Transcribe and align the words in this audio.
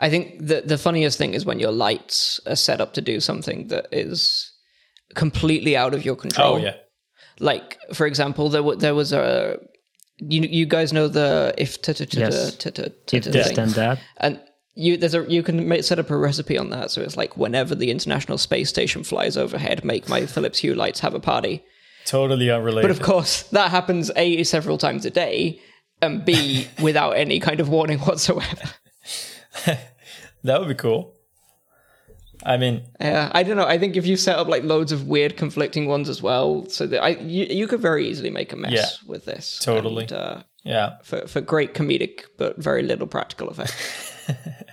I 0.00 0.08
think 0.10 0.46
the 0.46 0.62
the 0.64 0.78
funniest 0.78 1.18
thing 1.18 1.34
is 1.34 1.44
when 1.44 1.58
your 1.60 1.72
lights 1.72 2.40
are 2.46 2.56
set 2.56 2.80
up 2.80 2.92
to 2.94 3.00
do 3.00 3.20
something 3.20 3.68
that 3.68 3.86
is 3.92 4.52
completely 5.14 5.76
out 5.76 5.94
of 5.94 6.04
your 6.04 6.16
control. 6.16 6.54
Oh 6.54 6.56
yeah. 6.58 6.74
Like 7.40 7.78
for 7.94 8.06
example, 8.06 8.48
there 8.48 8.60
w- 8.62 8.78
there 8.78 8.94
was 8.94 9.12
a 9.12 9.58
you 10.18 10.42
you 10.42 10.66
guys 10.66 10.92
know 10.92 11.08
the 11.08 11.54
if 11.56 11.80
t- 11.82 11.94
t- 11.94 12.06
t- 12.06 12.20
Yes. 12.20 12.56
t- 12.56 12.70
t- 12.70 13.16
If 13.16 13.24
this 13.24 13.52
thing. 13.52 13.68
that. 13.70 13.98
and 14.18 14.40
you 14.74 14.96
there's 14.96 15.14
a 15.14 15.24
you 15.28 15.42
can 15.42 15.68
make, 15.68 15.84
set 15.84 15.98
up 15.98 16.10
a 16.10 16.16
recipe 16.16 16.58
on 16.58 16.70
that 16.70 16.90
so 16.90 17.00
it's 17.02 17.16
like 17.16 17.36
whenever 17.36 17.74
the 17.74 17.90
international 17.90 18.38
space 18.38 18.68
station 18.68 19.02
flies 19.04 19.36
overhead 19.36 19.84
make 19.84 20.08
my 20.08 20.26
philips 20.26 20.58
hue 20.58 20.74
lights 20.74 21.00
have 21.00 21.14
a 21.14 21.20
party 21.20 21.64
Totally 22.06 22.48
unrelated. 22.50 22.82
but 22.88 22.90
of 22.96 23.00
course 23.02 23.42
that 23.50 23.70
happens 23.70 24.10
a 24.16 24.42
several 24.44 24.78
times 24.78 25.04
a 25.04 25.10
day 25.10 25.60
and 26.00 26.24
b 26.24 26.66
without 26.80 27.12
any 27.16 27.38
kind 27.40 27.58
of 27.60 27.68
warning 27.68 27.98
whatsoever 27.98 28.70
that 30.44 30.60
would 30.60 30.68
be 30.68 30.74
cool. 30.74 31.14
I 32.46 32.56
mean, 32.56 32.84
yeah 33.00 33.32
i 33.34 33.42
don't 33.42 33.56
know 33.56 33.66
i 33.66 33.78
think 33.78 33.96
if 33.96 34.06
you 34.06 34.16
set 34.16 34.38
up 34.38 34.46
like 34.46 34.62
loads 34.62 34.92
of 34.92 35.08
weird 35.08 35.36
conflicting 35.36 35.88
ones 35.88 36.08
as 36.08 36.22
well 36.22 36.66
so 36.68 36.86
that 36.86 37.02
i 37.02 37.08
you, 37.08 37.46
you 37.50 37.66
could 37.66 37.80
very 37.80 38.08
easily 38.08 38.30
make 38.30 38.52
a 38.52 38.56
mess 38.56 38.70
Yeah. 38.72 38.86
with 39.08 39.24
this 39.24 39.58
Totally. 39.58 40.04
and, 40.04 40.12
uh, 40.12 40.42
yeah. 40.62 40.98
for, 41.02 41.26
for 41.26 41.40
great 41.40 41.74
comedic 41.74 42.26
but 42.36 42.56
very 42.56 42.82
little 42.84 43.08
practical 43.08 43.48
effect 43.48 43.74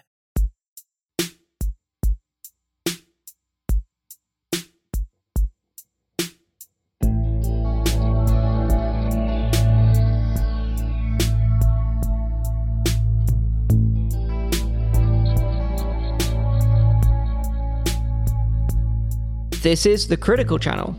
This 19.65 19.87
is 19.87 20.07
The 20.07 20.15
Critical 20.15 20.59
Channel, 20.59 20.95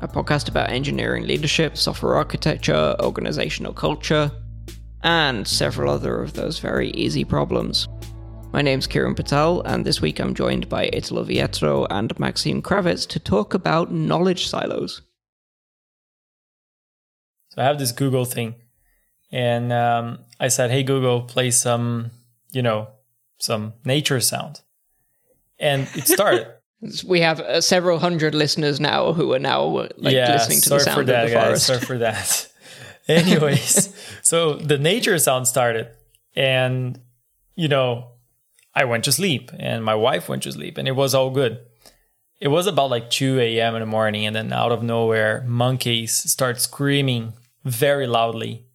a 0.00 0.06
podcast 0.06 0.48
about 0.48 0.70
engineering 0.70 1.26
leadership, 1.26 1.76
software 1.76 2.14
architecture, 2.14 2.94
organizational 3.00 3.72
culture, 3.72 4.30
and 5.02 5.44
several 5.44 5.92
other 5.92 6.22
of 6.22 6.34
those 6.34 6.60
very 6.60 6.90
easy 6.92 7.24
problems. 7.24 7.88
My 8.52 8.62
name's 8.62 8.86
Kieran 8.86 9.16
Patel, 9.16 9.62
and 9.62 9.84
this 9.84 10.00
week 10.00 10.20
I'm 10.20 10.32
joined 10.32 10.68
by 10.68 10.90
Italo 10.92 11.24
Vietro 11.24 11.88
and 11.90 12.16
Maxime 12.20 12.62
Kravitz 12.62 13.04
to 13.08 13.18
talk 13.18 13.52
about 13.52 13.90
knowledge 13.90 14.46
silos. 14.46 15.02
So 17.48 17.62
I 17.62 17.64
have 17.64 17.80
this 17.80 17.90
Google 17.90 18.26
thing, 18.26 18.54
and 19.32 19.72
um, 19.72 20.20
I 20.38 20.46
said, 20.46 20.70
"Hey 20.70 20.84
Google, 20.84 21.22
play 21.22 21.50
some, 21.50 22.12
you 22.52 22.62
know, 22.62 22.90
some 23.40 23.72
nature 23.84 24.20
sound," 24.20 24.60
and 25.58 25.88
it 25.96 26.06
started. 26.06 26.46
We 27.06 27.20
have 27.20 27.40
uh, 27.40 27.60
several 27.60 27.98
hundred 27.98 28.34
listeners 28.34 28.80
now 28.80 29.12
who 29.12 29.32
are 29.32 29.38
now 29.38 29.64
like 29.96 30.14
yeah, 30.14 30.32
listening 30.32 30.60
to 30.62 30.68
the 30.70 30.80
sound 30.80 30.96
for 30.96 31.04
that, 31.04 31.24
of 31.24 31.30
the 31.30 31.34
guys. 31.36 31.44
forest. 31.44 31.66
Sorry 31.66 31.80
for 31.80 31.98
that. 31.98 32.48
Anyways, 33.08 33.94
so 34.22 34.54
the 34.54 34.78
nature 34.78 35.18
sound 35.18 35.46
started, 35.46 35.88
and 36.34 37.00
you 37.54 37.68
know, 37.68 38.12
I 38.74 38.84
went 38.84 39.04
to 39.04 39.12
sleep, 39.12 39.50
and 39.58 39.84
my 39.84 39.94
wife 39.94 40.28
went 40.28 40.42
to 40.44 40.52
sleep, 40.52 40.78
and 40.78 40.88
it 40.88 40.92
was 40.92 41.14
all 41.14 41.30
good. 41.30 41.60
It 42.40 42.48
was 42.48 42.66
about 42.66 42.90
like 42.90 43.10
2 43.10 43.38
a.m. 43.40 43.74
in 43.74 43.80
the 43.80 43.86
morning, 43.86 44.26
and 44.26 44.34
then 44.34 44.52
out 44.52 44.72
of 44.72 44.82
nowhere, 44.82 45.44
monkeys 45.46 46.12
start 46.30 46.60
screaming 46.60 47.34
very 47.64 48.06
loudly 48.06 48.66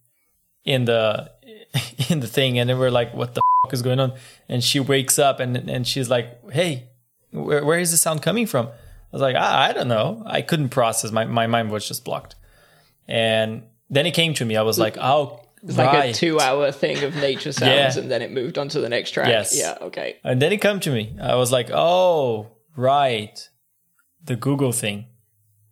in 0.64 0.84
the 0.84 1.30
in 2.08 2.20
the 2.20 2.26
thing, 2.26 2.58
and 2.58 2.68
then 2.68 2.78
we're 2.78 2.90
like, 2.90 3.14
"What 3.14 3.34
the 3.34 3.42
f- 3.66 3.72
is 3.72 3.82
going 3.82 4.00
on?" 4.00 4.14
And 4.48 4.64
she 4.64 4.80
wakes 4.80 5.18
up, 5.18 5.40
and 5.40 5.56
and 5.56 5.86
she's 5.86 6.08
like, 6.08 6.50
"Hey, 6.52 6.89
where, 7.32 7.64
where 7.64 7.78
is 7.78 7.90
the 7.90 7.96
sound 7.96 8.22
coming 8.22 8.46
from?" 8.46 8.66
I 8.66 9.16
was 9.16 9.22
like, 9.22 9.34
I, 9.34 9.70
I 9.70 9.72
don't 9.72 9.88
know. 9.88 10.22
I 10.24 10.40
couldn't 10.40 10.68
process. 10.68 11.10
My, 11.10 11.24
my 11.24 11.48
mind 11.48 11.70
was 11.72 11.86
just 11.88 12.04
blocked. 12.04 12.36
And 13.08 13.64
then 13.88 14.06
it 14.06 14.12
came 14.12 14.34
to 14.34 14.44
me. 14.44 14.56
I 14.56 14.62
was 14.62 14.78
like, 14.78 14.96
oh, 15.00 15.40
It's 15.64 15.76
like 15.76 16.10
a 16.10 16.12
two-hour 16.12 16.70
thing 16.70 17.02
of 17.02 17.16
nature 17.16 17.50
sounds, 17.60 17.96
Yeah. 17.96 18.02
and 18.02 18.08
then 18.08 18.22
it 18.22 18.30
moved 18.30 18.56
on 18.56 18.68
to 18.68 18.80
the 18.80 18.88
next 18.88 19.10
track. 19.10 19.26
Yes. 19.26 19.58
Yeah. 19.58 19.76
Okay. 19.80 20.18
And 20.22 20.40
then 20.40 20.52
it 20.52 20.60
came 20.60 20.78
to 20.78 20.92
me. 20.92 21.16
I 21.20 21.34
was 21.34 21.50
like, 21.50 21.70
oh, 21.72 22.52
right. 22.76 23.48
The 24.22 24.36
Google 24.36 24.70
thing. 24.70 25.06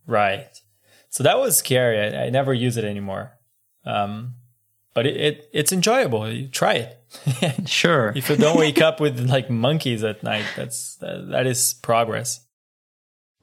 Right. 0.04 0.60
So 1.10 1.22
that 1.22 1.38
was 1.38 1.56
scary. 1.56 2.00
I, 2.00 2.24
I 2.24 2.30
never 2.30 2.52
use 2.52 2.76
it 2.76 2.84
anymore. 2.84 3.38
Um, 3.84 4.34
but 4.94 5.06
it, 5.06 5.16
it 5.16 5.50
it's 5.52 5.72
enjoyable. 5.72 6.28
You 6.28 6.48
try 6.48 6.74
it. 6.74 6.97
Sure. 7.66 8.12
if 8.14 8.28
you 8.28 8.36
don't 8.36 8.58
wake 8.58 8.80
up 8.80 9.00
with 9.00 9.19
like 9.28 9.48
monkeys 9.50 10.04
at 10.04 10.22
night, 10.22 10.44
that's 10.56 10.96
that, 10.96 11.28
that 11.30 11.46
is 11.46 11.74
progress. 11.82 12.44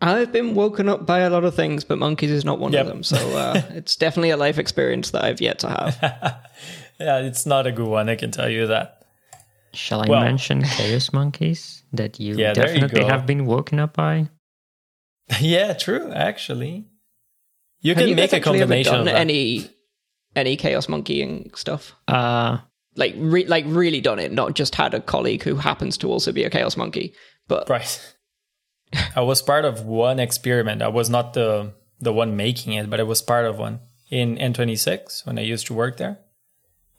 I've 0.02 0.32
been 0.32 0.56
woken 0.56 0.90
up 0.90 1.06
by 1.06 1.20
a 1.20 1.30
lot 1.30 1.46
of 1.46 1.56
things, 1.56 1.84
but 1.84 1.98
monkeys 1.98 2.30
is 2.30 2.44
not 2.46 2.60
one 2.60 2.74
Yep. 2.74 2.82
of 2.82 2.88
them. 2.88 3.04
So 3.04 3.16
uh, 3.38 3.62
it's 3.70 3.96
definitely 3.96 4.30
a 4.32 4.38
life 4.38 4.58
experience 4.60 5.12
that 5.12 5.24
I've 5.24 5.42
yet 5.42 5.60
to 5.60 5.70
have. 5.70 6.42
Yeah, 6.98 7.20
it's 7.20 7.46
not 7.46 7.68
a 7.68 7.74
good 7.74 7.88
one. 7.90 8.08
I 8.08 8.16
can 8.16 8.32
tell 8.32 8.48
you 8.48 8.68
that. 8.68 9.04
Shall 9.74 10.02
I 10.02 10.06
Well- 10.08 10.22
mention 10.24 10.64
chaos 10.64 11.12
monkeys 11.12 11.84
that 11.92 12.22
you 12.22 12.36
Yeah, 12.38 12.54
there 12.54 12.70
you 12.74 12.80
definitely 12.80 13.04
have 13.06 13.26
been 13.26 13.46
woken 13.46 13.80
up 13.82 13.94
by? 13.98 14.30
yeah, 15.42 15.74
true. 15.74 16.10
Actually, 16.14 16.86
you 17.82 17.94
Have 17.96 18.02
can 18.02 18.08
you 18.10 18.16
make 18.16 18.32
guys 18.32 18.34
a 18.34 18.36
actually 18.38 18.60
ever 18.62 18.66
combination 18.68 18.92
done 18.94 19.00
of 19.02 19.06
that. 19.08 19.16
any 19.16 19.70
any 20.38 20.56
chaos 20.56 20.88
monkeying 20.88 21.52
stuff? 21.56 21.94
Uh, 22.08 22.60
Like, 22.96 23.14
re- 23.18 23.46
like 23.48 23.66
really 23.68 24.02
done 24.02 24.20
it, 24.20 24.32
not 24.32 24.56
just 24.56 24.76
had 24.76 24.94
a 24.94 25.02
colleague 25.02 25.44
who 25.44 25.56
happens 25.56 25.98
to 25.98 26.10
also 26.10 26.32
be 26.32 26.44
a 26.44 26.50
chaos 26.50 26.78
monkey, 26.78 27.14
but 27.48 27.70
Right. 27.70 28.16
I 29.16 29.22
was 29.22 29.42
part 29.42 29.66
of 29.66 29.86
one 29.86 30.20
experiment. 30.20 30.82
I 30.82 30.88
was 30.88 31.10
not 31.10 31.34
the 31.34 31.74
the 32.00 32.14
one 32.14 32.36
making 32.36 32.74
it, 32.74 32.90
but 32.90 33.00
I 33.00 33.04
was 33.04 33.22
part 33.22 33.46
of 33.46 33.58
one 33.58 33.80
in 34.10 34.38
N26 34.38 35.26
when 35.26 35.40
I 35.40 35.42
used 35.42 35.68
to 35.68 35.74
work 35.74 35.98
there, 35.98 36.20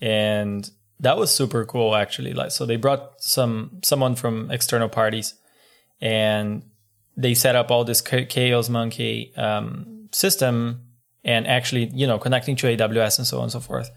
and 0.01 0.69
that 1.01 1.17
was 1.17 1.35
super 1.35 1.65
cool 1.65 1.95
actually. 1.95 2.33
Like, 2.33 2.51
so 2.51 2.67
they 2.67 2.77
brought 2.77 3.23
some 3.23 3.81
someone 3.83 4.15
from 4.17 4.51
external 4.51 4.89
parties, 4.89 5.35
and 6.01 6.63
they 7.17 7.35
set 7.35 7.57
up 7.57 7.71
all 7.71 7.85
this 7.85 8.01
Chaos 8.03 8.69
Monkey 8.69 9.33
um, 9.37 10.09
system, 10.13 10.83
and 11.25 11.47
actually, 11.47 11.91
you 11.95 12.07
know, 12.07 12.19
connecting 12.19 12.57
to 12.57 12.67
AWS 12.67 13.19
and 13.19 13.27
so 13.27 13.39
on 13.39 13.45
and 13.45 13.53
so 13.53 13.61
forth, 13.61 13.91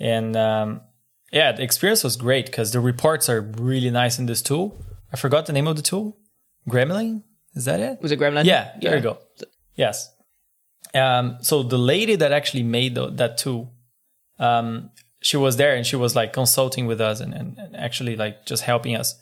and 0.00 0.36
um, 0.36 0.80
yeah, 1.32 1.52
the 1.52 1.62
experience 1.62 2.04
was 2.04 2.16
great 2.16 2.46
because 2.46 2.72
the 2.72 2.80
reports 2.80 3.28
are 3.28 3.40
really 3.40 3.90
nice 3.90 4.18
in 4.18 4.26
this 4.26 4.42
tool. 4.42 4.84
I 5.12 5.16
forgot 5.16 5.46
the 5.46 5.52
name 5.52 5.66
of 5.66 5.76
the 5.76 5.82
tool. 5.82 6.16
Gremlin? 6.68 7.22
Is 7.54 7.64
that 7.64 7.80
it? 7.80 8.00
was 8.02 8.12
it 8.12 8.20
Gremlin? 8.20 8.44
Yeah, 8.44 8.72
there 8.80 8.96
you 8.96 9.02
go. 9.02 9.18
Yes. 9.74 10.12
Um, 10.94 11.38
so 11.40 11.62
the 11.62 11.78
lady 11.78 12.16
that 12.16 12.32
actually 12.32 12.62
made 12.62 12.94
the, 12.94 13.10
that 13.10 13.38
tool, 13.38 13.72
um, 14.38 14.90
she 15.20 15.36
was 15.36 15.56
there 15.56 15.74
and 15.74 15.86
she 15.86 15.96
was 15.96 16.14
like 16.14 16.32
consulting 16.32 16.86
with 16.86 17.00
us 17.00 17.20
and, 17.20 17.34
and, 17.34 17.58
and 17.58 17.76
actually 17.76 18.16
like 18.16 18.46
just 18.46 18.62
helping 18.62 18.94
us. 18.94 19.20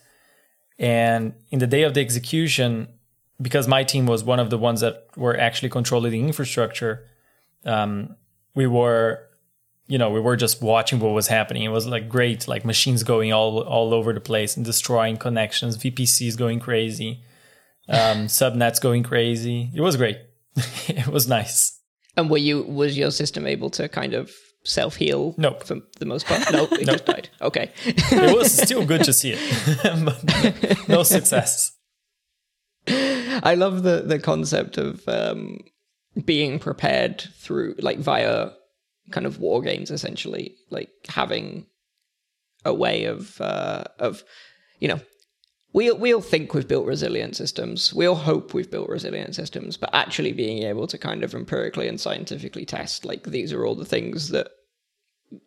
And 0.79 1.35
in 1.51 1.61
the 1.61 1.67
day 1.67 1.83
of 1.83 1.95
the 1.95 2.01
execution, 2.01 2.89
because 3.41 3.69
my 3.69 3.85
team 3.85 4.07
was 4.07 4.25
one 4.25 4.41
of 4.41 4.51
the 4.51 4.59
ones 4.59 4.81
that 4.81 5.07
were 5.17 5.39
actually 5.39 5.69
controlling 5.69 6.13
the 6.13 6.21
infrastructure, 6.21 7.07
um, 7.65 8.17
we 8.55 8.67
were, 8.67 9.27
you 9.87 9.99
know, 9.99 10.11
we 10.11 10.21
were 10.21 10.37
just 10.37 10.63
watching 10.63 10.99
what 10.99 11.11
was 11.11 11.29
happening. 11.29 11.63
It 11.63 11.69
was 11.69 11.87
like 11.87 12.09
great, 12.09 12.49
like 12.49 12.65
machines 12.65 13.03
going 13.03 13.33
all 13.33 13.61
all 13.63 13.93
over 13.93 14.13
the 14.13 14.21
place 14.21 14.57
and 14.57 14.65
destroying 14.65 15.17
connections, 15.17 15.77
VPCs 15.77 16.37
going 16.39 16.61
crazy, 16.61 17.23
um, 17.89 18.27
subnets 18.27 18.81
going 18.81 19.03
crazy. 19.03 19.71
It 19.75 19.81
was 19.81 19.97
great. 19.97 20.19
it 20.89 21.09
was 21.09 21.29
nice. 21.29 21.81
And 22.17 22.31
were 22.31 22.39
you 22.39 22.63
was 22.63 22.97
your 22.97 23.11
system 23.11 23.47
able 23.47 23.71
to 23.71 23.89
kind 23.89 24.15
of 24.15 24.33
self 24.65 24.97
heal? 24.97 25.35
Nope. 25.37 25.65
For 25.65 25.81
the 25.99 26.07
most 26.07 26.27
part, 26.27 26.41
no, 26.53 26.65
it 26.73 26.87
just 26.87 27.05
died. 27.05 27.29
Okay. 27.43 27.71
It 27.85 28.37
was 28.37 28.53
still 28.53 28.87
good 28.87 29.05
to 29.05 29.13
see 29.13 29.35
it, 29.37 30.05
but 30.05 30.25
no, 30.89 30.97
no 30.97 31.03
success. 31.03 31.73
I 32.87 33.55
love 33.55 33.83
the 33.83 34.03
the 34.07 34.19
concept 34.19 34.79
of 34.79 35.07
um, 35.09 35.59
being 36.25 36.59
prepared 36.59 37.21
through 37.37 37.75
like 37.79 37.99
via 37.99 38.51
kind 39.11 39.27
of 39.27 39.39
war 39.39 39.61
games, 39.63 39.91
essentially, 39.91 40.55
like 40.71 40.91
having 41.09 41.67
a 42.65 42.73
way 42.75 43.05
of 43.05 43.41
uh, 43.41 43.85
of 43.99 44.25
you 44.81 44.89
know 44.89 45.01
we 45.73 45.91
we 45.93 46.15
all 46.15 46.21
think 46.23 46.55
we've 46.55 46.69
built 46.69 46.87
resilient 46.87 47.37
systems. 47.37 47.93
We 47.93 48.07
all 48.07 48.15
hope 48.15 48.55
we've 48.55 48.71
built 48.71 48.89
resilient 48.89 49.35
systems, 49.35 49.77
but 49.77 49.91
actually 49.93 50.33
being 50.33 50.63
able 50.63 50.87
to 50.87 50.99
kind 50.99 51.23
of 51.25 51.35
empirically 51.35 51.89
and 51.89 52.01
scientifically 52.01 52.65
test 52.65 53.05
like 53.05 53.25
these 53.25 53.53
are 53.53 53.65
all 53.67 53.75
the 53.75 53.85
things 53.85 54.29
that 54.31 54.49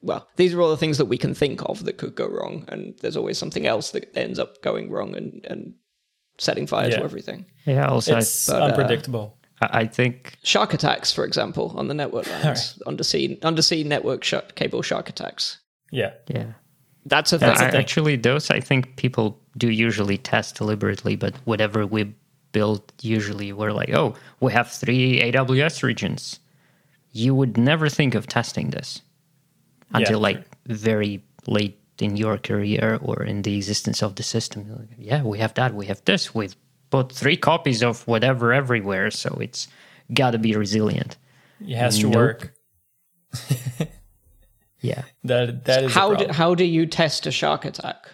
well, 0.02 0.28
these 0.36 0.54
are 0.54 0.62
all 0.62 0.70
the 0.70 0.76
things 0.78 0.98
that 0.98 1.06
we 1.06 1.18
can 1.18 1.34
think 1.34 1.62
of 1.70 1.86
that 1.86 1.98
could 1.98 2.14
go 2.16 2.28
wrong, 2.28 2.66
and 2.68 2.94
there's 3.00 3.16
always 3.16 3.38
something 3.38 3.66
else 3.66 3.92
that 3.92 4.12
ends 4.18 4.38
up 4.38 4.62
going 4.62 4.92
wrong 4.92 5.16
and 5.16 5.46
and 5.50 5.74
setting 6.40 6.68
fire 6.68 6.90
Yeah. 6.90 6.98
to 6.98 7.04
everything. 7.04 7.46
yeah, 7.66 7.88
also, 7.88 8.18
It's 8.18 8.48
But, 8.48 8.62
uh, 8.62 8.66
unpredictable. 8.66 9.37
I, 9.37 9.37
I 9.62 9.88
think 9.88 10.38
Shark 10.44 10.74
attacks, 10.74 11.12
for 11.12 11.26
example, 11.26 11.74
on 11.76 11.88
the 11.88 11.94
network 11.94 12.28
lines, 12.44 12.80
undersea 12.86 13.40
undersea 13.42 13.84
network 13.84 14.24
sh- 14.24 14.36
cable 14.56 14.82
shark 14.82 15.10
attacks. 15.10 15.60
yeah, 15.92 16.14
Yeah. 16.28 16.54
That's 17.06 17.32
a. 17.32 17.38
That's 17.38 17.62
the 17.62 17.72
thing. 17.72 17.80
actually, 17.80 18.18
those 18.18 18.52
I 18.52 18.60
think 18.60 18.98
people 18.98 19.40
do 19.58 19.70
usually 19.70 20.18
test 20.18 20.56
deliberately, 20.56 21.16
but 21.16 21.34
whatever 21.46 21.86
we 21.88 22.14
build, 22.52 22.92
usually 23.02 23.54
we're 23.54 23.72
like, 23.72 23.94
oh, 23.94 24.16
we 24.42 24.52
have 24.52 24.70
three 24.70 25.22
AWS 25.22 25.84
regions. 25.84 26.40
You 27.12 27.34
would 27.34 27.58
never 27.58 27.88
think 27.90 28.14
of 28.14 28.28
testing 28.28 28.72
this 28.72 29.02
until 29.94 30.20
like 30.20 30.44
very 30.68 31.24
late 31.48 31.80
in 32.00 32.18
your 32.18 32.38
career 32.38 33.00
or 33.02 33.24
in 33.24 33.42
the 33.42 33.56
existence 33.56 34.04
of 34.04 34.16
the 34.16 34.24
system. 34.24 34.70
Like, 34.70 34.90
yeah, 34.98 35.24
we 35.24 35.40
have 35.40 35.54
that, 35.56 35.74
we 35.74 35.86
have 35.88 36.04
this, 36.06 36.36
we've 36.36 36.56
put 36.90 37.12
three 37.12 37.38
copies 37.38 37.84
of 37.84 38.08
whatever 38.08 38.54
everywhere, 38.54 39.12
so 39.12 39.38
it's 39.42 39.68
got 40.14 40.32
to 40.32 40.38
be 40.38 40.56
resilient. 40.56 41.18
It 41.62 41.76
has 41.76 41.98
to 42.00 42.08
Nope. 42.08 42.16
work. 42.16 42.54
Yeah. 44.80 45.04
That 45.24 45.66
that 45.66 45.84
is 45.86 45.94
how 45.94 46.14
do, 46.14 46.32
how 46.32 46.54
do 46.56 46.64
you 46.64 46.86
test 46.86 47.26
a 47.26 47.32
shark 47.32 47.66
attack? 47.66 48.10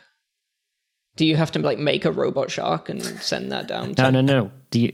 Do 1.15 1.25
you 1.25 1.35
have 1.35 1.51
to 1.51 1.59
like 1.59 1.77
make 1.77 2.05
a 2.05 2.11
robot 2.11 2.49
shark 2.49 2.89
and 2.89 3.03
send 3.03 3.51
that 3.51 3.67
down? 3.67 3.93
To, 3.95 4.03
No, 4.03 4.09
no, 4.09 4.21
no. 4.21 4.51
Do 4.71 4.79
you, 4.79 4.91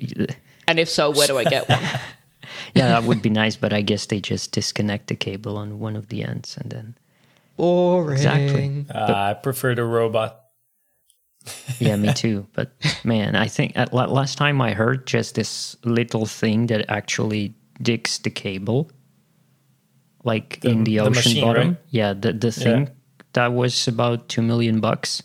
And 0.68 0.80
if 0.80 0.90
so, 0.90 1.12
where 1.12 1.28
do 1.28 1.38
I 1.38 1.44
get 1.46 1.70
one? 1.70 1.80
yeah, 2.76 2.90
that 2.90 3.04
would 3.04 3.22
be 3.22 3.30
nice, 3.30 3.56
but 3.56 3.72
I 3.72 3.82
guess 3.82 4.08
they 4.08 4.20
just 4.20 4.52
disconnect 4.52 5.08
the 5.08 5.16
cable 5.16 5.58
on 5.58 5.80
one 5.80 5.96
of 5.96 6.10
the 6.10 6.24
ends 6.24 6.58
and 6.58 6.70
then. 6.72 6.98
Boring. 7.56 8.18
Exactly. 8.18 8.86
Uh, 8.94 9.14
I 9.14 9.34
prefer 9.36 9.76
the 9.76 9.86
robot. 9.86 10.42
Yeah, 11.80 11.96
me 11.96 12.14
too. 12.24 12.48
But 12.54 12.72
man, 13.04 13.36
I 13.36 13.48
think 13.48 13.78
uh, 13.78 13.82
at 13.94 14.12
last 14.12 14.38
time 14.38 14.62
I 14.62 14.74
heard 14.74 15.08
just 15.08 15.36
this 15.36 15.76
little 15.84 16.26
thing 16.26 16.68
that 16.68 16.86
actually 16.90 17.54
digs 17.82 18.20
the 18.20 18.30
cable, 18.30 18.92
like 20.24 20.60
The- 20.62 20.70
in 20.70 20.84
the 20.84 20.98
the 20.98 21.00
ocean 21.02 21.14
machine, 21.14 21.44
bottom. 21.44 21.68
right? 21.70 21.78
Yeah, 21.90 22.14
the 22.14 22.34
the 22.34 22.52
thing 22.52 22.90
that 23.34 23.54
was 23.54 23.88
about 23.88 24.28
two 24.28 24.42
million 24.42 24.80
bucks, 24.80 25.24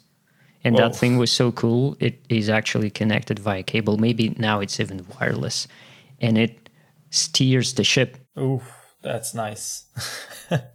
and 0.64 0.76
that 0.76 0.94
thing 0.96 1.18
was 1.18 1.30
so 1.32 1.50
cool. 1.52 1.96
It 2.00 2.24
is 2.28 2.48
actually 2.48 2.90
connected 2.90 3.38
via 3.38 3.62
cable. 3.62 3.96
Maybe 3.98 4.34
now 4.38 4.60
it's 4.60 4.78
even 4.80 5.04
wireless, 5.20 5.66
and 6.20 6.38
it 6.38 6.68
steers 7.10 7.74
the 7.74 7.84
ship. 7.84 8.16
Ooh, 8.38 8.60
that's 9.02 9.34
nice. 9.34 9.86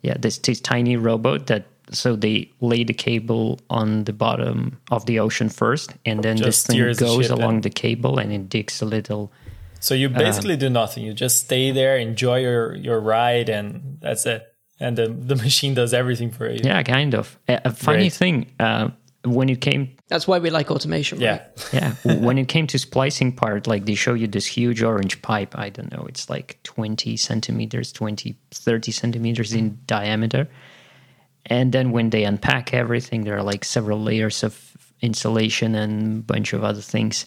Yeah, 0.02 0.18
this 0.20 0.38
this 0.40 0.60
tiny 0.62 0.98
robot 0.98 1.48
that. 1.48 1.64
So 1.92 2.16
they 2.16 2.52
lay 2.62 2.84
the 2.84 2.94
cable 2.94 3.60
on 3.70 4.04
the 4.04 4.14
bottom 4.14 4.78
of 4.92 5.06
the 5.06 5.20
ocean 5.20 5.50
first, 5.50 5.94
and 6.06 6.24
then 6.24 6.38
Just 6.38 6.46
this 6.48 6.68
thing 6.68 6.74
steers 6.76 6.98
the 6.98 7.06
goes 7.06 7.30
along 7.30 7.56
in. 7.56 7.62
the 7.62 7.70
cable 7.70 8.20
and 8.20 8.32
it 8.32 8.50
digs 8.50 8.82
a 8.82 8.86
little 8.86 9.32
So 9.80 9.96
you 9.96 10.10
basically 10.10 10.58
do 10.58 10.70
nothing. 10.70 11.04
You 11.06 11.14
just 11.14 11.38
stay 11.46 11.72
there, 11.72 11.98
enjoy 11.98 12.40
your 12.42 12.76
your 12.76 13.00
ride, 13.00 13.50
and 13.50 13.98
that's 14.02 14.26
it. 14.26 14.42
And 14.80 14.98
the 14.98 15.08
the 15.08 15.36
machine 15.46 15.74
does 15.74 15.94
everything 15.94 16.32
for 16.32 16.50
you. 16.50 16.60
Yeah, 16.64 16.84
kind 16.84 17.14
of. 17.16 17.38
A, 17.48 17.62
a 17.66 17.72
funny 17.72 18.10
Great. 18.10 18.14
thing, 18.14 18.52
uh, 18.60 18.90
when 19.24 19.50
it 19.50 19.60
came, 19.62 19.96
That's 20.08 20.28
why 20.28 20.40
we 20.40 20.50
like 20.50 20.72
automation. 20.72 21.20
Yeah. 21.20 21.32
Right? 21.32 21.74
yeah, 21.74 21.94
when 22.20 22.38
it 22.38 22.48
came 22.48 22.68
to 22.68 22.78
splicing 22.78 23.34
part, 23.36 23.68
like 23.68 23.86
they 23.86 23.96
show 23.96 24.14
you 24.16 24.28
this 24.28 24.46
huge 24.46 24.82
orange 24.84 25.22
pipe. 25.22 25.58
I 25.58 25.70
don't 25.70 25.92
know, 25.92 26.06
it's 26.08 26.30
like 26.30 26.58
20 26.64 27.18
centimeters, 27.18 27.92
20, 27.92 28.36
30 28.52 28.92
centimeters 28.92 29.54
in 29.54 29.78
diameter. 29.86 30.48
And 31.46 31.72
then 31.72 31.92
when 31.92 32.10
they 32.12 32.24
unpack 32.26 32.74
everything, 32.74 33.24
there 33.24 33.38
are 33.38 33.44
like 33.44 33.66
several 33.66 34.02
layers 34.02 34.44
of 34.44 34.78
insulation 35.02 35.76
and 35.76 36.20
a 36.20 36.22
bunch 36.22 36.54
of 36.54 36.64
other 36.64 36.82
things. 36.82 37.26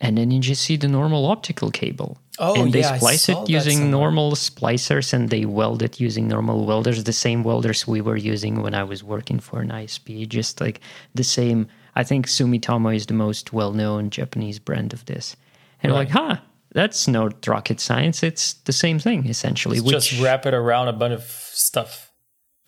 And 0.00 0.18
then 0.18 0.30
you 0.32 0.40
just 0.40 0.62
see 0.62 0.76
the 0.76 0.88
normal 0.88 1.26
optical 1.26 1.70
cable. 1.70 2.18
Oh, 2.38 2.60
and 2.60 2.72
they 2.72 2.80
yeah, 2.80 2.96
splice 2.96 3.28
it 3.28 3.48
using 3.48 3.90
normal 3.90 4.32
splicers 4.32 5.12
and 5.12 5.30
they 5.30 5.44
weld 5.44 5.82
it 5.82 6.00
using 6.00 6.26
normal 6.26 6.66
welders, 6.66 7.04
the 7.04 7.12
same 7.12 7.44
welders 7.44 7.86
we 7.86 8.00
were 8.00 8.16
using 8.16 8.62
when 8.62 8.74
I 8.74 8.82
was 8.82 9.04
working 9.04 9.38
for 9.38 9.60
an 9.60 9.68
ISP. 9.68 10.28
Just 10.28 10.60
like 10.60 10.80
the 11.14 11.22
same. 11.22 11.68
I 11.94 12.02
think 12.02 12.26
Sumitomo 12.26 12.94
is 12.96 13.06
the 13.06 13.14
most 13.14 13.52
well 13.52 13.72
known 13.72 14.10
Japanese 14.10 14.58
brand 14.58 14.92
of 14.92 15.04
this. 15.04 15.36
And 15.82 15.92
Right. 15.92 15.98
like, 16.00 16.10
huh, 16.10 16.36
that's 16.72 17.06
no 17.06 17.30
rocket 17.46 17.78
science. 17.80 18.22
It's 18.22 18.54
the 18.54 18.72
same 18.72 18.98
thing, 18.98 19.26
essentially. 19.28 19.80
which, 19.80 19.94
Just 19.94 20.20
wrap 20.20 20.46
it 20.46 20.54
around 20.54 20.88
a 20.88 20.92
bunch 20.94 21.14
of 21.14 21.22
stuff 21.24 22.10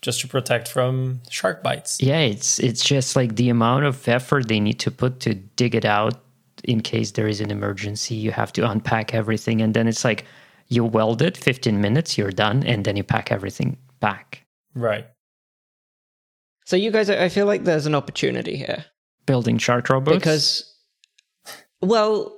just 0.04 0.20
to 0.20 0.28
protect 0.28 0.68
from 0.68 1.20
shark 1.30 1.62
bites. 1.62 1.98
yeah, 2.00 2.20
it's 2.20 2.60
it's 2.60 2.84
just 2.84 3.16
like 3.16 3.36
the 3.36 3.48
amount 3.48 3.84
of 3.86 4.06
effort 4.06 4.48
they 4.48 4.60
need 4.60 4.78
to 4.78 4.90
put 4.90 5.18
to 5.20 5.34
dig 5.34 5.74
it 5.74 5.86
out 5.86 6.20
in 6.62 6.80
case 6.80 7.12
there 7.12 7.26
is 7.26 7.40
an 7.40 7.50
emergency. 7.50 8.14
You 8.14 8.30
have 8.30 8.52
to 8.52 8.70
unpack 8.70 9.14
everything, 9.14 9.62
and 9.62 9.72
then 9.72 9.88
it's 9.88 10.04
like 10.04 10.26
you 10.68 10.84
weld 10.84 11.22
it, 11.22 11.36
15 11.36 11.80
minutes, 11.80 12.16
you're 12.18 12.30
done, 12.30 12.62
and 12.64 12.84
then 12.84 12.96
you 12.96 13.02
pack 13.02 13.32
everything 13.32 13.76
back. 14.00 14.46
Right. 14.74 15.06
So 16.66 16.76
you 16.76 16.90
guys, 16.90 17.08
I 17.08 17.24
I 17.24 17.28
feel 17.30 17.46
like 17.46 17.64
there's 17.64 17.86
an 17.86 17.94
opportunity 17.94 18.56
here 18.56 18.84
Building 19.26 19.56
shark 19.58 19.88
robots 19.88 20.18
because, 20.18 20.74
well, 21.80 22.36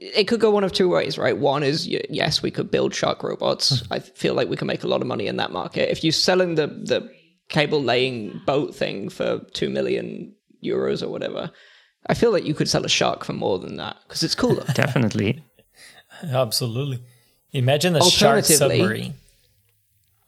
it 0.00 0.24
could 0.24 0.40
go 0.40 0.50
one 0.50 0.64
of 0.64 0.72
two 0.72 0.88
ways, 0.88 1.18
right? 1.18 1.36
One 1.36 1.62
is 1.62 1.86
yes, 1.86 2.42
we 2.42 2.50
could 2.50 2.70
build 2.70 2.94
shark 2.94 3.22
robots. 3.22 3.80
Hmm. 3.80 3.92
I 3.92 3.98
feel 4.00 4.34
like 4.34 4.48
we 4.48 4.56
can 4.56 4.66
make 4.66 4.82
a 4.82 4.88
lot 4.88 5.02
of 5.02 5.06
money 5.06 5.26
in 5.26 5.36
that 5.36 5.52
market. 5.52 5.90
If 5.90 6.02
you're 6.02 6.12
selling 6.12 6.54
the 6.54 6.66
the 6.66 7.10
cable 7.48 7.82
laying 7.82 8.40
boat 8.46 8.74
thing 8.74 9.10
for 9.10 9.40
two 9.52 9.68
million 9.68 10.34
euros 10.64 11.02
or 11.02 11.08
whatever, 11.08 11.50
I 12.06 12.14
feel 12.14 12.32
like 12.32 12.44
you 12.44 12.54
could 12.54 12.68
sell 12.68 12.84
a 12.84 12.88
shark 12.88 13.24
for 13.24 13.34
more 13.34 13.58
than 13.58 13.76
that 13.76 13.96
because 14.04 14.22
it's 14.22 14.34
cooler. 14.34 14.64
definitely. 14.74 15.44
Absolutely. 16.22 17.02
Imagine 17.52 17.96
a 17.96 18.02
shark 18.02 18.44
submarine. 18.44 19.14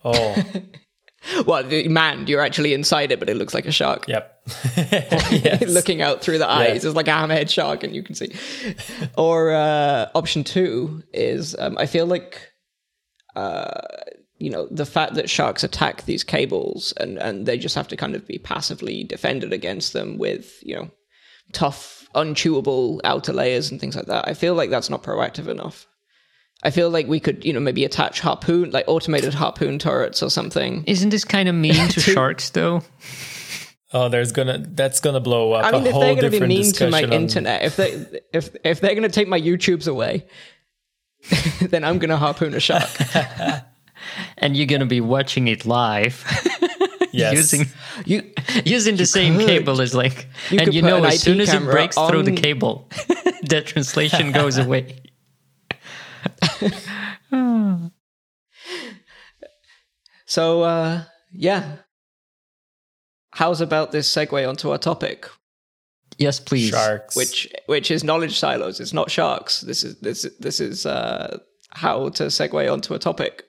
Oh, 0.04 0.36
well, 1.46 1.62
the- 1.62 1.88
man, 1.88 2.26
you're 2.26 2.40
actually 2.40 2.74
inside 2.74 3.12
it, 3.12 3.18
but 3.18 3.28
it 3.28 3.36
looks 3.36 3.54
like 3.54 3.66
a 3.66 3.72
shark. 3.72 4.06
yep. 4.08 4.40
looking 5.68 6.02
out 6.02 6.20
through 6.20 6.38
the 6.38 6.50
eyes. 6.50 6.84
It's 6.84 6.96
like 6.96 7.08
a 7.08 7.12
hammerhead 7.12 7.48
shark, 7.50 7.84
and 7.84 7.94
you 7.94 8.02
can 8.02 8.14
see. 8.14 8.32
or 9.16 9.52
uh, 9.52 10.08
option 10.14 10.44
two 10.44 11.02
is 11.12 11.56
um, 11.58 11.78
I 11.78 11.86
feel 11.86 12.06
like, 12.06 12.52
uh, 13.36 13.80
you 14.38 14.50
know, 14.50 14.66
the 14.70 14.86
fact 14.86 15.14
that 15.14 15.30
sharks 15.30 15.62
attack 15.62 16.04
these 16.04 16.24
cables 16.24 16.92
and 16.96 17.18
and 17.18 17.46
they 17.46 17.56
just 17.56 17.76
have 17.76 17.88
to 17.88 17.96
kind 17.96 18.14
of 18.14 18.26
be 18.26 18.38
passively 18.38 19.04
defended 19.04 19.52
against 19.52 19.92
them 19.92 20.18
with 20.18 20.58
you 20.62 20.74
know 20.74 20.90
tough, 21.52 22.08
unchewable 22.14 23.00
outer 23.04 23.32
layers 23.32 23.70
and 23.70 23.80
things 23.80 23.94
like 23.94 24.06
that. 24.06 24.26
I 24.26 24.34
feel 24.34 24.54
like 24.54 24.70
that's 24.70 24.90
not 24.90 25.02
proactive 25.02 25.48
enough. 25.48 25.86
I 26.62 26.70
feel 26.70 26.90
like 26.90 27.08
we 27.08 27.18
could, 27.20 27.44
you 27.44 27.52
know, 27.52 27.60
maybe 27.60 27.84
attach 27.84 28.20
harpoon, 28.20 28.70
like 28.70 28.84
automated 28.86 29.34
harpoon 29.34 29.78
turrets 29.78 30.22
or 30.22 30.30
something. 30.30 30.84
Isn't 30.86 31.10
this 31.10 31.24
kind 31.24 31.48
of 31.48 31.54
mean 31.54 31.88
to 31.88 32.00
sharks, 32.14 32.50
though? 32.50 32.82
Oh, 33.92 34.08
there's 34.08 34.32
gonna 34.32 34.58
that's 34.58 35.00
gonna 35.00 35.20
blow 35.20 35.52
up 35.52 35.66
I 35.66 35.72
mean, 35.72 35.82
a 35.82 35.86
if 35.86 35.92
whole 35.92 36.00
they're 36.02 36.14
going 36.14 36.32
to 36.32 36.40
be 36.40 36.46
mean 36.46 36.72
to 36.72 36.88
my 36.88 37.02
on- 37.02 37.12
internet, 37.12 37.62
if 37.62 37.76
they 37.76 38.06
if 38.32 38.54
if 38.64 38.80
they're 38.80 38.94
going 38.94 39.02
to 39.02 39.08
take 39.10 39.28
my 39.28 39.40
YouTubes 39.40 39.86
away, 39.88 40.26
then 41.60 41.84
I'm 41.84 41.98
going 41.98 42.10
to 42.10 42.16
harpoon 42.16 42.54
a 42.54 42.60
shark. 42.60 42.88
And 44.36 44.56
you're 44.56 44.66
gonna 44.66 44.84
be 44.86 45.00
watching 45.00 45.46
it 45.46 45.64
live. 45.64 46.24
Yes. 47.12 47.34
using 47.34 47.66
You 48.04 48.32
using 48.64 48.96
the 48.96 49.06
same 49.06 49.36
could. 49.36 49.46
cable 49.46 49.80
is 49.80 49.94
like 49.94 50.26
You 50.50 50.58
and 50.58 50.74
you 50.74 50.82
know 50.82 50.96
an 50.96 51.04
as 51.04 51.14
IP 51.14 51.20
soon 51.20 51.40
as 51.40 51.50
it 51.50 51.52
camera 51.52 51.72
breaks 51.72 51.96
through 51.96 52.24
the 52.24 52.32
cable 52.32 52.88
that 53.44 53.66
translation 53.66 54.32
goes 54.32 54.58
away 54.58 55.02
so 60.26 60.62
uh 60.62 61.02
yeah. 61.32 61.76
How's 63.34 63.62
about 63.62 63.92
this 63.92 64.12
segue 64.14 64.46
onto 64.46 64.70
our 64.70 64.78
topic, 64.78 65.26
yes 66.18 66.38
please 66.38 66.68
sharks. 66.70 67.16
which 67.16 67.48
which 67.66 67.90
is 67.90 68.04
knowledge 68.04 68.38
silos? 68.38 68.78
It's 68.80 68.92
not 68.92 69.10
sharks. 69.10 69.62
This 69.62 69.82
is 69.84 69.98
this 70.00 70.26
this 70.38 70.60
is 70.60 70.84
uh 70.86 71.38
how 71.70 72.10
to 72.10 72.24
segue 72.24 72.70
onto 72.72 72.92
a 72.94 72.98
topic. 72.98 73.44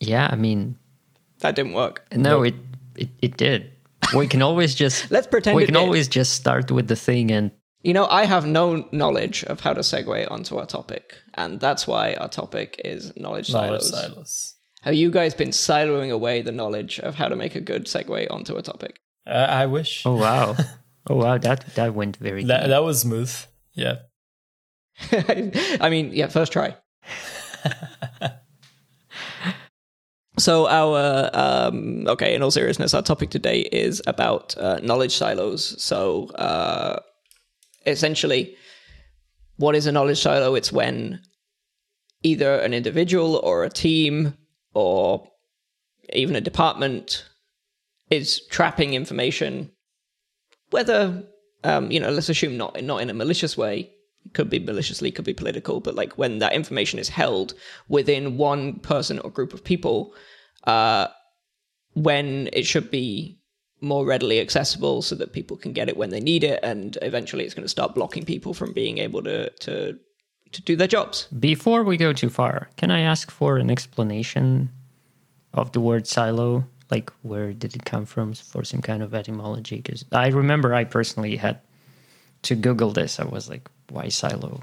yeah 0.00 0.28
i 0.30 0.36
mean 0.36 0.76
That 1.40 1.56
didn't 1.56 1.72
work. 1.74 2.04
no 2.14 2.44
it, 2.44 2.54
it 2.96 3.08
it 3.22 3.36
did 3.36 3.72
we 4.14 4.26
can 4.28 4.40
always 4.42 4.74
just 4.76 5.10
Let's 5.16 5.26
pretend 5.26 5.56
we 5.56 5.62
it 5.64 5.66
can 5.66 5.74
did. 5.74 5.80
always 5.82 6.06
just 6.06 6.32
start 6.34 6.70
with 6.70 6.86
the 6.86 6.94
thing 6.96 7.32
and 7.32 7.50
You 7.86 7.94
know, 7.94 8.08
I 8.08 8.24
have 8.24 8.44
no 8.44 8.88
knowledge 8.90 9.44
of 9.44 9.60
how 9.60 9.72
to 9.72 9.82
segue 9.82 10.28
onto 10.28 10.56
our 10.56 10.66
topic, 10.66 11.18
and 11.34 11.60
that's 11.60 11.86
why 11.86 12.14
our 12.14 12.28
topic 12.28 12.80
is 12.84 13.16
knowledge, 13.16 13.52
knowledge 13.52 13.82
silos. 13.82 14.10
silos. 14.10 14.54
Have 14.82 14.94
you 14.94 15.08
guys 15.08 15.34
been 15.34 15.50
siloing 15.50 16.10
away 16.10 16.42
the 16.42 16.50
knowledge 16.50 16.98
of 16.98 17.14
how 17.14 17.28
to 17.28 17.36
make 17.36 17.54
a 17.54 17.60
good 17.60 17.84
segue 17.86 18.26
onto 18.28 18.56
a 18.56 18.62
topic? 18.62 18.98
Uh, 19.24 19.46
I 19.48 19.66
wish 19.66 20.04
oh 20.04 20.16
wow 20.16 20.56
oh 21.08 21.14
wow 21.14 21.38
that 21.38 21.64
that 21.76 21.94
went 21.94 22.16
very 22.16 22.42
that 22.46 22.66
that 22.66 22.82
was 22.82 23.02
smooth. 23.02 23.32
Yeah. 23.74 23.98
I 25.80 25.88
mean, 25.88 26.10
yeah, 26.12 26.26
first 26.26 26.50
try. 26.50 26.76
so 30.38 30.66
our 30.66 31.30
um, 31.32 32.08
okay, 32.08 32.34
in 32.34 32.42
all 32.42 32.50
seriousness, 32.50 32.94
our 32.94 33.02
topic 33.02 33.30
today 33.30 33.60
is 33.60 34.02
about 34.08 34.56
uh, 34.58 34.80
knowledge 34.82 35.14
silos. 35.14 35.80
So 35.80 36.30
uh, 36.30 36.98
essentially, 37.86 38.56
what 39.56 39.74
is 39.74 39.86
a 39.86 39.92
knowledge 39.92 40.20
silo? 40.20 40.54
It's 40.54 40.72
when 40.72 41.20
either 42.22 42.58
an 42.58 42.74
individual 42.74 43.36
or 43.36 43.64
a 43.64 43.70
team 43.70 44.34
or 44.74 45.28
even 46.12 46.36
a 46.36 46.40
department 46.40 47.24
is 48.10 48.42
trapping 48.50 48.94
information, 48.94 49.70
whether 50.70 51.24
um, 51.64 51.90
you 51.90 51.98
know, 51.98 52.10
let's 52.10 52.28
assume 52.28 52.56
not 52.56 52.82
not 52.82 53.02
in 53.02 53.10
a 53.10 53.14
malicious 53.14 53.56
way, 53.56 53.90
could 54.34 54.50
be 54.50 54.58
maliciously, 54.58 55.10
could 55.10 55.24
be 55.24 55.34
political, 55.34 55.80
but 55.80 55.94
like 55.94 56.16
when 56.18 56.38
that 56.38 56.52
information 56.52 56.98
is 56.98 57.08
held 57.08 57.54
within 57.88 58.36
one 58.36 58.78
person 58.80 59.18
or 59.20 59.30
group 59.30 59.52
of 59.52 59.64
people, 59.64 60.14
uh, 60.64 61.08
when 61.94 62.48
it 62.52 62.66
should 62.66 62.90
be 62.90 63.40
more 63.80 64.06
readily 64.06 64.40
accessible 64.40 65.02
so 65.02 65.14
that 65.14 65.32
people 65.32 65.56
can 65.56 65.72
get 65.72 65.88
it 65.88 65.96
when 65.96 66.10
they 66.10 66.20
need 66.20 66.44
it, 66.44 66.60
and 66.62 66.96
eventually 67.02 67.44
it's 67.44 67.54
going 67.54 67.64
to 67.64 67.68
start 67.68 67.94
blocking 67.94 68.24
people 68.24 68.54
from 68.54 68.72
being 68.72 68.98
able 68.98 69.22
to 69.22 69.50
to 69.50 69.98
to 70.52 70.62
do 70.62 70.76
their 70.76 70.88
jobs. 70.88 71.28
Before 71.38 71.82
we 71.82 71.96
go 71.96 72.12
too 72.12 72.30
far, 72.30 72.68
can 72.76 72.90
I 72.90 73.00
ask 73.00 73.30
for 73.30 73.58
an 73.58 73.70
explanation 73.70 74.70
of 75.52 75.72
the 75.72 75.80
word 75.80 76.06
silo? 76.06 76.64
Like, 76.90 77.12
where 77.22 77.52
did 77.52 77.74
it 77.74 77.84
come 77.84 78.06
from 78.06 78.34
for 78.34 78.62
some 78.62 78.80
kind 78.80 79.02
of 79.02 79.12
etymology? 79.12 79.76
Because 79.76 80.04
I 80.12 80.28
remember 80.28 80.72
I 80.72 80.84
personally 80.84 81.36
had 81.36 81.60
to 82.42 82.54
Google 82.54 82.92
this. 82.92 83.18
I 83.18 83.24
was 83.24 83.50
like, 83.50 83.68
why 83.90 84.08
silo? 84.08 84.62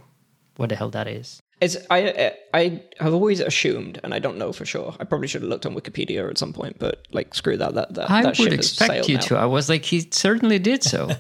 What 0.56 0.70
the 0.70 0.78
hell 0.78 0.90
that 0.92 1.08
is? 1.08 1.43
It's 1.64 1.78
I 1.90 2.34
I 2.54 2.84
have 3.00 3.14
always 3.14 3.40
assumed, 3.40 4.00
and 4.04 4.14
I 4.14 4.20
don't 4.20 4.38
know 4.38 4.52
for 4.54 4.66
sure. 4.66 4.96
I 5.00 5.04
probably 5.06 5.28
should 5.28 5.42
have 5.42 5.50
looked 5.50 5.66
on 5.66 5.76
Wikipedia 5.76 6.30
at 6.30 6.38
some 6.38 6.54
point, 6.54 6.78
but 6.80 7.08
like 7.12 7.34
screw 7.34 7.58
that. 7.58 7.74
That 7.76 7.94
that, 7.94 8.10
I 8.10 8.24
that 8.24 8.40
would 8.40 8.54
expect 8.54 9.08
you 9.08 9.16
now. 9.16 9.22
to. 9.22 9.38
I 9.38 9.46
was 9.46 9.70
like, 9.70 9.86
he 9.86 10.08
certainly 10.12 10.60
did 10.60 10.84
so. 10.84 11.10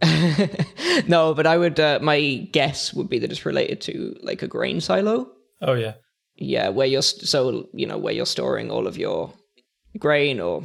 no, 1.08 1.34
but 1.34 1.46
I 1.46 1.58
would. 1.58 1.80
Uh, 1.80 1.98
my 2.00 2.48
guess 2.52 2.94
would 2.94 3.08
be 3.08 3.18
that 3.18 3.30
it's 3.30 3.44
related 3.44 3.80
to 3.82 4.16
like 4.22 4.42
a 4.42 4.48
grain 4.48 4.80
silo. 4.80 5.30
Oh 5.60 5.74
yeah. 5.74 5.94
Yeah, 6.36 6.68
where 6.68 6.86
you're 6.86 7.02
so 7.02 7.68
you 7.74 7.86
know 7.86 7.98
where 7.98 8.12
you're 8.12 8.26
storing 8.26 8.70
all 8.70 8.86
of 8.86 8.96
your 8.96 9.32
grain 9.98 10.38
or 10.40 10.62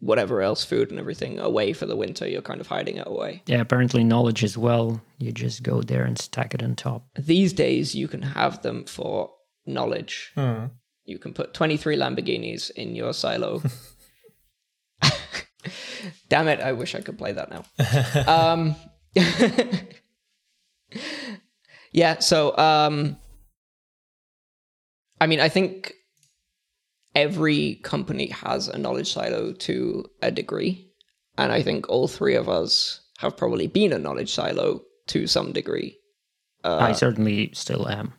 whatever 0.00 0.42
else, 0.42 0.64
food 0.64 0.90
and 0.90 1.00
everything 1.00 1.38
away 1.38 1.72
for 1.72 1.86
the 1.86 1.96
winter. 1.96 2.28
You're 2.28 2.42
kind 2.42 2.60
of 2.60 2.66
hiding 2.66 2.96
it 2.96 3.06
away. 3.06 3.42
yeah, 3.46 3.60
apparently 3.60 4.04
knowledge 4.04 4.44
as 4.44 4.56
well. 4.58 5.00
You 5.18 5.32
just 5.32 5.62
go 5.62 5.82
there 5.82 6.04
and 6.04 6.18
stack 6.18 6.54
it 6.54 6.62
on 6.62 6.76
top. 6.76 7.06
These 7.18 7.52
days, 7.52 7.94
you 7.94 8.08
can 8.08 8.22
have 8.22 8.62
them 8.62 8.84
for 8.84 9.32
knowledge. 9.64 10.32
Hmm. 10.34 10.66
You 11.04 11.18
can 11.18 11.32
put 11.32 11.54
23 11.54 11.96
Lamborghinis 11.96 12.70
in 12.70 12.94
your 12.94 13.12
silo. 13.12 13.62
Damn 16.28 16.48
it, 16.48 16.60
I 16.60 16.72
wish 16.72 16.94
I 16.94 17.00
could 17.00 17.18
play 17.18 17.32
that 17.32 17.50
now. 17.50 17.64
um, 18.52 18.74
yeah, 21.92 22.18
so 22.18 22.56
um, 22.56 23.16
I 25.20 25.26
mean, 25.26 25.40
I 25.40 25.48
think 25.48 25.94
every 27.16 27.76
company 27.82 28.28
has 28.28 28.68
a 28.68 28.78
knowledge 28.78 29.12
silo 29.12 29.52
to 29.52 30.04
a 30.22 30.30
degree. 30.30 30.92
And 31.38 31.50
I 31.50 31.62
think 31.62 31.88
all 31.88 32.06
three 32.08 32.34
of 32.36 32.48
us 32.48 33.00
have 33.18 33.36
probably 33.36 33.66
been 33.66 33.92
a 33.92 33.98
knowledge 33.98 34.32
silo 34.32 34.82
to 35.08 35.26
some 35.26 35.52
degree. 35.52 35.98
I 36.62 36.92
certainly 36.92 37.50
still 37.54 37.88
am. 37.88 38.12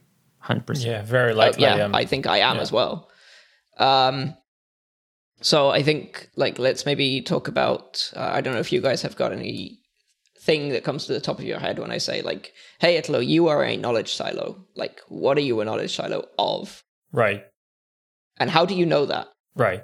100%. 0.46 0.84
Yeah, 0.86 1.04
very 1.04 1.34
Uh, 1.34 1.36
likely. 1.36 1.64
yeah, 1.64 1.84
um, 1.86 1.94
I 1.96 2.06
think 2.06 2.26
I 2.28 2.38
am 2.40 2.56
yeah. 2.56 2.62
as 2.62 2.72
well. 2.72 3.10
Um, 3.78 4.36
so 5.42 5.70
I 5.70 5.84
think 5.84 6.30
like 6.36 6.58
let's 6.58 6.86
maybe 6.86 7.22
talk 7.22 7.48
about. 7.48 8.12
Uh, 8.16 8.30
I 8.34 8.42
don't 8.42 8.54
know 8.54 8.60
if 8.60 8.72
you 8.72 8.82
guys 8.82 9.02
have 9.04 9.16
got 9.16 9.34
any 9.34 9.80
thing 10.40 10.70
that 10.70 10.84
comes 10.86 11.06
to 11.06 11.14
the 11.14 11.20
top 11.20 11.40
of 11.40 11.46
your 11.46 11.60
head 11.60 11.78
when 11.78 11.92
I 11.92 11.98
say 12.00 12.22
like, 12.22 12.54
"Hey, 12.80 12.98
Italo, 12.98 13.20
you 13.20 13.48
are 13.50 13.64
a 13.64 13.78
knowledge 13.78 14.16
silo." 14.16 14.66
Like, 14.76 15.02
what 15.10 15.38
are 15.38 15.42
you 15.42 15.60
a 15.62 15.66
knowledge 15.66 15.96
silo 15.96 16.26
of, 16.40 16.84
right. 17.12 17.44
And 18.40 18.50
how 18.50 18.66
do 18.66 18.76
you 18.76 18.86
know 18.86 19.06
that? 19.06 19.28
Right. 19.56 19.84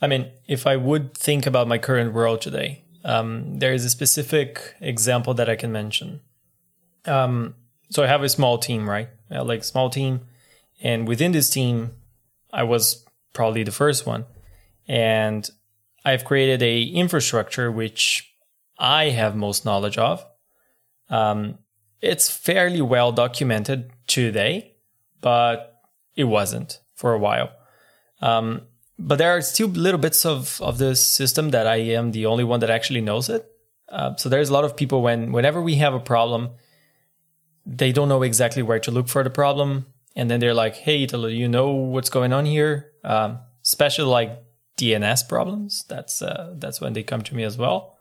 I 0.00 0.06
mean, 0.06 0.30
if 0.46 0.66
I 0.66 0.76
would 0.76 1.14
think 1.14 1.46
about 1.46 1.68
my 1.68 1.78
current 1.78 2.12
world 2.12 2.40
today, 2.40 2.84
um, 3.04 3.58
there 3.58 3.72
is 3.72 3.84
a 3.84 3.90
specific 3.90 4.74
example 4.80 5.34
that 5.34 5.48
I 5.48 5.56
can 5.56 5.72
mention. 5.72 6.20
Um, 7.04 7.54
so 7.90 8.02
I 8.02 8.06
have 8.06 8.22
a 8.22 8.28
small 8.28 8.58
team, 8.58 8.88
right? 8.88 9.08
Like 9.30 9.64
small 9.64 9.90
team, 9.90 10.20
and 10.82 11.08
within 11.08 11.32
this 11.32 11.50
team, 11.50 11.92
I 12.52 12.64
was 12.64 13.04
probably 13.32 13.62
the 13.62 13.72
first 13.72 14.06
one, 14.06 14.24
and 14.86 15.48
I've 16.04 16.24
created 16.24 16.62
a 16.62 16.82
infrastructure 16.82 17.70
which 17.70 18.32
I 18.78 19.10
have 19.10 19.34
most 19.34 19.64
knowledge 19.64 19.98
of. 19.98 20.24
Um, 21.08 21.58
it's 22.00 22.30
fairly 22.30 22.80
well 22.80 23.12
documented 23.12 23.90
today, 24.06 24.76
but 25.20 25.80
it 26.14 26.24
wasn't 26.24 26.80
for 26.94 27.12
a 27.12 27.18
while. 27.18 27.50
Um, 28.20 28.62
but 28.98 29.18
there 29.18 29.36
are 29.36 29.42
still 29.42 29.68
little 29.68 30.00
bits 30.00 30.24
of, 30.24 30.60
of 30.62 30.78
this 30.78 31.04
system 31.06 31.50
that 31.50 31.66
I 31.66 31.76
am 31.76 32.12
the 32.12 32.26
only 32.26 32.44
one 32.44 32.60
that 32.60 32.70
actually 32.70 33.02
knows 33.02 33.28
it. 33.28 33.46
Uh, 33.88 34.16
so 34.16 34.28
there's 34.28 34.48
a 34.48 34.52
lot 34.52 34.64
of 34.64 34.76
people 34.76 35.02
when 35.02 35.32
whenever 35.32 35.60
we 35.60 35.76
have 35.76 35.94
a 35.94 36.00
problem, 36.00 36.50
they 37.64 37.92
don't 37.92 38.08
know 38.08 38.22
exactly 38.22 38.62
where 38.62 38.80
to 38.80 38.90
look 38.90 39.08
for 39.08 39.22
the 39.22 39.30
problem, 39.30 39.86
and 40.16 40.30
then 40.30 40.40
they're 40.40 40.54
like, 40.54 40.76
"Hey, 40.76 41.02
Italo, 41.02 41.28
you 41.28 41.48
know 41.48 41.70
what's 41.70 42.10
going 42.10 42.32
on 42.32 42.46
here?" 42.46 42.90
Um, 43.04 43.38
especially 43.62 44.06
like 44.06 44.42
DNS 44.76 45.28
problems. 45.28 45.84
That's 45.88 46.20
uh, 46.22 46.54
that's 46.56 46.80
when 46.80 46.94
they 46.94 47.02
come 47.02 47.22
to 47.22 47.34
me 47.34 47.44
as 47.44 47.56
well. 47.56 47.96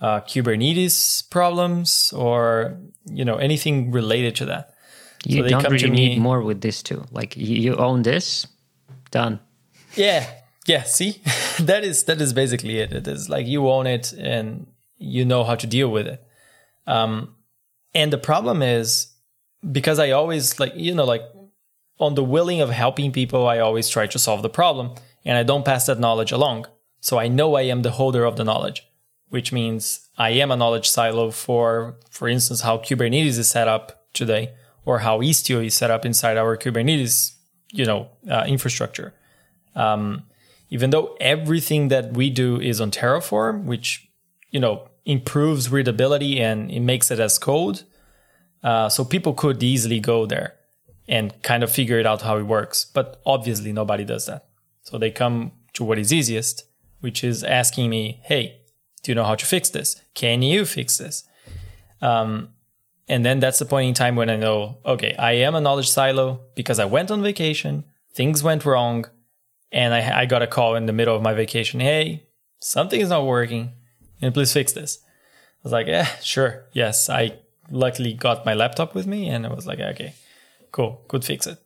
Uh, 0.00 0.20
Kubernetes 0.20 1.28
problems, 1.30 2.12
or 2.12 2.78
you 3.06 3.24
know 3.24 3.36
anything 3.36 3.92
related 3.92 4.34
to 4.36 4.46
that. 4.46 4.74
You 5.24 5.42
they 5.42 5.50
don't 5.50 5.62
come 5.62 5.76
to 5.76 5.84
really 5.84 5.96
need 5.96 6.18
more 6.18 6.40
with 6.40 6.60
this 6.60 6.82
too. 6.82 7.04
Like 7.12 7.36
you 7.36 7.76
own 7.76 8.02
this, 8.02 8.46
done. 9.10 9.40
Yeah, 9.94 10.30
yeah. 10.66 10.82
See, 10.82 11.20
that 11.60 11.84
is 11.84 12.04
that 12.04 12.20
is 12.20 12.32
basically 12.32 12.78
it. 12.78 12.92
It 12.92 13.08
is 13.08 13.28
like 13.28 13.46
you 13.46 13.68
own 13.68 13.86
it 13.86 14.12
and 14.12 14.66
you 14.98 15.24
know 15.24 15.44
how 15.44 15.54
to 15.54 15.66
deal 15.66 15.90
with 15.90 16.06
it. 16.06 16.22
Um, 16.86 17.34
and 17.94 18.12
the 18.12 18.18
problem 18.18 18.62
is 18.62 19.08
because 19.70 19.98
I 19.98 20.10
always 20.10 20.58
like 20.60 20.72
you 20.76 20.94
know 20.94 21.04
like 21.04 21.22
on 21.98 22.14
the 22.14 22.24
willing 22.24 22.60
of 22.60 22.70
helping 22.70 23.12
people, 23.12 23.46
I 23.46 23.58
always 23.58 23.88
try 23.88 24.06
to 24.06 24.18
solve 24.18 24.42
the 24.42 24.48
problem, 24.48 24.94
and 25.24 25.36
I 25.36 25.42
don't 25.42 25.64
pass 25.64 25.86
that 25.86 26.00
knowledge 26.00 26.32
along. 26.32 26.66
So 27.00 27.18
I 27.18 27.28
know 27.28 27.54
I 27.54 27.62
am 27.62 27.82
the 27.82 27.92
holder 27.92 28.24
of 28.24 28.36
the 28.36 28.44
knowledge, 28.44 28.86
which 29.28 29.52
means 29.52 30.08
I 30.18 30.30
am 30.30 30.50
a 30.50 30.56
knowledge 30.56 30.88
silo 30.88 31.30
for, 31.30 31.96
for 32.10 32.28
instance, 32.28 32.62
how 32.62 32.78
Kubernetes 32.78 33.38
is 33.38 33.48
set 33.48 33.68
up 33.68 34.06
today, 34.12 34.52
or 34.84 35.00
how 35.00 35.20
Istio 35.20 35.64
is 35.64 35.74
set 35.74 35.90
up 35.90 36.04
inside 36.04 36.36
our 36.36 36.56
Kubernetes, 36.56 37.34
you 37.70 37.84
know, 37.84 38.08
uh, 38.30 38.44
infrastructure. 38.46 39.14
Um, 39.80 40.24
even 40.68 40.90
though 40.90 41.16
everything 41.20 41.88
that 41.88 42.12
we 42.12 42.30
do 42.30 42.60
is 42.60 42.80
on 42.80 42.90
Terraform, 42.90 43.64
which 43.64 44.08
you 44.50 44.60
know 44.60 44.88
improves 45.04 45.70
readability 45.70 46.40
and 46.40 46.70
it 46.70 46.80
makes 46.80 47.10
it 47.10 47.18
as 47.18 47.38
code, 47.38 47.82
uh, 48.62 48.88
so 48.88 49.04
people 49.04 49.32
could 49.32 49.62
easily 49.62 50.00
go 50.00 50.26
there 50.26 50.50
and 51.08 51.42
kind 51.42 51.62
of 51.64 51.72
figure 51.72 51.98
it 51.98 52.06
out 52.06 52.22
how 52.22 52.36
it 52.36 52.46
works. 52.58 52.84
But 52.84 53.20
obviously, 53.24 53.72
nobody 53.72 54.04
does 54.04 54.26
that. 54.26 54.42
So 54.82 54.98
they 54.98 55.10
come 55.10 55.52
to 55.72 55.84
what 55.84 55.98
is 55.98 56.12
easiest, 56.12 56.64
which 57.00 57.24
is 57.24 57.42
asking 57.42 57.90
me, 57.90 58.20
"Hey, 58.30 58.44
do 59.02 59.10
you 59.10 59.16
know 59.16 59.28
how 59.30 59.36
to 59.36 59.46
fix 59.46 59.70
this? 59.70 59.88
Can 60.14 60.42
you 60.42 60.64
fix 60.64 60.98
this?" 60.98 61.24
Um, 62.02 62.50
and 63.08 63.24
then 63.24 63.40
that's 63.40 63.58
the 63.58 63.64
point 63.64 63.88
in 63.88 63.94
time 63.94 64.14
when 64.14 64.30
I 64.30 64.36
know, 64.36 64.78
okay, 64.84 65.14
I 65.16 65.32
am 65.46 65.54
a 65.54 65.60
knowledge 65.60 65.90
silo 65.90 66.26
because 66.54 66.78
I 66.78 66.84
went 66.84 67.10
on 67.10 67.22
vacation, 67.22 67.84
things 68.14 68.42
went 68.42 68.64
wrong, 68.64 69.06
and 69.72 69.94
I, 69.94 70.20
I 70.20 70.26
got 70.26 70.42
a 70.42 70.46
call 70.46 70.74
in 70.74 70.86
the 70.86 70.92
middle 70.92 71.16
of 71.16 71.22
my 71.22 71.34
vacation. 71.34 71.80
Hey, 71.80 72.26
something 72.60 73.00
is 73.00 73.08
not 73.08 73.26
working. 73.26 73.72
Can 74.18 74.26
you 74.26 74.30
please 74.30 74.52
fix 74.52 74.72
this? 74.72 74.98
I 75.04 75.60
was 75.64 75.72
like, 75.72 75.86
yeah, 75.86 76.06
sure. 76.22 76.64
Yes. 76.72 77.08
I 77.08 77.38
luckily 77.70 78.14
got 78.14 78.44
my 78.44 78.54
laptop 78.54 78.94
with 78.94 79.06
me 79.06 79.28
and 79.28 79.46
I 79.46 79.52
was 79.52 79.66
like, 79.66 79.78
okay, 79.78 80.14
cool, 80.72 81.04
could 81.08 81.24
fix 81.24 81.46
it. 81.46 81.58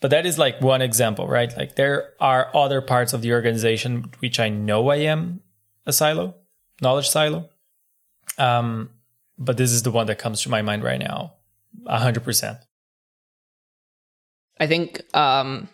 But 0.00 0.10
that 0.10 0.26
is 0.26 0.38
like 0.38 0.60
one 0.60 0.82
example, 0.82 1.26
right? 1.26 1.56
Like 1.56 1.76
there 1.76 2.12
are 2.20 2.54
other 2.54 2.80
parts 2.80 3.12
of 3.12 3.22
the 3.22 3.32
organization 3.32 4.12
which 4.18 4.38
I 4.38 4.50
know 4.50 4.90
I 4.90 4.96
am 4.96 5.40
a 5.86 5.92
silo, 5.92 6.34
knowledge 6.82 7.08
silo. 7.08 7.48
Um, 8.38 8.90
but 9.38 9.56
this 9.56 9.72
is 9.72 9.82
the 9.82 9.90
one 9.90 10.06
that 10.06 10.18
comes 10.18 10.42
to 10.42 10.50
my 10.50 10.62
mind 10.62 10.84
right 10.84 10.98
now, 10.98 11.34
hundred 11.88 12.22
percent. 12.22 12.58
I 14.60 14.66
think 14.66 15.02
um, 15.16 15.68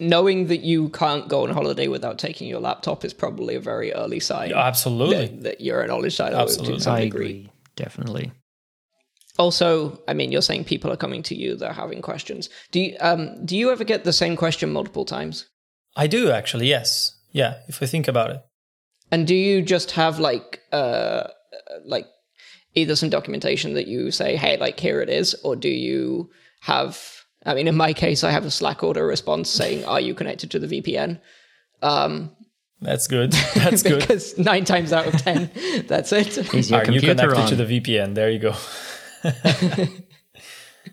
knowing 0.00 0.46
that 0.46 0.60
you 0.60 0.88
can't 0.90 1.28
go 1.28 1.44
on 1.44 1.50
holiday 1.50 1.88
without 1.88 2.18
taking 2.18 2.48
your 2.48 2.60
laptop 2.60 3.04
is 3.04 3.12
probably 3.12 3.54
a 3.54 3.60
very 3.60 3.92
early 3.92 4.20
sign 4.20 4.52
Absolutely. 4.52 5.26
that, 5.26 5.42
that 5.42 5.60
you're 5.60 5.82
a 5.82 5.86
knowledge 5.86 6.16
silo 6.16 6.38
Absolutely. 6.38 6.74
to 6.76 6.80
some 6.80 6.94
I 6.94 7.00
degree. 7.02 7.26
agree, 7.26 7.52
definitely. 7.76 8.32
Also, 9.38 10.02
I 10.06 10.12
mean, 10.14 10.32
you're 10.32 10.42
saying 10.42 10.64
people 10.64 10.92
are 10.92 10.96
coming 10.96 11.22
to 11.24 11.34
you; 11.34 11.56
they're 11.56 11.72
having 11.72 12.02
questions. 12.02 12.50
Do 12.72 12.80
you 12.80 12.96
um, 13.00 13.44
do 13.46 13.56
you 13.56 13.70
ever 13.70 13.84
get 13.84 14.04
the 14.04 14.12
same 14.12 14.36
question 14.36 14.72
multiple 14.72 15.04
times? 15.04 15.48
I 15.96 16.06
do 16.06 16.30
actually, 16.30 16.68
yes. 16.68 17.16
Yeah, 17.32 17.58
if 17.68 17.82
I 17.82 17.86
think 17.86 18.08
about 18.08 18.30
it. 18.30 18.40
And 19.10 19.26
do 19.26 19.34
you 19.34 19.62
just 19.62 19.92
have 19.92 20.18
like 20.18 20.60
uh 20.72 21.28
like 21.84 22.06
either 22.74 22.96
some 22.96 23.10
documentation 23.10 23.74
that 23.74 23.86
you 23.86 24.10
say, 24.10 24.36
hey, 24.36 24.56
like 24.56 24.78
here 24.78 25.00
it 25.00 25.08
is, 25.08 25.34
or 25.42 25.56
do 25.56 25.68
you 25.68 26.30
have 26.60 27.19
I 27.46 27.54
mean 27.54 27.68
in 27.68 27.76
my 27.76 27.92
case 27.92 28.24
I 28.24 28.30
have 28.30 28.44
a 28.44 28.50
Slack 28.50 28.82
order 28.82 29.06
response 29.06 29.48
saying, 29.50 29.84
Are 29.84 30.00
you 30.00 30.14
connected 30.14 30.50
to 30.52 30.58
the 30.58 30.66
VPN? 30.82 31.20
Um 31.82 32.30
That's 32.80 33.06
good. 33.06 33.32
That's 33.54 33.82
good. 33.82 34.00
because 34.00 34.38
nine 34.38 34.64
times 34.64 34.92
out 34.92 35.06
of 35.06 35.20
ten, 35.20 35.50
that's 35.86 36.12
it. 36.12 36.36
Is 36.54 36.70
your 36.70 36.80
Are 36.80 36.84
you 36.84 37.00
computer 37.00 37.14
connected 37.14 37.40
on? 37.42 37.48
to 37.48 37.56
the 37.56 37.80
VPN? 37.80 38.14
There 38.14 38.30
you 38.30 38.38
go. 38.38 38.54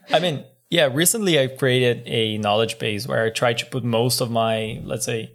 I 0.10 0.20
mean, 0.20 0.44
yeah, 0.70 0.89
recently 0.92 1.39
I've 1.39 1.58
created 1.58 2.04
a 2.06 2.38
knowledge 2.38 2.77
base 2.80 3.08
where 3.08 3.24
I 3.25 3.30
try 3.30 3.54
to 3.54 3.66
put 3.66 3.84
most 3.84 4.20
of 4.22 4.30
my, 4.30 4.82
let's 4.84 5.06
say, 5.06 5.32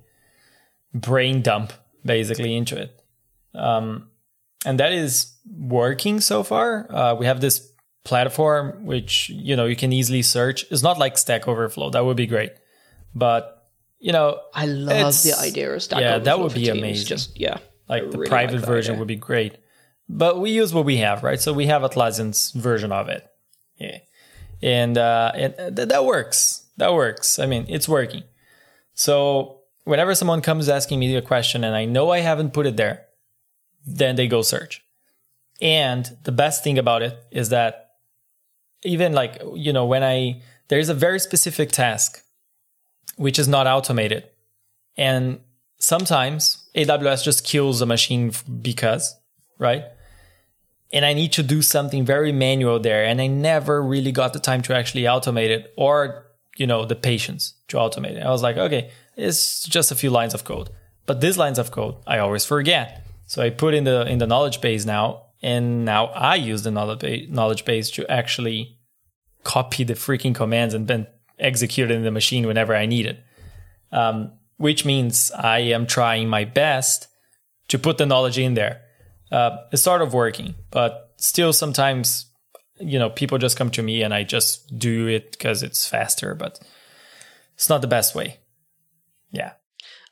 brain 0.94 1.40
dump 1.42 1.72
basically 2.04 2.54
into 2.56 2.76
it. 2.80 3.00
Um, 3.54 4.10
and 4.64 4.78
that 4.78 4.92
is 4.92 5.34
working 5.46 6.20
so 6.20 6.42
far. 6.42 6.86
Uh, 6.94 7.14
we 7.14 7.26
have 7.26 7.40
this 7.40 7.71
platform 8.04 8.84
which, 8.84 9.28
you 9.28 9.54
know, 9.56 9.66
you 9.66 9.76
can 9.76 9.92
easily 9.92 10.22
search. 10.22 10.64
It's 10.70 10.82
not 10.82 10.98
like 10.98 11.16
Stack 11.16 11.46
Overflow. 11.46 11.90
That 11.90 12.04
would 12.04 12.16
be 12.16 12.26
great. 12.26 12.52
But, 13.14 13.68
you 13.98 14.12
know, 14.12 14.40
I 14.54 14.66
love 14.66 15.22
the 15.22 15.34
idea 15.38 15.72
of 15.72 15.82
Stack 15.82 16.00
yeah, 16.00 16.18
that 16.18 16.40
would 16.40 16.54
be 16.54 16.64
Teams. 16.64 16.78
amazing. 16.78 17.06
Just 17.06 17.38
yeah, 17.38 17.58
like 17.88 18.02
I 18.02 18.06
the 18.06 18.18
really 18.18 18.28
private 18.28 18.56
like 18.56 18.66
version 18.66 18.92
idea. 18.92 18.98
would 19.00 19.08
be 19.08 19.16
great 19.16 19.58
but 20.08 20.40
we 20.40 20.50
use 20.50 20.74
what 20.74 20.84
we 20.84 20.98
have 20.98 21.22
right 21.22 21.40
so 21.40 21.52
we 21.52 21.66
have 21.66 21.82
atlassian's 21.82 22.50
version 22.52 22.92
of 22.92 23.08
it 23.08 23.26
yeah 23.78 23.98
and 24.60 24.98
uh 24.98 25.32
and 25.34 25.76
th- 25.76 25.88
that 25.88 26.04
works 26.04 26.66
that 26.76 26.92
works 26.92 27.38
i 27.38 27.46
mean 27.46 27.64
it's 27.68 27.88
working 27.88 28.22
so 28.94 29.60
whenever 29.84 30.14
someone 30.14 30.40
comes 30.40 30.68
asking 30.68 30.98
me 30.98 31.14
a 31.16 31.22
question 31.22 31.64
and 31.64 31.74
i 31.74 31.84
know 31.84 32.10
i 32.10 32.18
haven't 32.20 32.52
put 32.52 32.66
it 32.66 32.76
there 32.76 33.06
then 33.86 34.16
they 34.16 34.26
go 34.26 34.42
search 34.42 34.84
and 35.60 36.16
the 36.24 36.32
best 36.32 36.62
thing 36.62 36.78
about 36.78 37.02
it 37.02 37.18
is 37.30 37.48
that 37.48 37.91
even 38.84 39.12
like 39.12 39.40
you 39.54 39.72
know 39.72 39.86
when 39.86 40.02
i 40.02 40.40
there's 40.68 40.88
a 40.88 40.94
very 40.94 41.18
specific 41.18 41.70
task 41.70 42.22
which 43.16 43.38
is 43.38 43.48
not 43.48 43.66
automated 43.66 44.24
and 44.96 45.40
sometimes 45.82 46.68
AWS 46.76 47.24
just 47.24 47.44
kills 47.44 47.80
a 47.82 47.86
machine 47.86 48.32
because, 48.60 49.18
right? 49.58 49.84
And 50.92 51.04
I 51.04 51.12
need 51.12 51.32
to 51.32 51.42
do 51.42 51.62
something 51.62 52.04
very 52.04 52.32
manual 52.32 52.78
there. 52.78 53.04
And 53.04 53.20
I 53.20 53.26
never 53.26 53.82
really 53.82 54.12
got 54.12 54.32
the 54.32 54.38
time 54.38 54.62
to 54.62 54.76
actually 54.76 55.02
automate 55.02 55.48
it 55.48 55.72
or, 55.76 56.26
you 56.56 56.66
know, 56.66 56.84
the 56.84 56.94
patience 56.94 57.54
to 57.68 57.78
automate 57.78 58.16
it. 58.16 58.22
I 58.22 58.30
was 58.30 58.42
like, 58.42 58.56
okay, 58.56 58.90
it's 59.16 59.64
just 59.64 59.90
a 59.90 59.94
few 59.94 60.10
lines 60.10 60.34
of 60.34 60.44
code. 60.44 60.70
But 61.06 61.20
these 61.20 61.36
lines 61.36 61.58
of 61.58 61.70
code, 61.72 61.96
I 62.06 62.18
always 62.18 62.44
forget. 62.44 63.06
So 63.26 63.42
I 63.42 63.50
put 63.50 63.74
in 63.74 63.84
the 63.84 64.06
in 64.06 64.18
the 64.18 64.26
knowledge 64.26 64.60
base 64.60 64.84
now, 64.84 65.22
and 65.42 65.84
now 65.84 66.06
I 66.06 66.36
use 66.36 66.62
the 66.62 66.70
knowledge 66.70 67.64
base 67.64 67.90
to 67.92 68.10
actually 68.10 68.78
copy 69.42 69.84
the 69.84 69.94
freaking 69.94 70.34
commands 70.34 70.72
and 70.72 70.86
then 70.86 71.06
execute 71.38 71.90
it 71.90 71.94
in 71.94 72.04
the 72.04 72.10
machine 72.10 72.46
whenever 72.46 72.74
I 72.74 72.86
need 72.86 73.06
it. 73.06 73.22
Um, 73.90 74.32
which 74.56 74.84
means 74.84 75.32
I 75.32 75.58
am 75.58 75.86
trying 75.86 76.28
my 76.28 76.44
best 76.44 77.08
to 77.68 77.78
put 77.78 77.98
the 77.98 78.06
knowledge 78.06 78.38
in 78.38 78.54
there. 78.54 78.82
Uh, 79.30 79.56
it's 79.72 79.82
sort 79.82 80.02
of 80.02 80.14
working, 80.14 80.54
but 80.70 81.12
still 81.16 81.52
sometimes, 81.52 82.26
you 82.78 82.98
know, 82.98 83.10
people 83.10 83.38
just 83.38 83.56
come 83.56 83.70
to 83.70 83.82
me 83.82 84.02
and 84.02 84.14
I 84.14 84.22
just 84.22 84.78
do 84.78 85.08
it 85.08 85.32
because 85.32 85.62
it's 85.62 85.88
faster, 85.88 86.34
but 86.34 86.60
it's 87.54 87.68
not 87.68 87.80
the 87.80 87.88
best 87.88 88.14
way. 88.14 88.38
Yeah. 89.32 89.52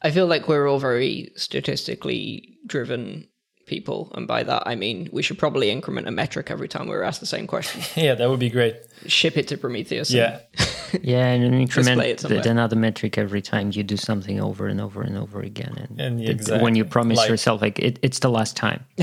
I 0.02 0.10
feel 0.10 0.26
like 0.26 0.48
we're 0.48 0.66
all 0.66 0.80
very 0.80 1.30
statistically 1.36 2.58
driven 2.66 3.28
people, 3.74 4.10
and 4.14 4.26
by 4.26 4.42
that 4.42 4.62
I 4.66 4.74
mean 4.74 5.08
we 5.12 5.22
should 5.22 5.38
probably 5.38 5.70
increment 5.70 6.06
a 6.08 6.10
metric 6.10 6.50
every 6.50 6.68
time 6.68 6.86
we're 6.88 7.02
asked 7.10 7.20
the 7.20 7.32
same 7.36 7.46
question. 7.46 7.80
Yeah, 8.06 8.14
that 8.16 8.28
would 8.28 8.40
be 8.40 8.50
great. 8.50 8.74
Ship 9.06 9.36
it 9.38 9.46
to 9.48 9.56
Prometheus. 9.56 10.10
Yeah. 10.10 10.40
Yeah, 11.02 11.24
and 11.34 11.54
increment 11.54 12.02
it 12.02 12.18
somewhere. 12.20 12.42
another 12.48 12.74
metric 12.74 13.16
every 13.16 13.40
time 13.52 13.70
you 13.72 13.84
do 13.84 13.96
something 13.96 14.40
over 14.40 14.66
and 14.66 14.80
over 14.80 15.02
and 15.02 15.16
over 15.16 15.38
again. 15.40 15.72
And, 15.82 16.00
And 16.00 16.18
th- 16.18 16.30
exactly. 16.30 16.64
when 16.64 16.74
you 16.74 16.84
promise 16.84 17.16
Like- 17.18 17.30
yourself, 17.30 17.62
like 17.62 17.78
it, 17.78 18.00
it's 18.02 18.18
the 18.18 18.28
last 18.28 18.56
time, 18.56 18.80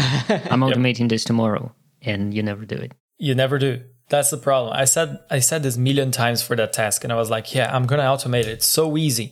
I'm 0.51 0.61
automating 0.67 1.07
this 1.07 1.23
tomorrow, 1.23 1.73
and 2.01 2.33
you 2.33 2.43
never 2.43 2.65
do 2.65 2.75
it. 2.75 2.91
You 3.17 3.35
never 3.35 3.57
do. 3.57 3.79
That's 4.09 4.31
the 4.31 4.37
problem. 4.37 4.73
I 4.75 4.83
said 4.85 5.17
I 5.31 5.39
said 5.39 5.63
this 5.63 5.77
million 5.77 6.11
times 6.11 6.41
for 6.43 6.55
that 6.57 6.73
task 6.73 7.03
and 7.05 7.13
I 7.13 7.15
was 7.15 7.29
like, 7.29 7.55
yeah, 7.55 7.73
I'm 7.73 7.85
going 7.87 8.01
to 8.01 8.05
automate 8.13 8.41
it. 8.51 8.57
It's 8.59 8.67
so 8.79 8.97
easy. 8.97 9.27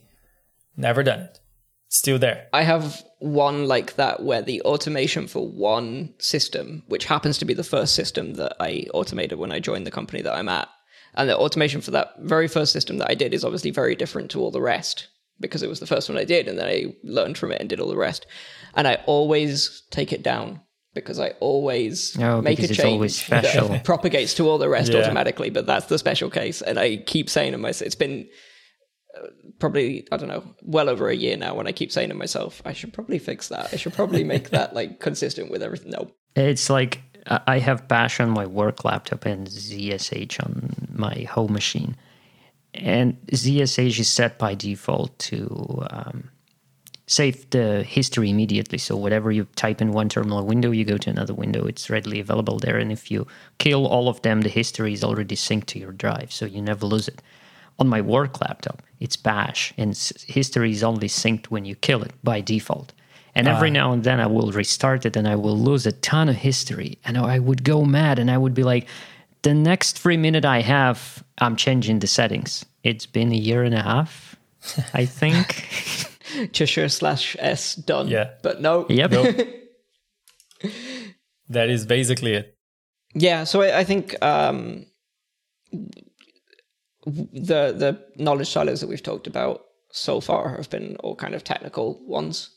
Never 0.78 1.04
done 1.04 1.20
it. 1.28 1.40
Still 1.90 2.20
there. 2.20 2.48
I 2.52 2.64
have 2.64 3.04
one 3.20 3.68
like 3.68 3.96
that 3.96 4.22
where 4.24 4.42
the 4.42 4.62
automation 4.64 5.28
for 5.28 5.48
one 5.48 6.14
system, 6.18 6.84
which 6.88 7.06
happens 7.06 7.38
to 7.38 7.46
be 7.46 7.54
the 7.54 7.64
first 7.64 7.96
system 7.96 8.34
that 8.34 8.56
I 8.60 8.88
automated 8.94 9.40
when 9.40 9.52
I 9.52 9.60
joined 9.60 9.86
the 9.88 9.92
company 9.92 10.22
that 10.22 10.36
I'm 10.36 10.50
at, 10.50 10.68
and 11.14 11.30
the 11.30 11.38
automation 11.38 11.82
for 11.82 11.92
that 11.92 12.14
very 12.20 12.48
first 12.48 12.74
system 12.74 12.98
that 12.98 13.10
I 13.10 13.14
did 13.16 13.34
is 13.34 13.46
obviously 13.46 13.72
very 13.72 13.96
different 13.96 14.32
to 14.32 14.42
all 14.42 14.52
the 14.52 14.62
rest 14.62 15.08
because 15.40 15.62
it 15.64 15.70
was 15.70 15.80
the 15.80 15.88
first 15.88 16.10
one 16.10 16.18
I 16.18 16.24
did, 16.26 16.48
and 16.48 16.58
then 16.58 16.68
I 16.68 16.94
learned 17.04 17.38
from 17.38 17.52
it 17.52 17.60
and 17.62 17.70
did 17.70 17.80
all 17.80 17.90
the 17.90 17.96
rest. 17.98 18.26
And 18.74 18.88
I 18.88 18.96
always 19.06 19.84
take 19.92 20.12
it 20.14 20.24
down 20.24 20.62
because 20.94 21.20
I 21.20 21.30
always 21.42 22.18
Oh, 22.20 22.42
make 22.42 22.60
a 22.60 22.62
change 22.68 22.72
it's 22.80 22.86
always 22.86 23.22
special. 23.22 23.68
that 23.68 23.84
propagates 23.84 24.34
to 24.36 24.50
all 24.50 24.58
the 24.58 24.70
rest 24.70 24.92
Yeah. 24.94 25.00
automatically. 25.02 25.50
But 25.50 25.66
that's 25.66 25.88
the 25.88 25.98
special 26.00 26.30
case, 26.30 26.62
and 26.62 26.80
I 26.80 26.98
keep 26.98 27.30
saying 27.30 27.52
to 27.52 27.58
myself, 27.58 27.86
it's 27.86 27.96
been 27.96 28.28
probably 29.60 30.08
I 30.12 30.18
don't 30.18 30.30
know, 30.30 30.44
well 30.62 30.90
over 30.90 31.10
a 31.10 31.16
year 31.16 31.38
now 31.38 31.56
when 31.56 31.68
I 31.68 31.72
keep 31.72 31.92
saying 31.92 32.10
to 32.10 32.16
myself, 32.16 32.62
I 32.66 32.74
should 32.74 32.94
probably 32.94 33.20
fix 33.20 33.50
that. 33.50 33.70
I 33.74 33.78
should 33.78 33.94
probably 33.94 34.24
make 34.24 34.50
that 34.50 34.74
like 34.74 35.00
consistent 35.08 35.52
with 35.52 35.64
everything. 35.64 35.92
No. 35.92 36.12
It's 36.36 36.70
like 36.70 37.02
I 37.28 37.60
have 37.60 37.88
Bash 37.88 38.20
on 38.20 38.30
my 38.30 38.46
work 38.46 38.86
laptop 38.86 39.26
and 39.26 39.48
ZSH 39.48 40.44
on 40.44 40.90
my 40.94 41.24
home 41.24 41.54
machine. 41.54 41.96
And 42.74 43.18
ZSH 43.28 44.00
is 44.00 44.10
set 44.10 44.38
by 44.38 44.54
default 44.54 45.18
to 45.20 45.88
um, 45.90 46.30
save 47.08 47.50
the 47.50 47.84
history 47.84 48.30
immediately. 48.30 48.78
So 48.78 48.96
whatever 48.96 49.32
you 49.32 49.46
type 49.56 49.82
in 49.82 49.92
one 49.92 50.10
terminal 50.10 50.46
window, 50.46 50.72
you 50.72 50.84
go 50.84 50.98
to 50.98 51.10
another 51.10 51.34
window. 51.34 51.66
It's 51.66 51.90
readily 51.90 52.20
available 52.20 52.60
there. 52.60 52.78
And 52.78 52.92
if 52.92 53.10
you 53.10 53.28
kill 53.60 53.88
all 53.88 54.10
of 54.10 54.22
them, 54.22 54.42
the 54.42 54.50
history 54.50 54.94
is 54.94 55.04
already 55.04 55.36
synced 55.36 55.68
to 55.68 55.80
your 55.80 55.94
drive, 55.94 56.32
so 56.32 56.46
you 56.46 56.62
never 56.62 56.86
lose 56.86 57.08
it. 57.08 57.22
On 57.78 57.88
my 57.88 58.02
work 58.02 58.40
laptop, 58.42 58.82
it's 59.00 59.18
Bash, 59.18 59.74
and 59.78 59.96
history 60.28 60.72
is 60.72 60.84
only 60.84 61.08
synced 61.08 61.48
when 61.48 61.66
you 61.66 61.76
kill 61.76 62.04
it 62.04 62.14
by 62.24 62.42
default. 62.42 62.94
And 63.38 63.50
every 63.50 63.70
now 63.70 63.92
and 63.92 64.02
then 64.06 64.22
I 64.22 64.28
will 64.28 64.54
restart 64.54 65.06
it 65.06 65.18
and 65.18 65.28
I 65.28 65.36
will 65.36 65.60
lose 65.60 65.86
a 65.86 65.92
ton 65.92 66.30
of 66.30 66.38
history. 66.38 67.00
And 67.04 67.18
I 67.18 67.38
would 67.38 67.66
go 67.66 67.84
mad 67.84 68.18
and 68.18 68.32
I 68.32 68.38
would 68.38 68.54
be 68.54 68.64
like, 68.64 68.88
the 69.42 69.54
next 69.54 70.00
three 70.00 70.16
minute 70.16 70.46
I 70.46 70.62
have, 70.62 71.22
I'm 71.40 71.58
changing 71.58 72.00
the 72.00 72.08
settings. 72.08 72.66
It's 72.84 73.06
been 73.06 73.34
a 73.34 73.36
year 73.36 73.64
and 73.64 73.76
a 73.76 73.82
half, 73.82 74.38
I 74.94 75.06
think. 75.06 75.68
Cheshire 76.54 76.88
slash 76.88 77.36
S 77.38 77.76
done. 77.76 78.08
Yeah. 78.08 78.30
But 78.42 78.62
no. 78.62 78.86
yep. 78.90 79.12
That 81.50 81.70
is 81.70 81.86
basically 81.86 82.34
it. 82.34 82.58
Yeah, 83.14 83.44
so 83.44 83.62
I, 83.62 83.80
I 83.80 83.84
think 83.84 84.16
um, 84.24 84.88
the 87.06 87.72
the 87.74 88.00
knowledge 88.18 88.50
silos 88.50 88.82
that 88.82 88.90
we've 88.90 89.04
talked 89.04 89.28
about 89.28 89.62
so 89.92 90.20
far 90.20 90.56
have 90.56 90.70
been 90.70 90.98
all 90.98 91.16
kind 91.16 91.36
of 91.36 91.44
technical 91.44 92.04
ones, 92.06 92.50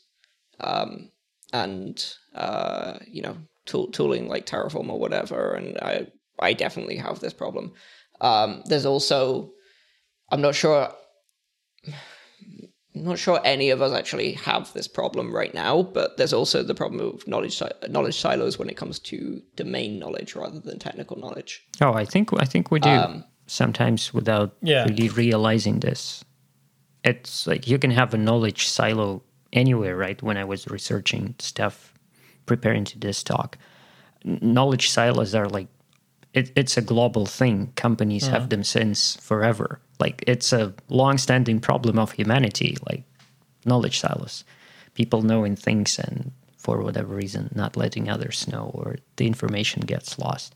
um, 0.59 1.11
and 1.53 2.13
uh, 2.35 2.97
you 3.07 3.21
know 3.21 3.37
tool, 3.65 3.87
tooling 3.87 4.27
like 4.27 4.45
Terraform 4.45 4.89
or 4.89 4.99
whatever. 4.99 5.53
And 5.53 5.77
I 5.77 6.07
I 6.39 6.53
definitely 6.53 6.97
have 6.97 7.19
this 7.19 7.33
problem. 7.33 7.73
Um, 8.21 8.63
there's 8.65 8.85
also 8.85 9.51
I'm 10.31 10.41
not 10.41 10.55
sure. 10.55 10.91
I'm 11.85 11.93
not 13.03 13.19
sure 13.19 13.39
any 13.45 13.69
of 13.69 13.81
us 13.81 13.93
actually 13.93 14.33
have 14.33 14.73
this 14.73 14.87
problem 14.87 15.33
right 15.33 15.53
now, 15.53 15.83
but 15.83 16.17
there's 16.17 16.33
also 16.33 16.63
the 16.63 16.75
problem 16.75 17.01
of 17.01 17.27
knowledge 17.27 17.61
knowledge 17.87 18.19
silos 18.19 18.57
when 18.57 18.69
it 18.69 18.77
comes 18.77 18.97
to 18.99 19.41
domain 19.55 19.99
knowledge 19.99 20.35
rather 20.35 20.59
than 20.59 20.79
technical 20.79 21.17
knowledge. 21.17 21.61
Oh, 21.81 21.93
I 21.93 22.03
think 22.03 22.29
I 22.37 22.45
think 22.45 22.71
we 22.71 22.79
do 22.79 23.23
sometimes 23.49 24.13
without 24.13 24.55
Yeah. 24.61 24.85
really 24.85 25.09
realizing 25.09 25.79
this. 25.79 26.23
It's 27.03 27.47
like 27.47 27.67
you 27.67 27.79
can 27.79 27.91
have 27.91 28.13
a 28.13 28.17
knowledge 28.17 28.67
silo 28.67 29.23
anywhere, 29.51 29.95
right? 29.95 30.21
When 30.21 30.37
I 30.37 30.43
was 30.43 30.67
researching 30.67 31.35
stuff, 31.39 31.93
preparing 32.45 32.85
to 32.85 32.99
this 32.99 33.23
talk, 33.23 33.57
knowledge 34.23 34.89
silos 34.89 35.33
are 35.33 35.47
like 35.47 35.67
it, 36.33 36.51
it's 36.55 36.77
a 36.77 36.81
global 36.81 37.25
thing. 37.25 37.73
Companies 37.75 38.27
have 38.27 38.43
mm. 38.43 38.49
them 38.49 38.63
since 38.63 39.15
forever. 39.17 39.81
Like 39.99 40.23
it's 40.27 40.53
a 40.53 40.73
long-standing 40.87 41.59
problem 41.59 41.97
of 41.97 42.11
humanity. 42.11 42.77
Like 42.87 43.03
knowledge 43.65 43.99
silos, 43.99 44.43
people 44.93 45.21
knowing 45.23 45.55
things 45.55 45.97
and 45.97 46.31
for 46.57 46.81
whatever 46.83 47.15
reason 47.15 47.49
not 47.55 47.75
letting 47.77 48.09
others 48.09 48.47
know, 48.47 48.69
or 48.73 48.97
the 49.15 49.25
information 49.25 49.81
gets 49.81 50.19
lost. 50.19 50.53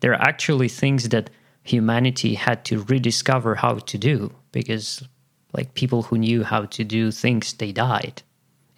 There 0.00 0.12
are 0.12 0.28
actually 0.28 0.68
things 0.68 1.08
that 1.08 1.30
humanity 1.66 2.34
had 2.34 2.64
to 2.64 2.82
rediscover 2.84 3.54
how 3.56 3.74
to 3.78 3.98
do 3.98 4.32
because, 4.52 5.02
like 5.52 5.74
people 5.74 6.02
who 6.02 6.18
knew 6.18 6.44
how 6.44 6.66
to 6.66 6.84
do 6.84 7.10
things, 7.10 7.54
they 7.54 7.72
died, 7.72 8.22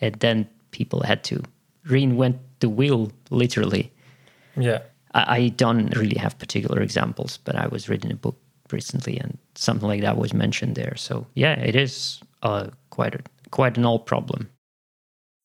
and 0.01 0.15
then 0.17 0.49
people 0.71 1.03
had 1.03 1.23
to 1.25 1.43
reinvent 1.87 2.39
the 2.61 2.69
wheel 2.69 3.11
literally. 3.31 3.93
Yeah. 4.57 4.81
I, 5.15 5.37
I 5.37 5.49
don't 5.49 5.97
really 5.97 6.19
have 6.19 6.39
particular 6.39 6.83
examples, 6.83 7.39
but 7.45 7.55
I 7.55 7.67
was 7.69 7.89
reading 7.89 8.13
a 8.13 8.17
book 8.17 8.37
recently, 8.73 9.19
and 9.19 9.39
something 9.55 9.89
like 9.89 10.03
that 10.03 10.19
was 10.19 10.33
mentioned 10.33 10.75
there. 10.75 10.97
So 10.97 11.27
yeah, 11.35 11.55
it 11.61 11.77
is 11.77 12.21
uh, 12.43 12.69
quite 12.91 13.15
a, 13.15 13.21
quite 13.51 13.79
an 13.79 13.87
old 13.87 14.07
problem. 14.07 14.49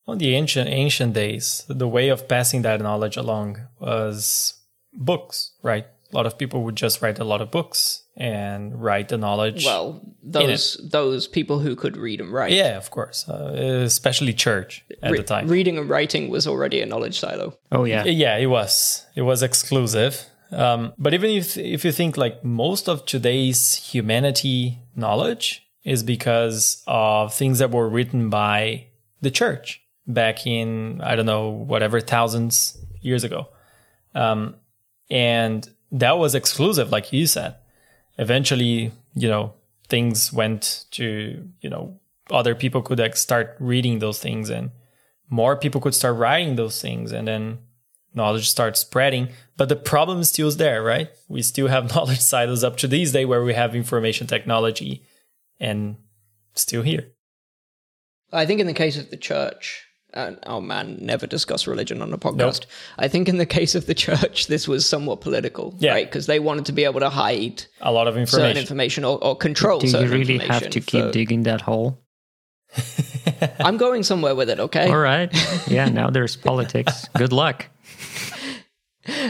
on 0.06 0.18
the 0.18 0.36
ancient 0.36 0.70
ancient 0.70 1.14
days, 1.14 1.66
the 1.70 1.88
way 1.88 2.10
of 2.10 2.28
passing 2.28 2.62
that 2.64 2.82
knowledge 2.82 3.18
along 3.18 3.68
was 3.80 4.54
books, 4.94 5.52
right? 5.64 5.88
A 6.14 6.16
lot 6.16 6.26
of 6.28 6.38
people 6.38 6.64
would 6.64 6.76
just 6.76 7.02
write 7.02 7.18
a 7.20 7.24
lot 7.24 7.42
of 7.42 7.50
books 7.50 8.04
and 8.16 8.82
write 8.84 9.10
the 9.10 9.18
knowledge. 9.18 9.66
Well, 9.66 10.02
those 10.22 10.78
those 10.92 11.28
people 11.28 11.58
who 11.60 11.76
could 11.76 11.98
read 11.98 12.22
and 12.22 12.32
write. 12.32 12.52
yeah, 12.52 12.78
of 12.78 12.92
course, 12.92 13.28
uh, 13.28 13.54
especially 13.84 14.34
church 14.34 14.86
at 15.02 15.12
Re- 15.12 15.18
the 15.18 15.24
time. 15.24 15.48
reading 15.48 15.78
and 15.80 15.90
writing 15.90 16.30
was 16.30 16.46
already 16.48 16.82
a 16.82 16.86
knowledge 16.86 17.20
silo. 17.20 17.58
Oh 17.72 17.86
yeah. 17.86 18.04
Yeah, 18.06 18.38
it 18.38 18.46
was. 18.48 19.06
It 19.16 19.24
was 19.24 19.42
exclusive. 19.42 20.26
Um, 20.52 20.94
but 21.00 21.14
even 21.16 21.32
if 21.32 21.58
if 21.58 21.84
you 21.84 21.92
think 21.92 22.16
like 22.16 22.44
most 22.44 22.88
of 22.88 23.06
today's 23.06 23.74
humanity 23.74 24.78
knowledge 24.96 25.68
is 25.84 26.04
because 26.04 26.84
of 26.86 27.34
things 27.34 27.58
that 27.60 27.72
were 27.72 27.90
written 27.90 28.30
by 28.30 28.86
the 29.22 29.32
church 29.32 29.82
back 30.06 30.46
in 30.46 31.02
I 31.02 31.16
don't 31.16 31.26
know 31.26 31.50
whatever 31.50 32.00
thousands 32.00 32.78
years 33.02 33.24
ago, 33.24 33.48
um, 34.14 34.56
and 35.10 35.68
that 35.94 36.18
was 36.18 36.36
exclusive, 36.36 36.92
like 36.92 37.14
you 37.14 37.26
said. 37.28 37.56
Eventually, 38.18 38.92
you 39.14 39.30
know, 39.30 39.54
things 39.88 40.34
went 40.34 40.86
to 40.92 41.48
you 41.62 41.70
know 41.70 42.00
other 42.30 42.56
people 42.56 42.82
could 42.82 43.00
like 43.00 43.16
start 43.16 43.56
reading 43.60 44.00
those 44.00 44.20
things 44.20 44.50
and 44.50 44.72
more 45.30 45.56
people 45.56 45.82
could 45.82 45.96
start 45.96 46.16
writing 46.16 46.56
those 46.56 46.82
things 46.82 47.12
and 47.12 47.28
then 47.28 47.60
knowledge 48.14 48.50
starts 48.50 48.80
spreading. 48.80 49.30
But 49.58 49.70
the 49.70 49.76
problem 49.76 50.24
still 50.24 50.48
is 50.48 50.58
there 50.58 50.84
right? 50.84 51.10
We 51.28 51.42
still 51.42 51.68
have 51.68 51.90
knowledge 51.96 52.22
silos 52.22 52.64
up 52.64 52.78
to 52.78 52.88
these 52.88 53.12
days 53.12 53.28
where 53.28 53.44
we 53.44 53.54
have 53.54 53.76
information 53.76 54.28
technology 54.28 55.04
and 55.60 55.98
still 56.54 56.82
here. 56.82 57.12
I 58.32 58.46
think 58.46 58.60
in 58.60 58.68
the 58.68 58.74
case 58.74 58.98
of 58.98 59.12
the 59.12 59.18
church, 59.18 59.86
and 60.14 60.38
oh 60.46 60.62
man, 60.62 60.98
never 61.02 61.26
discuss 61.28 61.68
religion 61.68 62.02
on 62.02 62.14
a 62.14 62.18
podcast. 62.18 62.66
I 62.98 63.08
think 63.08 63.28
in 63.30 63.38
the 63.38 63.46
case 63.58 63.76
of 63.76 63.86
the 63.86 63.94
church, 63.94 64.48
this 64.48 64.68
was 64.68 64.86
somewhat 64.86 65.22
political, 65.22 65.76
Yeah. 65.80 65.92
right? 65.92 66.06
Because 66.06 66.26
they 66.28 66.40
wanted 66.40 66.66
to 66.68 66.72
be 66.72 66.84
able 66.84 67.00
to 67.00 67.10
hide 67.10 67.66
a 67.82 67.92
lot 67.92 68.08
of 68.08 68.14
certain 68.30 68.58
information 68.58 68.58
information 68.64 69.04
or, 69.06 69.24
or 69.24 69.36
control 69.36 69.80
Do 69.80 69.88
you 69.88 69.92
certain 69.92 70.10
really 70.12 70.38
have 70.40 70.64
information 70.64 70.72
to 70.72 70.80
keep 70.82 71.04
for- 71.06 71.12
digging 71.12 71.44
that 71.44 71.62
hole? 71.62 72.00
I'm 73.60 73.78
going 73.78 74.04
somewhere 74.04 74.36
with 74.36 74.50
it, 74.50 74.60
okay? 74.60 74.90
All 74.90 74.98
right. 74.98 75.32
Yeah, 75.68 75.90
now 75.90 76.10
there's 76.10 76.36
politics. 76.36 77.08
Good 77.18 77.32
luck. 77.32 77.68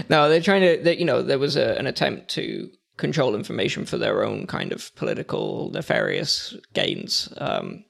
No, 0.10 0.30
they're 0.30 0.41
trying 0.41 0.62
to. 0.62 0.84
They, 0.84 0.98
you 0.98 1.06
know, 1.06 1.22
there 1.24 1.39
was 1.39 1.56
a, 1.56 1.78
an 1.80 1.88
attempt 1.88 2.30
to 2.32 2.69
control 2.98 3.34
information 3.36 3.86
for 3.86 3.98
their 3.98 4.24
own 4.24 4.46
kind 4.46 4.72
of 4.72 4.93
political 4.96 5.72
nefarious 5.74 6.56
gains. 6.74 7.34
Um, 7.38 7.84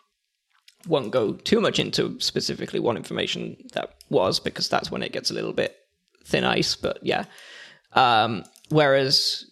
won't 0.88 1.12
go 1.12 1.34
too 1.34 1.62
much 1.62 1.80
into 1.80 2.20
specifically 2.20 2.80
what 2.80 2.98
information 2.98 3.58
that 3.74 3.94
was 4.10 4.40
because 4.40 4.68
that's 4.70 4.92
when 4.92 5.02
it 5.04 5.12
gets 5.14 5.32
a 5.32 5.34
little 5.34 5.54
bit 5.54 5.76
thin 6.26 6.44
ice. 6.44 6.76
But 6.76 7.00
yeah, 7.02 7.26
um, 7.94 8.44
whereas 8.70 9.46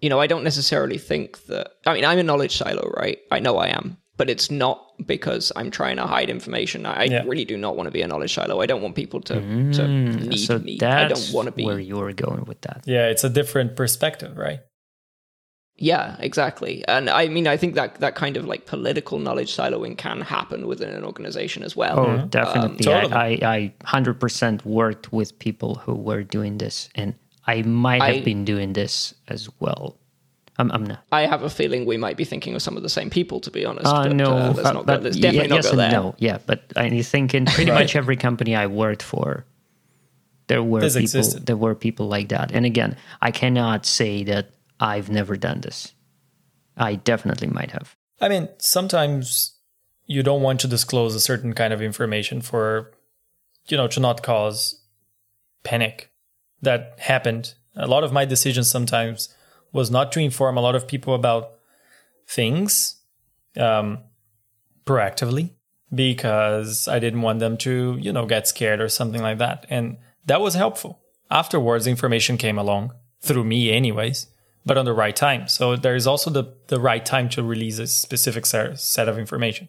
you 0.00 0.10
know, 0.10 0.20
I 0.20 0.26
don't 0.26 0.44
necessarily 0.44 0.98
think 0.98 1.46
that. 1.46 1.68
I 1.86 1.94
mean, 1.94 2.04
I'm 2.04 2.18
a 2.18 2.22
knowledge 2.22 2.56
silo, 2.56 2.90
right? 2.96 3.18
I 3.30 3.40
know 3.40 3.56
I 3.56 3.68
am, 3.68 3.96
but 4.18 4.28
it's 4.28 4.50
not 4.50 4.82
because 5.06 5.50
I'm 5.56 5.70
trying 5.70 5.96
to 5.96 6.06
hide 6.06 6.28
information. 6.30 6.84
I 6.86 7.04
Yeah. 7.04 7.22
really 7.26 7.44
do 7.46 7.56
not 7.56 7.76
want 7.76 7.86
to 7.86 7.90
be 7.90 8.02
a 8.02 8.06
knowledge 8.06 8.34
silo. 8.34 8.60
I 8.60 8.66
don't 8.66 8.82
want 8.82 8.94
people 8.94 9.20
to, 9.22 9.34
to 9.34 9.88
need 9.88 10.36
so 10.46 10.58
me. 10.58 10.78
I 10.82 11.08
don't 11.08 11.30
want 11.32 11.46
to 11.46 11.52
be. 11.52 11.64
where 11.64 11.80
you 11.80 11.96
were 11.96 12.12
going 12.12 12.44
with 12.44 12.60
that. 12.62 12.82
yeah 12.86 13.08
it's 13.08 13.24
a 13.24 13.30
different 13.30 13.74
perspective 13.76 14.36
right 14.36 14.60
Yeah, 15.78 16.16
exactly. 16.20 16.82
And 16.88 17.10
I 17.10 17.28
mean, 17.28 17.46
I 17.46 17.56
think 17.58 17.74
that 17.74 17.96
that 18.00 18.14
kind 18.14 18.36
of 18.38 18.46
like 18.46 18.64
political 18.64 19.18
knowledge 19.18 19.54
siloing 19.54 19.98
can 19.98 20.22
happen 20.22 20.66
within 20.66 20.88
an 20.88 21.04
organization 21.04 21.62
as 21.62 21.76
well. 21.76 21.98
Oh, 22.00 22.26
definitely. 22.28 22.78
totally. 22.84 23.12
I, 23.12 23.52
I, 23.54 23.72
I 23.92 24.00
100% 24.00 24.64
worked 24.64 25.12
with 25.12 25.38
people 25.38 25.74
who 25.74 25.94
were 25.94 26.22
doing 26.22 26.56
this, 26.58 26.88
and 26.94 27.14
I 27.46 27.60
might 27.62 28.00
have 28.02 28.16
I- 28.16 28.20
been 28.22 28.44
doing 28.44 28.72
this 28.72 29.14
as 29.28 29.50
well. 29.60 29.96
I'm, 30.58 30.72
I'm 30.72 30.84
not. 30.84 31.04
I 31.12 31.26
have 31.26 31.42
a 31.42 31.50
feeling 31.50 31.84
we 31.84 31.98
might 31.98 32.16
be 32.16 32.24
thinking 32.24 32.54
of 32.54 32.62
some 32.62 32.78
of 32.78 32.82
the 32.82 32.88
same 32.88 33.10
people, 33.10 33.40
to 33.40 33.50
be 33.50 33.66
honest. 33.66 33.86
Uh, 33.86 34.04
but, 34.04 34.16
no, 34.16 34.32
uh, 34.32 34.52
let's 34.56 34.66
uh, 34.66 34.72
not 34.72 34.86
but 34.86 34.96
go, 35.00 35.04
let's 35.04 35.18
definitely 35.18 35.54
yes 35.54 35.64
not 35.64 35.64
go 35.64 35.70
and 35.72 35.78
there. 35.80 35.90
no. 36.00 36.14
Yeah, 36.18 36.38
but 36.46 36.62
I 36.74 37.02
think 37.02 37.34
in 37.34 37.44
pretty 37.44 37.70
Right. 37.70 37.80
much 37.82 37.94
every 37.94 38.16
company 38.16 38.56
I 38.56 38.66
worked 38.66 39.02
for, 39.02 39.44
there 40.46 40.62
were 40.62 40.80
This 40.80 40.94
people. 40.94 41.02
existed. 41.02 41.44
There 41.44 41.58
were 41.58 41.74
people 41.74 42.08
like 42.08 42.28
that. 42.30 42.52
And 42.52 42.64
again, 42.64 42.96
I 43.20 43.32
cannot 43.32 43.84
say 43.84 44.24
that 44.24 44.52
I've 44.80 45.08
never 45.10 45.36
done 45.36 45.60
this. 45.60 45.94
I 46.76 46.96
definitely 46.96 47.48
might 47.48 47.70
have. 47.72 47.96
i 48.20 48.28
mean 48.28 48.48
sometimes 48.58 49.58
you 50.06 50.22
don't 50.22 50.42
want 50.42 50.60
to 50.60 50.68
disclose 50.68 51.14
a 51.14 51.20
certain 51.20 51.52
kind 51.52 51.72
of 51.72 51.82
information 51.82 52.40
for 52.40 52.92
you 53.68 53.76
know 53.76 53.88
to 53.88 54.00
not 54.00 54.22
cause 54.22 54.82
panic 55.64 56.10
that 56.62 56.80
happened 56.98 57.54
a 57.74 57.86
lot 57.86 58.04
of 58.04 58.12
my 58.12 58.24
decisions 58.24 58.70
sometimes 58.70 59.34
was 59.72 59.90
not 59.90 60.12
to 60.12 60.20
inform 60.20 60.56
a 60.56 60.60
lot 60.60 60.74
of 60.74 60.88
people 60.88 61.14
about 61.14 61.52
things 62.26 62.96
um, 63.56 63.98
proactively 64.84 65.50
because 65.94 66.88
I 66.88 66.98
didn't 66.98 67.22
want 67.22 67.38
them 67.38 67.56
to, 67.58 67.96
you 68.00 68.12
know, 68.12 68.26
get 68.26 68.48
scared 68.48 68.80
or 68.80 68.88
something 68.88 69.22
like 69.22 69.38
that. 69.38 69.66
And 69.70 69.98
that 70.24 70.40
was 70.40 70.54
helpful. 70.54 71.00
Afterwards, 71.30 71.86
information 71.86 72.36
came 72.38 72.58
along 72.58 72.92
through 73.20 73.44
me, 73.44 73.70
anyways, 73.70 74.26
but 74.66 74.76
on 74.76 74.84
the 74.84 74.92
right 74.92 75.16
time. 75.16 75.48
So 75.48 75.76
there 75.76 75.94
is 75.94 76.06
also 76.06 76.28
the, 76.28 76.44
the 76.66 76.80
right 76.80 77.04
time 77.06 77.28
to 77.30 77.42
release 77.42 77.78
a 77.78 77.86
specific 77.86 78.44
se- 78.44 78.74
set 78.76 79.08
of 79.08 79.18
information. 79.18 79.68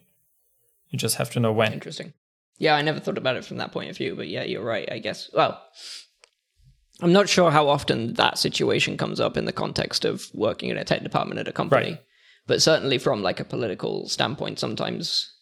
You 0.90 0.98
just 0.98 1.16
have 1.16 1.30
to 1.30 1.40
know 1.40 1.52
when. 1.52 1.72
Interesting. 1.72 2.12
Yeah, 2.58 2.74
I 2.74 2.82
never 2.82 2.98
thought 2.98 3.16
about 3.16 3.36
it 3.36 3.44
from 3.44 3.58
that 3.58 3.70
point 3.72 3.88
of 3.90 3.96
view, 3.96 4.16
but 4.16 4.26
yeah, 4.28 4.42
you're 4.42 4.64
right, 4.64 4.90
I 4.90 4.98
guess. 4.98 5.30
Well, 5.32 5.62
I'm 7.00 7.12
not 7.12 7.28
sure 7.28 7.50
how 7.52 7.68
often 7.68 8.14
that 8.14 8.38
situation 8.38 8.96
comes 8.96 9.20
up 9.20 9.36
in 9.36 9.44
the 9.44 9.52
context 9.52 10.04
of 10.04 10.26
working 10.34 10.68
in 10.70 10.76
a 10.76 10.84
tech 10.84 11.02
department 11.04 11.38
at 11.38 11.46
a 11.46 11.52
company. 11.52 11.90
Right. 11.92 12.00
But 12.48 12.60
certainly 12.60 12.98
from 12.98 13.22
like 13.22 13.38
a 13.38 13.44
political 13.44 14.08
standpoint, 14.08 14.58
sometimes 14.58 15.32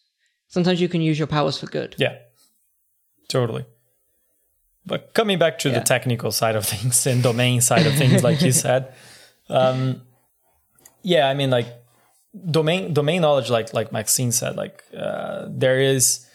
sometimes 0.49 0.79
you 0.79 0.87
can 0.89 1.01
use 1.01 1.17
your 1.17 1.27
powers 1.27 1.57
for 1.57 1.65
good. 1.65 1.95
Yeah, 1.97 2.17
totally. 3.29 3.65
But 4.85 5.13
coming 5.13 5.39
back 5.39 5.57
to 5.59 5.69
Yeah. 5.69 5.79
the 5.79 5.85
technical 5.85 6.31
side 6.31 6.55
of 6.55 6.65
things 6.65 7.07
and 7.07 7.23
domain 7.23 7.61
side 7.61 7.87
of 7.87 7.95
things, 7.95 8.23
like 8.23 8.41
you 8.41 8.51
said, 8.65 8.93
um, 9.49 10.01
yeah, 11.03 11.27
I 11.27 11.33
mean, 11.33 11.49
like 11.49 11.67
domain 12.51 12.93
domain 12.93 13.21
knowledge, 13.21 13.49
like 13.49 13.73
like 13.73 13.91
Maxine 13.91 14.31
said, 14.31 14.55
like 14.55 14.83
uh, 14.97 15.45
there 15.49 15.79
is. 15.79 16.25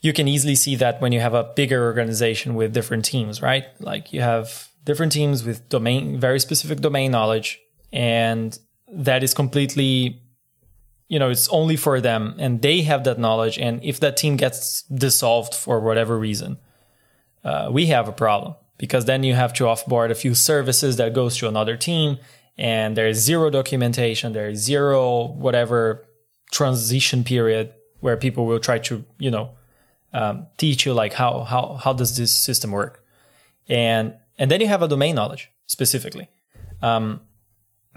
You 0.00 0.12
can 0.12 0.28
easily 0.28 0.54
see 0.54 0.76
that 0.76 1.00
when 1.00 1.10
you 1.10 1.18
have 1.18 1.34
a 1.34 1.42
bigger 1.56 1.82
organization 1.82 2.54
with 2.54 2.72
different 2.72 3.04
teams, 3.04 3.42
right? 3.42 3.64
Like 3.80 4.12
you 4.12 4.20
have 4.20 4.68
different 4.84 5.10
teams 5.10 5.42
with 5.42 5.68
domain, 5.68 6.20
very 6.20 6.38
specific 6.38 6.78
domain 6.78 7.10
knowledge, 7.10 7.58
and 7.92 8.56
that 8.92 9.24
is 9.24 9.34
completely 9.34 10.22
you 11.08 11.18
know 11.18 11.30
it's 11.30 11.48
only 11.48 11.76
for 11.76 12.00
them 12.00 12.34
and 12.38 12.62
they 12.62 12.82
have 12.82 13.04
that 13.04 13.18
knowledge 13.18 13.58
and 13.58 13.82
if 13.82 14.00
that 14.00 14.16
team 14.16 14.36
gets 14.36 14.82
dissolved 14.82 15.54
for 15.54 15.80
whatever 15.80 16.18
reason 16.18 16.58
uh, 17.44 17.68
we 17.70 17.86
have 17.86 18.08
a 18.08 18.12
problem 18.12 18.54
because 18.78 19.04
then 19.04 19.22
you 19.22 19.34
have 19.34 19.52
to 19.52 19.64
offboard 19.64 20.10
a 20.10 20.14
few 20.14 20.34
services 20.34 20.96
that 20.96 21.12
goes 21.12 21.36
to 21.36 21.48
another 21.48 21.76
team 21.76 22.18
and 22.56 22.96
there's 22.96 23.18
zero 23.18 23.50
documentation 23.50 24.32
there's 24.32 24.58
zero 24.58 25.26
whatever 25.26 26.06
transition 26.50 27.24
period 27.24 27.72
where 28.00 28.16
people 28.16 28.46
will 28.46 28.60
try 28.60 28.78
to 28.78 29.04
you 29.18 29.30
know 29.30 29.50
um, 30.12 30.46
teach 30.56 30.86
you 30.86 30.94
like 30.94 31.12
how 31.12 31.40
how 31.40 31.78
how 31.82 31.92
does 31.92 32.16
this 32.16 32.34
system 32.34 32.70
work 32.70 33.04
and 33.68 34.14
and 34.38 34.50
then 34.50 34.60
you 34.60 34.66
have 34.66 34.82
a 34.82 34.88
domain 34.88 35.14
knowledge 35.14 35.50
specifically 35.66 36.28
um, 36.80 37.20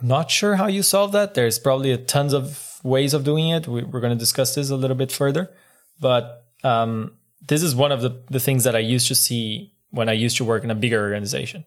not 0.01 0.31
sure 0.31 0.55
how 0.55 0.67
you 0.67 0.83
solve 0.83 1.11
that. 1.11 1.33
There's 1.33 1.59
probably 1.59 1.91
a 1.91 1.97
tons 1.97 2.33
of 2.33 2.79
ways 2.83 3.13
of 3.13 3.23
doing 3.23 3.49
it. 3.49 3.67
We, 3.67 3.83
we're 3.83 3.99
going 3.99 4.13
to 4.13 4.19
discuss 4.19 4.55
this 4.55 4.69
a 4.69 4.75
little 4.75 4.97
bit 4.97 5.11
further, 5.11 5.51
but 5.99 6.45
um, 6.63 7.13
this 7.47 7.63
is 7.63 7.75
one 7.75 7.91
of 7.91 8.01
the, 8.01 8.23
the 8.29 8.39
things 8.39 8.63
that 8.63 8.75
I 8.75 8.79
used 8.79 9.07
to 9.07 9.15
see 9.15 9.70
when 9.91 10.09
I 10.09 10.13
used 10.13 10.37
to 10.37 10.45
work 10.45 10.63
in 10.63 10.71
a 10.71 10.75
bigger 10.75 10.99
organization, 10.99 11.65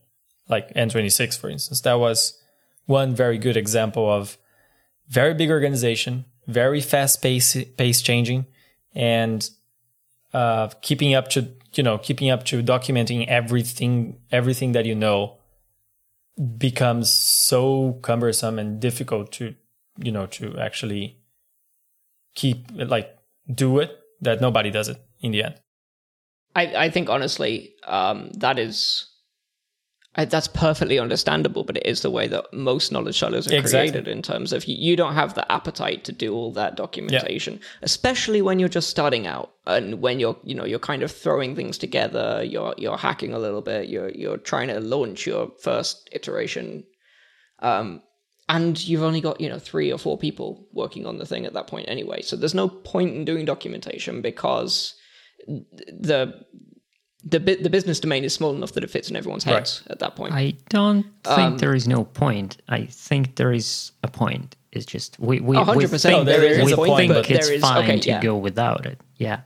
like 0.48 0.72
N26, 0.74 1.38
for 1.38 1.48
instance. 1.48 1.80
That 1.82 1.94
was 1.94 2.40
one 2.86 3.14
very 3.14 3.38
good 3.38 3.56
example 3.56 4.10
of 4.10 4.36
very 5.08 5.34
big 5.34 5.50
organization, 5.50 6.24
very 6.46 6.80
fast 6.80 7.22
pace 7.22 7.56
pace 7.76 8.02
changing, 8.02 8.46
and 8.94 9.48
uh, 10.32 10.68
keeping 10.82 11.14
up 11.14 11.28
to 11.28 11.48
you 11.74 11.82
know 11.82 11.98
keeping 11.98 12.30
up 12.30 12.44
to 12.44 12.62
documenting 12.62 13.26
everything 13.28 14.18
everything 14.30 14.72
that 14.72 14.84
you 14.84 14.94
know 14.94 15.38
becomes 16.58 17.10
so 17.10 17.98
cumbersome 18.02 18.58
and 18.58 18.80
difficult 18.80 19.30
to 19.32 19.54
you 19.98 20.10
know 20.10 20.26
to 20.26 20.58
actually 20.58 21.18
keep 22.34 22.66
like 22.74 23.16
do 23.52 23.78
it 23.78 23.98
that 24.20 24.40
nobody 24.40 24.70
does 24.70 24.88
it 24.88 24.98
in 25.20 25.30
the 25.30 25.42
end 25.42 25.60
I, 26.54 26.86
I 26.86 26.90
think 26.90 27.08
honestly, 27.08 27.74
um, 27.84 28.30
that 28.34 28.58
is 28.58 29.06
I, 30.16 30.24
that's 30.24 30.46
perfectly 30.46 30.98
understandable, 30.98 31.64
but 31.64 31.76
it 31.76 31.86
is 31.86 32.02
the 32.02 32.10
way 32.10 32.28
that 32.28 32.52
most 32.52 32.92
knowledge 32.92 33.18
silos 33.18 33.50
are 33.50 33.56
Exactly. 33.56 33.90
created 33.90 34.08
in 34.08 34.22
terms 34.22 34.52
of 34.52 34.64
you, 34.66 34.76
you 34.78 34.96
don't 34.96 35.14
have 35.14 35.34
the 35.34 35.50
appetite 35.50 36.04
to 36.04 36.12
do 36.12 36.32
all 36.34 36.52
that 36.52 36.76
documentation, 36.76 37.58
especially 37.82 38.40
when 38.40 38.60
you're 38.60 38.68
just 38.68 38.88
starting 38.88 39.26
out 39.26 39.52
and 39.66 40.00
when 40.00 40.20
you're 40.20 40.36
you 40.44 40.54
know 40.54 40.64
you're 40.64 40.78
kind 40.78 41.02
of 41.02 41.10
throwing 41.10 41.56
things 41.56 41.78
together, 41.78 42.44
you're 42.44 42.74
you're 42.78 42.96
hacking 42.98 43.34
a 43.34 43.38
little 43.38 43.62
bit, 43.62 43.88
you're 43.88 44.10
you're 44.10 44.36
trying 44.36 44.68
to 44.68 44.78
launch 44.78 45.26
your 45.26 45.50
first 45.60 46.08
iteration, 46.12 46.84
um, 47.58 48.00
and 48.48 48.86
you've 48.86 49.02
only 49.02 49.20
got 49.20 49.40
you 49.40 49.48
know 49.48 49.58
three 49.58 49.92
or 49.92 49.98
four 49.98 50.16
people 50.16 50.68
working 50.72 51.06
on 51.06 51.18
the 51.18 51.26
thing 51.26 51.44
at 51.44 51.54
that 51.54 51.66
point 51.66 51.88
anyway. 51.88 52.22
So 52.22 52.36
there's 52.36 52.54
no 52.54 52.68
point 52.68 53.16
in 53.16 53.24
doing 53.24 53.44
documentation 53.44 54.22
because 54.22 54.94
the 55.46 56.44
the 57.26 57.40
bu- 57.40 57.62
the 57.62 57.70
business 57.70 58.00
domain 58.00 58.24
is 58.24 58.34
small 58.34 58.54
enough 58.54 58.72
that 58.72 58.84
it 58.84 58.90
fits 58.90 59.08
in 59.10 59.16
everyone's 59.16 59.44
heads 59.44 59.82
at 59.88 59.98
that 60.00 60.14
point. 60.16 60.34
I 60.34 60.54
don't 60.68 61.04
think 61.24 61.38
Um, 61.38 61.58
there 61.58 61.74
is 61.74 61.88
no 61.88 62.04
point. 62.04 62.58
I 62.68 62.84
think 62.86 63.36
there 63.36 63.52
is 63.52 63.92
a 64.02 64.08
point. 64.08 64.56
It's 64.72 64.84
just 64.86 65.18
we 65.18 65.40
we, 65.40 65.56
A 65.56 65.64
hundred 65.64 65.78
we 65.78 65.86
percent, 65.86 66.14
think, 66.16 66.26
there 66.26 66.40
there 66.40 66.50
is 66.50 66.58
is 66.58 66.64
we 66.66 66.72
a 66.72 66.76
point, 66.76 66.96
think 66.98 67.12
but 67.12 67.30
it's 67.30 67.46
there 67.46 67.54
is- 67.56 67.62
fine 67.62 67.84
okay, 67.84 68.00
to 68.00 68.08
yeah. 68.10 68.20
go 68.20 68.36
without 68.36 68.86
it. 68.86 69.00
Yeah. 69.16 69.40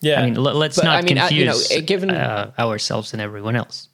Yeah. 0.00 0.20
I 0.20 0.24
mean, 0.26 0.36
l- 0.36 0.42
let's 0.54 0.76
But, 0.76 0.84
not 0.84 0.96
I 0.96 1.02
mean, 1.02 1.16
uh, 1.16 1.28
you 1.30 1.46
know, 1.46 1.52
confuse 1.52 1.82
given- 1.86 2.10
uh, 2.10 2.50
ourselves 2.58 3.12
and 3.14 3.22
everyone 3.22 3.56
else. 3.56 3.88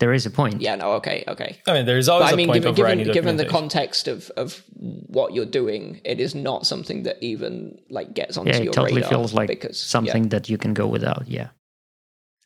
There 0.00 0.12
is 0.12 0.26
a 0.26 0.30
point. 0.30 0.60
yeah, 0.60 0.74
no, 0.74 0.92
okay, 0.94 1.22
okay. 1.28 1.60
I 1.68 1.72
mean, 1.72 1.86
there's 1.86 2.08
always 2.08 2.26
But 2.26 2.30
I 2.30 2.34
a 2.34 2.36
mean, 2.36 2.46
point 2.48 2.56
given 2.58 2.70
of 2.70 2.76
given, 2.76 2.98
writing 2.98 3.12
given 3.12 3.36
the 3.36 3.44
context 3.46 4.08
of 4.08 4.30
of 4.36 4.62
what 4.76 5.34
you're 5.34 5.46
doing, 5.60 6.00
it 6.04 6.18
is 6.20 6.34
not 6.34 6.66
something 6.66 7.04
that 7.04 7.16
even 7.22 7.78
like 7.90 8.12
gets 8.14 8.36
onto 8.36 8.50
Yeah, 8.50 8.58
your 8.58 8.70
it 8.72 8.74
totally 8.74 9.02
feels 9.02 9.32
like 9.32 9.48
because 9.48 9.80
yeah. 9.80 9.86
something 9.88 10.28
that 10.30 10.48
you 10.48 10.58
can 10.58 10.74
go 10.74 10.86
without. 10.86 11.28
Yeah. 11.28 11.48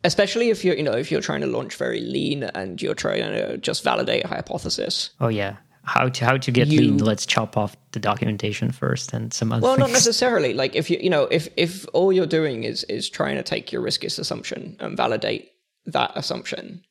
especially 0.04 0.50
if 0.50 0.64
you're 0.64 0.76
you 0.76 0.82
know 0.82 0.92
if 0.92 1.10
you're 1.10 1.20
trying 1.20 1.40
to 1.40 1.46
launch 1.46 1.74
very 1.76 2.00
lean 2.00 2.44
and 2.44 2.80
you're 2.82 2.94
trying 2.94 3.22
to 3.32 3.56
just 3.58 3.82
validate 3.84 4.24
a 4.24 4.28
hypothesis. 4.28 5.10
Oh 5.20 5.28
yeah. 5.28 5.56
How 5.84 6.08
to 6.08 6.24
how 6.24 6.36
to 6.36 6.50
get 6.50 6.68
You- 6.68 6.80
lean? 6.82 6.98
Let's 6.98 7.24
chop 7.26 7.56
off 7.56 7.76
the 7.92 7.98
documentation 8.00 8.72
first 8.72 9.12
and 9.14 9.32
some 9.32 9.52
other 9.52 9.62
Well, 9.62 9.78
not 9.78 9.90
necessarily. 10.00 10.52
Like 10.54 10.76
if 10.76 10.90
you 10.90 10.98
you 11.00 11.10
know 11.10 11.24
if 11.30 11.48
if 11.56 11.86
all 11.94 12.12
you're 12.12 12.26
doing 12.26 12.64
is 12.64 12.84
is 12.84 13.08
trying 13.08 13.36
to 13.36 13.42
take 13.42 13.72
your 13.72 13.80
riskiest 13.82 14.18
assumption 14.18 14.76
and 14.80 14.96
validate 14.96 15.50
that 15.86 16.12
assumption, 16.14 16.82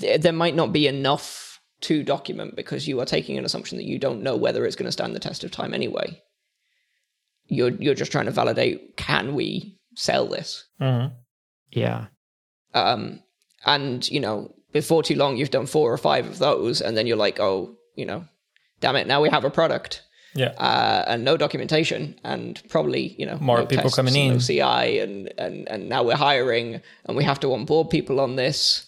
there, 0.00 0.18
there 0.18 0.32
might 0.32 0.56
not 0.56 0.72
be 0.72 0.86
enough 0.86 1.60
to 1.82 2.02
document 2.02 2.56
because 2.56 2.86
you 2.88 3.00
are 3.00 3.06
taking 3.06 3.38
an 3.38 3.44
assumption 3.44 3.78
that 3.78 3.86
you 3.86 3.98
don't 3.98 4.22
know 4.22 4.36
whether 4.36 4.66
it's 4.66 4.76
going 4.76 4.86
to 4.88 4.92
stand 4.92 5.14
the 5.14 5.20
test 5.20 5.44
of 5.44 5.50
time 5.50 5.72
anyway. 5.72 6.20
You're 7.46 7.70
you're 7.70 7.94
just 7.94 8.12
trying 8.12 8.26
to 8.26 8.30
validate 8.30 8.96
can 8.96 9.34
we 9.34 9.78
sell 9.96 10.26
this? 10.26 10.64
Mhm. 10.80 11.12
Yeah. 11.72 12.06
Um, 12.74 13.22
and 13.66 14.08
you 14.10 14.20
know 14.20 14.54
before 14.72 15.02
too 15.02 15.16
long 15.16 15.36
you've 15.36 15.50
done 15.50 15.66
four 15.66 15.92
or 15.92 15.98
five 15.98 16.26
of 16.26 16.38
those, 16.38 16.80
and 16.80 16.96
then 16.96 17.06
you're 17.06 17.16
like, 17.16 17.40
oh, 17.40 17.76
you 17.96 18.06
know, 18.06 18.24
damn 18.80 18.94
it, 18.96 19.06
now 19.08 19.20
we 19.20 19.28
have 19.30 19.44
a 19.44 19.50
product 19.50 20.02
Yeah. 20.36 20.50
uh, 20.58 21.04
and 21.08 21.24
no 21.24 21.36
documentation, 21.36 22.14
and 22.22 22.62
probably 22.68 23.16
you 23.18 23.26
know 23.26 23.38
More 23.40 23.58
no 23.58 23.66
people 23.66 23.82
tests 23.84 23.96
coming 23.96 24.16
and 24.16 24.28
no 24.28 24.34
in. 24.34 24.40
CI, 24.40 25.00
and 25.00 25.32
and 25.38 25.68
and 25.68 25.88
now 25.88 26.04
we're 26.04 26.14
hiring, 26.16 26.80
and 27.06 27.16
we 27.16 27.24
have 27.24 27.40
to 27.40 27.52
onboard 27.52 27.90
people 27.90 28.20
on 28.20 28.36
this, 28.36 28.86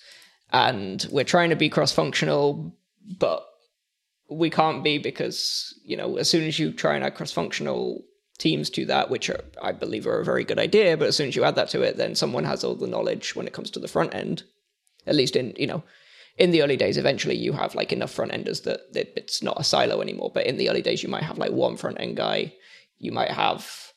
and 0.52 1.06
we're 1.10 1.24
trying 1.24 1.50
to 1.50 1.56
be 1.56 1.68
cross-functional, 1.68 2.74
but 3.18 3.44
we 4.30 4.50
can't 4.50 4.84
be 4.84 4.98
because 4.98 5.74
you 5.84 5.96
know 5.96 6.16
as 6.16 6.28
soon 6.28 6.44
as 6.44 6.58
you 6.58 6.72
try 6.72 6.94
and 6.94 7.04
add 7.04 7.14
cross-functional 7.14 8.02
teams 8.38 8.70
to 8.70 8.86
that, 8.86 9.10
which 9.10 9.30
are, 9.30 9.44
I 9.62 9.72
believe 9.72 10.06
are 10.06 10.20
a 10.20 10.24
very 10.24 10.44
good 10.44 10.58
idea, 10.58 10.96
but 10.96 11.08
as 11.08 11.16
soon 11.16 11.28
as 11.28 11.36
you 11.36 11.44
add 11.44 11.54
that 11.56 11.68
to 11.70 11.82
it, 11.82 11.96
then 11.96 12.14
someone 12.14 12.44
has 12.44 12.64
all 12.64 12.74
the 12.74 12.86
knowledge 12.86 13.36
when 13.36 13.46
it 13.46 13.52
comes 13.52 13.70
to 13.72 13.78
the 13.78 13.88
front 13.88 14.14
end. 14.14 14.42
At 15.06 15.16
least 15.16 15.36
in 15.36 15.54
you 15.56 15.66
know 15.66 15.82
in 16.38 16.50
the 16.50 16.62
early 16.62 16.76
days, 16.76 16.96
eventually 16.96 17.36
you 17.36 17.52
have 17.52 17.74
like 17.74 17.92
enough 17.92 18.10
front 18.10 18.32
enders 18.32 18.62
that, 18.62 18.92
that 18.94 19.12
it's 19.16 19.42
not 19.42 19.60
a 19.60 19.64
silo 19.64 20.00
anymore. 20.00 20.30
But 20.32 20.46
in 20.46 20.56
the 20.56 20.70
early 20.70 20.82
days, 20.82 21.02
you 21.02 21.08
might 21.08 21.24
have 21.24 21.38
like 21.38 21.52
one 21.52 21.76
front 21.76 22.00
end 22.00 22.16
guy. 22.16 22.54
You 22.98 23.12
might 23.12 23.30
have, 23.30 23.92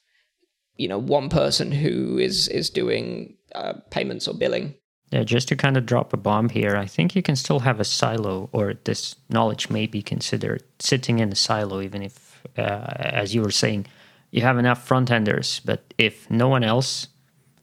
you 0.76 0.88
know, 0.88 0.98
one 0.98 1.30
person 1.30 1.72
who 1.72 2.18
is 2.18 2.48
is 2.48 2.70
doing 2.70 3.38
uh, 3.54 3.74
payments 3.90 4.28
or 4.28 4.34
billing. 4.34 4.76
Yeah, 5.16 5.24
just 5.24 5.48
to 5.48 5.56
kind 5.56 5.78
of 5.78 5.86
drop 5.86 6.12
a 6.12 6.18
bomb 6.18 6.50
here, 6.50 6.76
I 6.76 6.88
think 6.88 7.16
you 7.16 7.22
can 7.22 7.38
still 7.38 7.60
have 7.60 7.80
a 7.80 7.86
silo, 7.86 8.50
or 8.52 8.74
this 8.84 9.16
knowledge 9.30 9.70
may 9.70 9.88
be 9.88 10.02
considered 10.02 10.62
sitting 10.80 11.20
in 11.20 11.32
a 11.32 11.36
silo, 11.36 11.80
even 11.80 12.02
if, 12.02 12.46
uh, 12.58 12.88
as 13.00 13.34
you 13.34 13.42
were 13.42 13.50
saying, 13.50 13.86
you 14.32 14.42
have 14.42 14.58
enough 14.58 14.86
front 14.86 15.10
enders. 15.10 15.62
But 15.64 15.94
if 15.98 16.30
no 16.30 16.50
one 16.50 16.66
else 16.66 17.08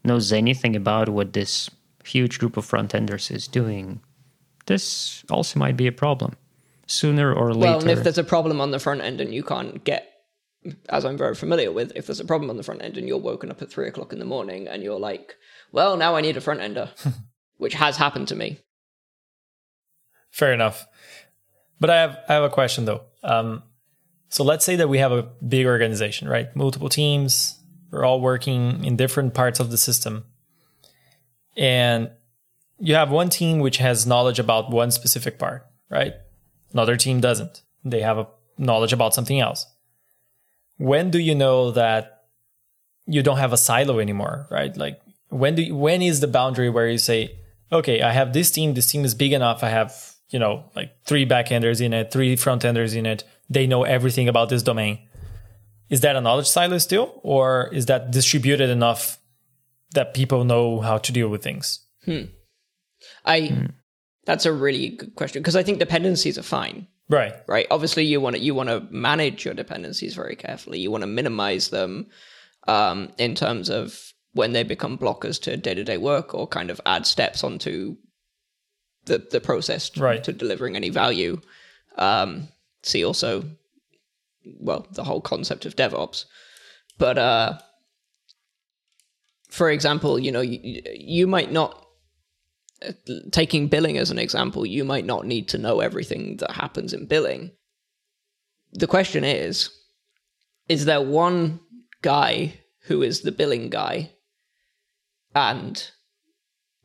knows 0.02 0.32
anything 0.32 0.74
about 0.74 1.10
what 1.10 1.34
this 1.34 1.68
huge 2.06 2.38
group 2.38 2.56
of 2.56 2.64
front 2.64 2.94
enders 2.94 3.30
is 3.30 3.46
doing, 3.46 4.00
this 4.64 5.22
also 5.28 5.58
might 5.58 5.76
be 5.76 5.86
a 5.86 5.92
problem 5.92 6.36
sooner 6.86 7.34
or 7.34 7.52
later. 7.52 7.58
Well, 7.58 7.80
and 7.80 7.90
if 7.90 8.02
there's 8.02 8.16
a 8.16 8.24
problem 8.24 8.62
on 8.62 8.70
the 8.70 8.78
front 8.78 9.02
end 9.02 9.20
and 9.20 9.34
you 9.34 9.42
can't 9.42 9.84
get, 9.84 10.10
as 10.88 11.04
I'm 11.04 11.18
very 11.18 11.34
familiar 11.34 11.70
with, 11.70 11.92
if 11.94 12.06
there's 12.06 12.20
a 12.20 12.24
problem 12.24 12.48
on 12.48 12.56
the 12.56 12.62
front 12.62 12.80
end 12.80 12.96
and 12.96 13.06
you're 13.06 13.18
woken 13.18 13.50
up 13.50 13.60
at 13.60 13.70
three 13.70 13.88
o'clock 13.88 14.14
in 14.14 14.20
the 14.20 14.24
morning 14.24 14.68
and 14.68 14.82
you're 14.82 14.98
like, 14.98 15.36
well, 15.70 15.98
now 15.98 16.16
I 16.16 16.22
need 16.22 16.38
a 16.38 16.40
front 16.40 16.60
ender, 16.60 16.88
which 17.62 17.74
has 17.74 17.96
happened 17.96 18.26
to 18.26 18.34
me. 18.34 18.58
Fair 20.32 20.52
enough. 20.52 20.84
But 21.78 21.90
I 21.90 22.00
have 22.00 22.18
I 22.28 22.34
have 22.34 22.42
a 22.42 22.50
question 22.50 22.84
though. 22.86 23.02
Um, 23.22 23.62
so 24.28 24.42
let's 24.42 24.64
say 24.64 24.76
that 24.76 24.88
we 24.88 24.98
have 24.98 25.12
a 25.12 25.22
big 25.46 25.66
organization, 25.66 26.28
right? 26.28 26.54
Multiple 26.56 26.88
teams. 26.88 27.58
We're 27.92 28.04
all 28.04 28.20
working 28.20 28.84
in 28.84 28.96
different 28.96 29.34
parts 29.34 29.60
of 29.60 29.70
the 29.70 29.76
system, 29.76 30.24
and 31.56 32.10
you 32.78 32.94
have 32.94 33.10
one 33.10 33.28
team 33.28 33.60
which 33.60 33.78
has 33.78 34.06
knowledge 34.06 34.40
about 34.40 34.70
one 34.70 34.90
specific 34.90 35.38
part, 35.38 35.64
right? 35.88 36.14
Another 36.72 36.96
team 36.96 37.20
doesn't. 37.20 37.62
They 37.84 38.00
have 38.00 38.18
a 38.18 38.26
knowledge 38.58 38.92
about 38.92 39.14
something 39.14 39.38
else. 39.38 39.66
When 40.78 41.10
do 41.10 41.18
you 41.18 41.34
know 41.34 41.70
that 41.72 42.24
you 43.06 43.22
don't 43.22 43.38
have 43.38 43.52
a 43.52 43.56
silo 43.58 44.00
anymore, 44.00 44.46
right? 44.50 44.76
Like 44.76 45.00
when 45.28 45.54
do 45.54 45.62
you, 45.62 45.76
when 45.76 46.02
is 46.02 46.20
the 46.20 46.26
boundary 46.26 46.70
where 46.70 46.88
you 46.88 46.98
say, 46.98 47.36
okay, 47.72 48.02
I 48.02 48.12
have 48.12 48.32
this 48.32 48.50
team. 48.50 48.74
This 48.74 48.86
team 48.86 49.04
is 49.04 49.14
big 49.14 49.32
enough. 49.32 49.64
I 49.64 49.70
have 49.70 50.14
you 50.30 50.38
know 50.38 50.64
like 50.76 50.92
three 51.04 51.26
backenders 51.26 51.80
in 51.80 51.92
it, 51.92 52.12
three 52.12 52.36
frontenders 52.36 52.94
in 52.94 53.06
it. 53.06 53.24
They 53.48 53.66
know 53.66 53.84
everything 53.84 54.28
about 54.28 54.48
this 54.48 54.62
domain. 54.62 54.98
Is 55.90 56.00
that 56.00 56.16
a 56.16 56.20
knowledge 56.20 56.48
silo 56.48 56.78
still, 56.78 57.20
or 57.22 57.68
is 57.72 57.86
that 57.86 58.10
distributed 58.10 58.70
enough 58.70 59.18
that 59.94 60.14
people 60.14 60.44
know 60.44 60.80
how 60.80 60.98
to 60.98 61.12
deal 61.12 61.28
with 61.28 61.42
things? 61.42 61.80
I, 63.26 63.68
that's 64.24 64.46
a 64.46 64.52
really 64.52 64.90
good 64.90 65.14
question 65.16 65.42
because 65.42 65.56
I 65.56 65.62
think 65.62 65.78
dependencies 65.78 66.38
are 66.38 66.42
fine. 66.42 66.86
Right. 67.08 67.34
right? 67.46 67.66
Obviously, 67.70 68.04
you 68.04 68.20
want 68.20 68.36
to 68.36 68.42
you 68.42 68.54
want 68.54 68.70
to 68.70 68.86
manage 68.90 69.44
your 69.44 69.54
dependencies 69.54 70.14
very 70.14 70.36
carefully. 70.36 70.78
You 70.78 70.90
want 70.90 71.02
to 71.02 71.08
minimize 71.08 71.68
them 71.68 72.06
um, 72.68 73.10
in 73.18 73.34
terms 73.34 73.68
of 73.68 74.11
when 74.34 74.52
they 74.52 74.62
become 74.62 74.98
blockers 74.98 75.40
to 75.42 75.56
day 75.56 75.74
to 75.74 75.84
day 75.84 75.98
work, 75.98 76.34
or 76.34 76.46
kind 76.46 76.70
of 76.70 76.80
add 76.86 77.06
steps 77.06 77.44
onto 77.44 77.96
the 79.04 79.18
the 79.18 79.40
process 79.40 79.90
to, 79.90 80.00
Right. 80.00 80.24
to 80.24 80.32
delivering 80.32 80.76
any 80.76 80.90
value. 80.90 81.40
Um, 81.96 82.48
see 82.82 83.04
also, 83.04 83.44
well, 84.60 84.86
the 84.90 85.04
whole 85.04 85.20
concept 85.20 85.66
of 85.66 85.76
DevOps, 85.76 86.24
but 86.98 87.18
uh, 87.18 87.58
for 89.50 89.70
example, 89.70 90.18
you 90.18 90.32
know, 90.32 90.40
you, 90.40 90.82
you 90.94 91.26
might 91.26 91.52
not 91.52 91.78
taking 93.30 93.68
billing 93.68 93.98
as 93.98 94.10
an 94.10 94.18
example, 94.18 94.66
you 94.66 94.84
might 94.84 95.04
not 95.04 95.26
need 95.26 95.48
to 95.48 95.58
know 95.58 95.80
everything 95.80 96.38
that 96.38 96.52
happens 96.52 96.92
in 96.92 97.06
billing. 97.06 97.52
The 98.72 98.86
question 98.86 99.24
is 99.24 99.70
is 100.68 100.84
there 100.86 101.02
one 101.02 101.60
guy 102.00 102.54
who 102.84 103.02
is 103.02 103.20
the 103.20 103.32
billing 103.32 103.68
guy? 103.68 104.10
And 105.34 105.90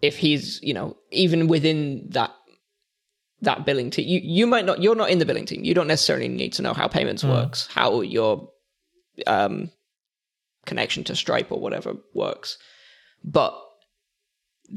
if 0.01 0.17
he's, 0.17 0.61
you 0.61 0.73
know, 0.73 0.97
even 1.11 1.47
within 1.47 2.07
that 2.09 2.33
that 3.41 3.65
billing 3.65 3.91
team, 3.91 4.07
you, 4.07 4.19
you 4.23 4.47
might 4.47 4.65
not 4.65 4.81
you're 4.81 4.95
not 4.95 5.09
in 5.09 5.19
the 5.19 5.25
billing 5.25 5.45
team. 5.45 5.63
You 5.63 5.73
don't 5.73 5.87
necessarily 5.87 6.27
need 6.27 6.53
to 6.53 6.61
know 6.61 6.73
how 6.73 6.87
payments 6.87 7.23
works, 7.23 7.67
how 7.67 8.01
your 8.01 8.49
um 9.25 9.71
connection 10.65 11.03
to 11.05 11.15
Stripe 11.15 11.51
or 11.51 11.59
whatever 11.59 11.95
works. 12.13 12.57
But 13.23 13.53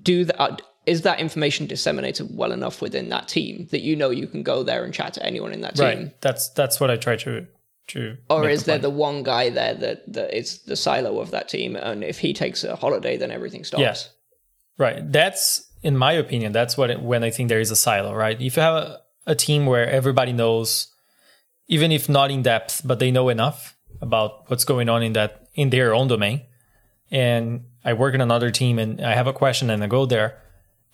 do 0.02 0.24
that 0.24 0.62
is 0.86 1.02
that 1.02 1.20
information 1.20 1.66
disseminated 1.66 2.28
well 2.30 2.52
enough 2.52 2.80
within 2.80 3.08
that 3.10 3.28
team 3.28 3.68
that 3.70 3.82
you 3.82 3.94
know 3.96 4.10
you 4.10 4.26
can 4.26 4.42
go 4.42 4.62
there 4.62 4.84
and 4.84 4.94
chat 4.94 5.14
to 5.14 5.24
anyone 5.24 5.52
in 5.52 5.60
that 5.60 5.76
team 5.76 5.84
Right. 5.84 6.20
That's 6.20 6.48
that's 6.50 6.80
what 6.80 6.90
I 6.90 6.96
try 6.96 7.16
to 7.16 7.46
to. 7.92 8.16
or 8.28 8.42
make 8.42 8.52
is 8.52 8.64
the 8.64 8.72
there 8.72 8.78
the 8.78 8.90
one 8.90 9.22
guy 9.22 9.50
there 9.50 9.74
that, 9.74 10.12
that 10.12 10.36
is 10.36 10.58
the 10.70 10.76
silo 10.76 11.20
of 11.20 11.30
that 11.30 11.48
team 11.48 11.76
and 11.76 12.02
if 12.04 12.18
he 12.18 12.32
takes 12.32 12.64
a 12.64 12.74
holiday 12.76 13.16
then 13.16 13.30
everything 13.30 13.64
stops 13.64 13.80
Yes. 13.80 14.10
Right. 14.78 15.00
That's 15.12 15.62
in 15.82 15.96
my 15.96 16.12
opinion. 16.12 16.52
That's 16.52 16.76
what 16.78 16.90
it, 16.90 17.02
when 17.02 17.22
I 17.22 17.30
think 17.30 17.48
there 17.50 17.60
is 17.60 17.70
a 17.70 17.76
silo. 17.76 18.14
Right. 18.14 18.40
If 18.40 18.56
you 18.56 18.62
have 18.62 18.74
a, 18.74 19.00
a 19.26 19.34
team 19.34 19.66
where 19.66 19.86
everybody 19.88 20.32
knows, 20.32 20.88
even 21.68 21.92
if 21.92 22.08
not 22.08 22.30
in 22.30 22.40
depth, 22.42 22.80
but 22.84 22.98
they 22.98 23.10
know 23.10 23.28
enough 23.28 23.76
about 24.00 24.48
what's 24.48 24.64
going 24.64 24.88
on 24.88 25.02
in 25.02 25.12
that 25.12 25.48
in 25.54 25.68
their 25.70 25.94
own 25.94 26.08
domain, 26.08 26.40
and 27.10 27.64
I 27.84 27.92
work 27.92 28.14
in 28.14 28.20
another 28.22 28.50
team 28.50 28.78
and 28.78 29.00
I 29.00 29.14
have 29.14 29.26
a 29.26 29.32
question 29.34 29.68
and 29.70 29.84
I 29.84 29.86
go 29.86 30.06
there, 30.06 30.38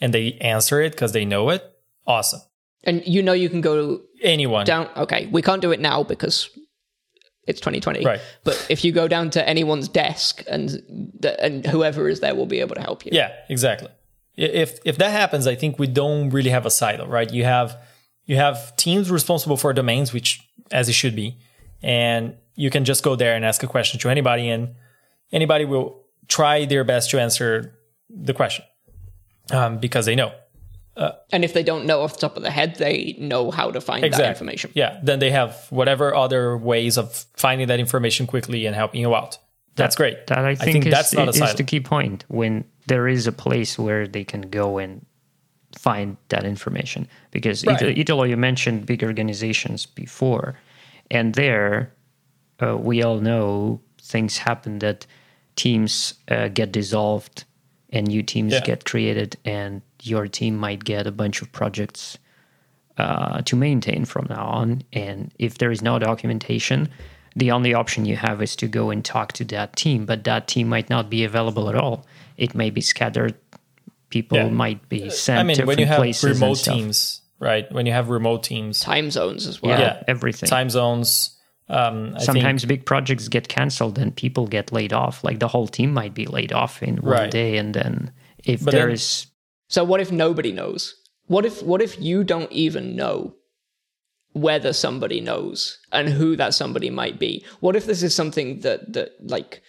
and 0.01 0.13
they 0.13 0.33
answer 0.41 0.81
it 0.81 0.91
because 0.93 1.13
they 1.13 1.25
know 1.25 1.51
it. 1.51 1.63
awesome. 2.07 2.41
And 2.83 3.03
you 3.07 3.23
know 3.23 3.33
you 3.35 3.49
can 3.49 3.61
go 3.61 3.75
to 3.77 4.03
Anyone. 4.23 4.67
down. 4.67 4.89
Okay, 4.97 5.27
we 5.33 5.43
can't 5.43 5.63
do 5.63 5.73
it 5.73 5.81
now 5.81 6.03
because 6.03 6.49
it's 7.47 7.61
2020. 7.61 8.05
Right. 8.05 8.21
But 8.45 8.67
if 8.69 8.85
you 8.85 8.93
go 8.93 9.09
down 9.09 9.31
to 9.31 9.49
anyone's 9.49 9.89
desk 9.89 10.43
and 10.49 10.83
and 11.41 11.67
whoever 11.67 12.09
is 12.09 12.21
there 12.21 12.35
will 12.35 12.47
be 12.47 12.61
able 12.61 12.75
to 12.75 12.81
help 12.81 13.05
you. 13.07 13.11
Yeah, 13.13 13.33
exactly. 13.49 13.89
If 14.37 14.79
if 14.85 14.99
that 14.99 15.11
happens, 15.11 15.47
I 15.47 15.55
think 15.55 15.79
we 15.79 15.87
don't 15.87 16.31
really 16.31 16.51
have 16.51 16.67
a 16.67 16.71
silo, 16.71 17.07
right? 17.07 17.33
You 17.33 17.45
have 17.45 17.77
you 18.25 18.37
have 18.37 18.77
teams 18.77 19.11
responsible 19.11 19.57
for 19.57 19.73
domains, 19.73 20.13
which 20.13 20.41
as 20.71 20.89
it 20.89 20.93
should 20.95 21.15
be, 21.17 21.39
and 21.83 22.37
you 22.55 22.71
can 22.71 22.85
just 22.85 23.03
go 23.03 23.17
there 23.17 23.35
and 23.35 23.45
ask 23.45 23.63
a 23.63 23.67
question 23.67 24.01
to 24.01 24.09
anybody, 24.09 24.49
and 24.49 24.75
anybody 25.33 25.65
will 25.65 26.03
try 26.29 26.65
their 26.65 26.85
best 26.85 27.11
to 27.11 27.21
answer 27.21 27.79
the 28.11 28.35
question 28.35 28.65
um, 29.53 29.79
because 29.79 30.07
they 30.07 30.15
know 30.15 30.33
And 30.97 31.45
if 31.45 31.53
they 31.53 31.63
don't 31.63 31.85
know 31.87 32.03
off 32.03 32.15
the 32.15 32.21
top 32.21 32.37
of 32.37 32.43
their 32.43 32.53
head, 32.53 32.77
they 32.77 33.17
know 33.19 33.51
how 33.51 33.71
to 33.71 33.81
find 33.81 34.03
that 34.05 34.29
information. 34.29 34.71
Yeah, 34.75 34.99
then 35.03 35.19
they 35.19 35.31
have 35.31 35.67
whatever 35.71 36.15
other 36.15 36.57
ways 36.57 36.97
of 36.97 37.27
finding 37.37 37.69
that 37.69 37.81
information 37.81 38.27
quickly 38.27 38.67
and 38.67 38.75
helping 38.75 39.01
you 39.01 39.15
out. 39.15 39.39
That's 39.75 39.95
great. 39.95 40.27
That 40.29 40.39
I 40.39 40.55
think, 40.55 40.87
is, 40.87 40.91
that's 40.91 41.13
not 41.13 41.29
a 41.29 41.45
is 41.45 41.55
the 41.55 41.65
key 41.65 41.81
point 41.81 42.25
when 42.29 42.65
there 42.87 43.07
is 43.07 43.27
a 43.27 43.33
place 43.33 43.79
where 43.79 44.07
they 44.09 44.25
can 44.25 44.43
go 44.43 44.79
and 44.79 45.05
find 45.79 46.17
that 46.29 46.45
information. 46.45 47.09
Because 47.31 47.65
Right. 47.67 47.77
Italo, 47.77 47.93
Italo, 47.93 48.23
you 48.25 48.37
mentioned 48.39 48.87
big 48.87 49.05
organizations 49.05 49.85
before, 49.85 50.59
and 51.11 51.35
there 51.35 51.93
uh, 52.63 52.75
we 52.79 53.03
all 53.03 53.19
know 53.21 53.83
things 54.01 54.39
happen 54.39 54.79
that 54.79 55.07
teams 55.57 56.15
uh, 56.29 56.49
get 56.49 56.73
dissolved 56.73 57.45
and 57.91 58.07
new 58.07 58.23
teams 58.23 58.55
Yeah. 58.55 58.61
get 58.61 58.85
created, 58.87 59.37
and 59.45 59.83
your 60.03 60.27
team 60.29 60.57
might 60.57 60.85
get 60.85 61.07
a 61.07 61.13
bunch 61.13 61.43
of 61.43 61.51
projects 61.53 62.19
uh, 62.99 63.43
to 63.43 63.57
maintain 63.57 64.05
from 64.05 64.27
now 64.29 64.47
on. 64.47 64.83
And 64.93 65.33
if 65.39 65.59
there 65.59 65.71
is 65.71 65.83
no 65.83 65.99
documentation, 65.99 66.89
the 67.35 67.51
only 67.51 67.75
option 67.75 68.05
you 68.07 68.17
have 68.17 68.41
is 68.43 68.57
to 68.57 68.67
go 68.69 68.91
and 68.91 69.05
talk 69.05 69.33
to 69.35 69.45
that 69.47 69.77
team, 69.77 70.07
but 70.07 70.25
that 70.25 70.49
team 70.49 70.69
might 70.69 70.89
not 70.89 71.11
be 71.11 71.25
available 71.25 71.69
at 71.69 71.75
all. 71.75 72.07
It 72.39 72.55
may 72.55 72.71
be 72.71 72.81
scattered. 72.81 73.35
People 74.09 74.39
Yeah. 74.39 74.49
might 74.49 74.89
be 74.89 75.11
sent 75.11 75.41
I 75.41 75.43
mean, 75.43 75.57
different 75.57 75.69
when 75.69 75.79
you 75.79 75.87
have 75.87 75.99
places 75.99 76.41
remote 76.41 76.59
teams, 76.63 77.21
right? 77.39 77.71
When 77.73 77.85
you 77.87 77.93
have 77.93 78.09
remote 78.09 78.45
teams, 78.45 78.81
Time 78.81 79.11
zones 79.11 79.47
as 79.47 79.61
well. 79.61 79.79
Yeah, 79.79 79.85
Yeah. 79.97 80.03
everything. 80.09 80.49
time 80.49 80.71
zones. 80.71 81.33
Um, 81.69 82.15
I 82.17 82.21
Sometimes 82.23 82.65
big 82.65 82.87
projects 82.87 83.27
get 83.29 83.49
canceled 83.49 83.99
and 83.99 84.15
people 84.15 84.47
get 84.47 84.71
laid 84.73 84.93
off. 84.93 85.25
Like 85.25 85.41
the 85.41 85.49
whole 85.49 85.67
team 85.67 85.93
might 85.93 86.15
be 86.15 86.25
laid 86.25 86.53
off 86.53 86.81
in 86.83 86.97
one 86.99 87.13
Right. 87.13 87.31
day, 87.31 87.57
and 87.59 87.75
then 87.75 88.13
if 88.45 88.65
But 88.65 88.71
there 88.71 88.87
then- 88.87 88.95
is 88.95 89.27
So 89.69 89.85
what 89.85 90.01
if 90.01 90.13
nobody 90.13 90.53
knows? 90.53 90.95
What 91.27 91.45
if 91.45 91.63
what 91.63 91.83
if 91.83 92.01
you 92.01 92.25
don't 92.25 92.51
even 92.53 92.95
know 92.97 93.35
whether 94.33 94.73
somebody 94.73 95.21
knows 95.21 95.79
and 95.93 96.09
who 96.09 96.37
that 96.37 96.55
somebody 96.55 96.91
might 96.91 97.19
be? 97.19 97.45
What 97.61 97.75
if 97.77 97.87
this 97.87 98.03
is 98.03 98.15
something 98.15 98.61
that 98.61 98.93
that 98.93 99.13
like 99.21 99.63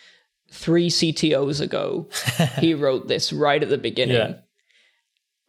three 0.51 0.89
CTOs 0.89 1.59
ago 1.61 2.07
he 2.59 2.73
wrote 2.73 3.07
this 3.07 3.33
right 3.33 3.61
at 3.63 3.69
the 3.69 3.77
beginning? 3.77 4.17
Yeah. 4.17 4.33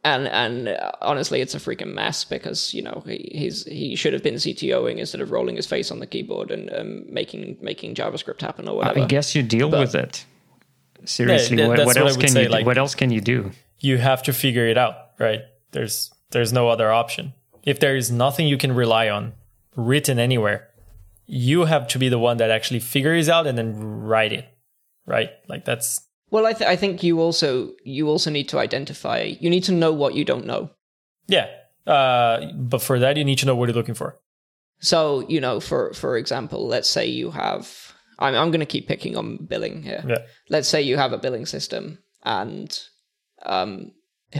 And 0.05 0.29
and 0.29 0.69
uh, 0.69 0.93
honestly, 1.03 1.41
it's 1.41 1.55
a 1.57 1.59
freaking 1.59 1.93
mess 1.93 2.25
because 2.25 2.73
you 2.73 2.81
know 2.83 3.03
he, 3.05 3.31
he's 3.35 3.65
he 3.65 3.97
should 3.97 4.13
have 4.13 4.23
been 4.23 4.35
CTOing 4.37 4.97
instead 4.97 5.21
of 5.21 5.33
rolling 5.33 5.57
his 5.57 5.67
face 5.67 5.91
on 5.91 5.99
the 5.99 6.07
keyboard 6.07 6.51
and 6.53 6.73
um, 6.73 7.05
making 7.13 7.59
making 7.61 7.97
JavaScript 7.97 8.41
happen 8.41 8.69
or 8.69 8.77
whatever. 8.77 9.01
I 9.01 9.07
guess 9.07 9.35
you 9.35 9.43
deal 9.43 9.69
with 9.71 9.95
it. 9.97 10.25
Seriously, 11.05 11.57
that- 11.57 11.69
what, 11.69 11.79
what 11.79 11.87
what 11.89 11.97
else 11.97 12.17
would 12.17 12.25
can 12.25 12.33
say, 12.33 12.45
you 12.45 12.49
like- 12.49 12.65
what 12.65 12.79
else 12.79 12.95
can 12.95 13.11
you 13.11 13.21
do? 13.21 13.51
You 13.81 13.99
have 13.99 14.23
to 14.25 14.33
figure 14.33 14.67
it 14.67 14.79
out, 14.79 14.95
right? 15.19 15.43
There's 15.73 16.11
there's 16.31 16.53
no 16.53 16.69
other 16.69 16.91
option. 16.91 17.35
If 17.65 17.81
there 17.81 17.97
is 17.97 18.11
nothing 18.11 18.47
you 18.47 18.59
can 18.59 18.73
rely 18.75 19.09
on 19.09 19.35
written 19.77 20.19
anywhere, 20.19 20.69
you 21.27 21.67
have 21.67 21.87
to 21.89 21.99
be 21.99 22.09
the 22.09 22.19
one 22.19 22.39
that 22.39 22.51
actually 22.51 22.81
figures 22.81 23.29
out 23.29 23.47
and 23.47 23.57
then 23.59 23.79
write 23.79 24.33
it, 24.33 24.49
right? 25.07 25.31
Like 25.49 25.65
that's 25.65 26.01
well, 26.31 26.47
I 26.47 26.53
th- 26.53 26.69
I 26.69 26.77
think 26.77 27.03
you 27.03 27.21
also 27.21 27.73
you 27.85 28.09
also 28.09 28.31
need 28.31 28.49
to 28.51 28.59
identify. 28.59 29.23
You 29.41 29.51
need 29.51 29.65
to 29.65 29.73
know 29.73 29.93
what 29.93 30.15
you 30.15 30.25
don't 30.25 30.47
know. 30.47 30.71
yeah. 31.27 31.47
Uh, 31.87 32.53
but 32.55 32.83
for 32.83 32.99
that, 32.99 33.17
you 33.17 33.25
need 33.25 33.39
to 33.39 33.47
know 33.47 33.57
what 33.57 33.67
you're 33.67 33.75
looking 33.75 33.95
for. 33.95 34.15
So, 34.81 35.27
you 35.27 35.41
know, 35.41 35.59
for 35.59 35.95
for 35.95 36.19
example, 36.19 36.67
let's 36.69 36.91
say 36.91 37.07
you 37.07 37.31
have 37.31 37.95
I'm 38.19 38.35
I'm 38.35 38.51
going 38.51 38.61
to 38.61 38.67
keep 38.67 38.87
picking 38.87 39.17
on 39.17 39.47
billing 39.47 39.83
here. 39.83 40.05
Yeah. 40.07 40.19
Let's 40.51 40.69
say 40.69 40.83
you 40.83 40.99
have 40.99 41.15
a 41.15 41.19
billing 41.19 41.47
system 41.47 41.99
and 42.25 42.79
um 43.49 43.93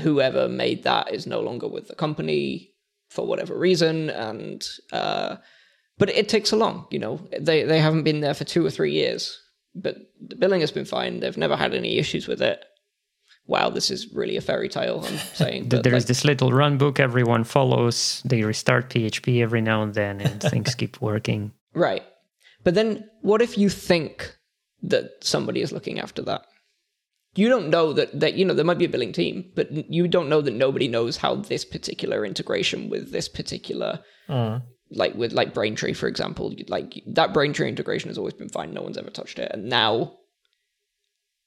whoever 0.03 0.49
made 0.49 0.85
that 0.85 1.13
is 1.13 1.27
no 1.27 1.41
longer 1.41 1.67
with 1.67 1.89
the 1.89 1.95
company 1.95 2.71
for 3.11 3.27
whatever 3.27 3.59
reason 3.59 4.11
and 4.11 4.69
uh 4.93 5.37
but 5.99 6.11
it 6.11 6.29
takes 6.29 6.51
so 6.51 6.57
long, 6.57 6.87
you 6.91 6.99
know. 7.01 7.21
They 7.39 7.65
they 7.65 7.81
haven't 7.81 8.05
been 8.05 8.21
there 8.21 8.35
for 8.35 8.45
2 8.45 8.65
or 8.65 8.71
3 8.71 8.93
years. 8.93 9.37
But 9.75 9.97
the 10.21 10.37
billing 10.37 10.61
has 10.61 10.71
been 10.71 10.85
fine. 10.85 11.21
They've 11.21 11.37
never 11.37 11.57
had 11.57 11.75
any 11.75 11.99
issues 11.99 12.27
with 12.27 12.41
it. 12.41 12.65
Wow, 13.47 13.71
this 13.71 13.91
is 13.91 14.13
really 14.13 14.37
a 14.37 14.41
fairy 14.41 14.69
tale 14.69 15.03
I'm 15.05 15.19
saying. 15.35 15.69
but, 15.69 15.85
like, 15.87 16.05
this 16.05 16.25
little 16.25 16.53
run 16.53 16.79
book 16.79 17.01
everyone 17.01 17.45
follows. 17.45 18.23
They 18.25 18.43
restart 18.43 18.91
PHP 18.91 19.43
every 19.43 19.61
now 19.61 19.83
and 19.83 19.95
then, 19.95 20.21
and 20.21 20.41
things 20.41 20.75
keep 20.75 21.01
working. 21.11 21.53
Right. 21.75 22.05
But 22.65 22.75
then 22.75 23.09
what 23.23 23.43
if 23.43 23.57
you 23.59 23.69
think 23.69 24.37
that 24.83 25.13
somebody 25.23 25.61
is 25.63 25.73
looking 25.73 25.99
after 25.99 26.23
that? 26.23 26.43
You 27.39 27.49
don't 27.49 27.71
know 27.71 27.93
that, 27.93 28.19
that 28.19 28.35
you 28.35 28.45
know, 28.45 28.53
there 28.53 28.65
might 28.65 28.79
be 28.79 28.85
a 28.85 28.89
billing 28.89 29.13
team, 29.13 29.45
but 29.55 29.71
you 29.71 30.09
don't 30.09 30.29
know 30.29 30.41
that 30.41 30.55
nobody 30.55 30.89
knows 30.89 31.17
how 31.17 31.37
this 31.37 31.65
particular 31.65 32.27
integration 32.27 32.91
with 32.91 33.13
this 33.13 33.29
particular, 33.29 34.01
mm. 34.29 34.61
like 34.91 35.15
with 35.15 35.33
like 35.33 35.55
Braintree, 35.55 35.93
for 35.93 36.09
example, 36.09 36.53
like 36.67 37.01
that 37.07 37.33
Braintree 37.33 37.69
integration 37.69 38.09
has 38.11 38.19
always 38.19 38.35
been 38.35 38.49
fine. 38.49 38.75
No 38.75 38.83
one's 38.83 38.99
ever 38.99 39.11
touched 39.11 39.39
it. 39.39 39.53
And 39.55 39.69
now, 39.69 40.17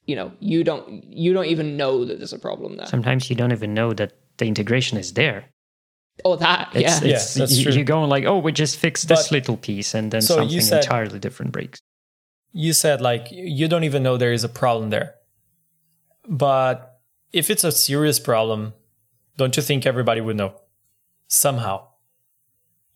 you 0.06 0.16
know, 0.16 0.32
you 0.40 0.64
don't, 0.64 1.04
you 1.12 1.34
don't 1.34 1.48
even 1.48 1.76
know 1.76 2.06
that 2.06 2.20
there's 2.20 2.32
a 2.32 2.40
problem 2.40 2.78
there. 2.78 2.88
Sometimes 2.88 3.30
you 3.30 3.36
don't 3.36 3.52
even 3.52 3.74
know 3.74 3.92
that 3.92 4.14
the 4.38 4.46
integration 4.46 4.98
is 4.98 5.12
there. 5.12 5.44
oh, 6.24 6.38
that, 6.38 6.70
It's, 6.74 7.02
yeah. 7.02 7.10
Yeah, 7.10 7.16
it's, 7.16 7.34
that's 7.34 7.58
you, 7.58 7.64
true. 7.66 7.74
you 7.74 7.84
go 7.84 8.06
like, 8.06 8.24
oh, 8.24 8.38
we 8.40 8.54
just 8.54 8.78
fixed 8.78 9.10
this 9.10 9.30
little 9.30 9.58
piece, 9.58 9.94
and 9.94 10.10
then 10.10 10.22
So 10.22 10.38
something 10.38 10.62
said- 10.62 10.84
entirely 10.86 11.20
different 11.20 11.52
breaks. 11.52 11.82
you 12.54 12.72
said 12.72 13.02
like 13.02 13.28
you 13.32 13.68
don't 13.68 13.84
even 13.84 14.04
know 14.04 14.16
there 14.16 14.32
is 14.32 14.46
a 14.46 14.50
problem 14.62 14.90
there. 14.90 15.16
But 16.28 17.00
if 17.32 17.50
it's 17.50 17.64
a 17.64 17.72
serious 17.72 18.20
problem, 18.20 18.74
don't 19.38 19.56
you 19.56 19.64
think 19.64 19.86
everybody 19.86 20.22
would 20.22 20.38
know 20.38 20.54
somehow? 21.28 21.88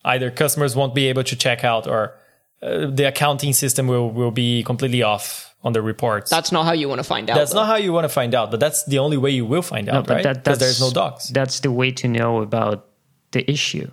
Either 0.03 0.29
customers 0.29 0.75
won't 0.75 0.93
be 0.93 1.07
able 1.07 1.23
to 1.23 1.35
check 1.35 1.63
out 1.63 1.87
or 1.87 2.15
uh, 2.61 2.87
the 2.87 3.07
accounting 3.07 3.53
system 3.53 3.87
will, 3.87 4.09
will 4.09 4.31
be 4.31 4.63
completely 4.63 5.01
off 5.01 5.55
on 5.63 5.73
the 5.73 5.81
reports. 5.81 6.29
That's 6.29 6.51
not 6.51 6.65
how 6.65 6.73
you 6.73 6.87
want 6.87 6.99
to 6.99 7.03
find 7.03 7.29
out. 7.29 7.35
That's 7.35 7.51
though. 7.51 7.61
not 7.61 7.67
how 7.67 7.75
you 7.75 7.91
want 7.91 8.05
to 8.05 8.09
find 8.09 8.35
out, 8.35 8.51
but 8.51 8.59
that's 8.59 8.83
the 8.85 8.99
only 8.99 9.17
way 9.17 9.31
you 9.31 9.45
will 9.45 9.63
find 9.63 9.89
out, 9.89 10.07
right? 10.07 10.23
Because 10.23 10.59
there's 10.59 10.79
no 10.79 10.91
docs. 10.91 11.29
That's 11.29 11.59
the 11.61 11.71
way 11.71 11.91
to 11.91 12.07
know 12.07 12.41
about 12.41 12.87
the 13.31 13.49
issue. 13.49 13.91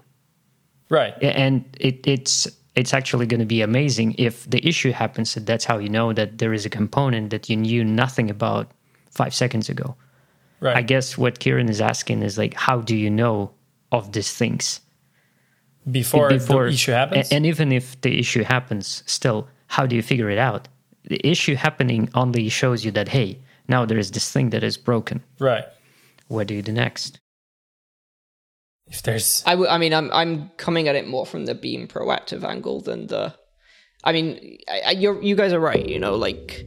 Right. 0.91 1.15
and 1.23 1.65
it, 1.81 2.07
it's 2.07 2.47
it's 2.75 2.93
actually 2.93 3.25
going 3.27 3.41
to 3.41 3.47
be 3.47 3.63
amazing 3.63 4.15
if 4.19 4.49
the 4.49 4.67
issue 4.67 4.93
happens 4.93 5.35
and 5.37 5.47
that's 5.47 5.65
how 5.65 5.79
you 5.79 5.89
know 5.89 6.13
that 6.13 6.37
there 6.37 6.53
is 6.53 6.67
a 6.67 6.71
component 6.71 7.31
that 7.31 7.49
you 7.49 7.57
knew 7.57 7.83
nothing 7.83 8.29
about 8.29 8.71
five 9.13 9.35
seconds 9.35 9.69
ago 9.69 9.95
Right. 10.61 10.77
i 10.77 10.83
guess 10.83 11.17
what 11.19 11.39
kieran 11.41 11.69
is 11.69 11.81
asking 11.81 12.23
is 12.23 12.37
like 12.39 12.55
how 12.55 12.81
do 12.81 12.95
you 12.97 13.11
know 13.11 13.51
of 13.91 14.13
these 14.13 14.33
things 14.33 14.81
before, 15.91 16.29
the 16.31 16.67
issue 16.69 16.93
happens. 16.93 17.33
and 17.33 17.45
even 17.45 17.73
if 17.73 18.01
the 18.03 18.19
issue 18.19 18.45
happens 18.45 19.03
still 19.07 19.49
how 19.67 19.85
do 19.87 19.97
you 19.97 20.03
figure 20.03 20.31
it 20.31 20.39
out 20.39 20.69
the 21.09 21.21
issue 21.27 21.57
happening 21.57 22.09
only 22.15 22.49
shows 22.49 22.85
you 22.85 22.93
that 22.93 23.09
hey 23.09 23.39
now 23.67 23.85
there 23.85 23.99
is 23.99 24.13
this 24.13 24.31
thing 24.31 24.51
that 24.51 24.63
is 24.63 24.77
broken 24.77 25.21
right. 25.41 25.65
what 26.29 26.47
do 26.47 26.55
you 26.55 26.63
do 26.63 26.73
next 26.73 27.19
If 28.87 29.03
there's 29.03 29.43
I, 29.47 29.53
w- 29.53 29.69
I 29.71 29.79
mean, 29.79 29.95
I'm 29.95 30.11
I'm 30.13 30.51
coming 30.57 30.89
at 30.89 30.97
it 30.97 31.07
more 31.09 31.25
from 31.27 31.47
the 31.47 31.55
being 31.55 31.89
proactive 31.89 32.43
angle 32.45 32.81
than 32.83 33.07
the. 33.07 33.33
I 34.05 34.13
mean, 34.13 34.59
I, 34.69 34.81
I, 34.89 34.91
you're 35.03 35.23
you 35.23 35.35
guys 35.37 35.53
are 35.53 35.61
right. 35.61 35.87
You 35.89 35.99
know, 35.99 36.15
like 36.17 36.67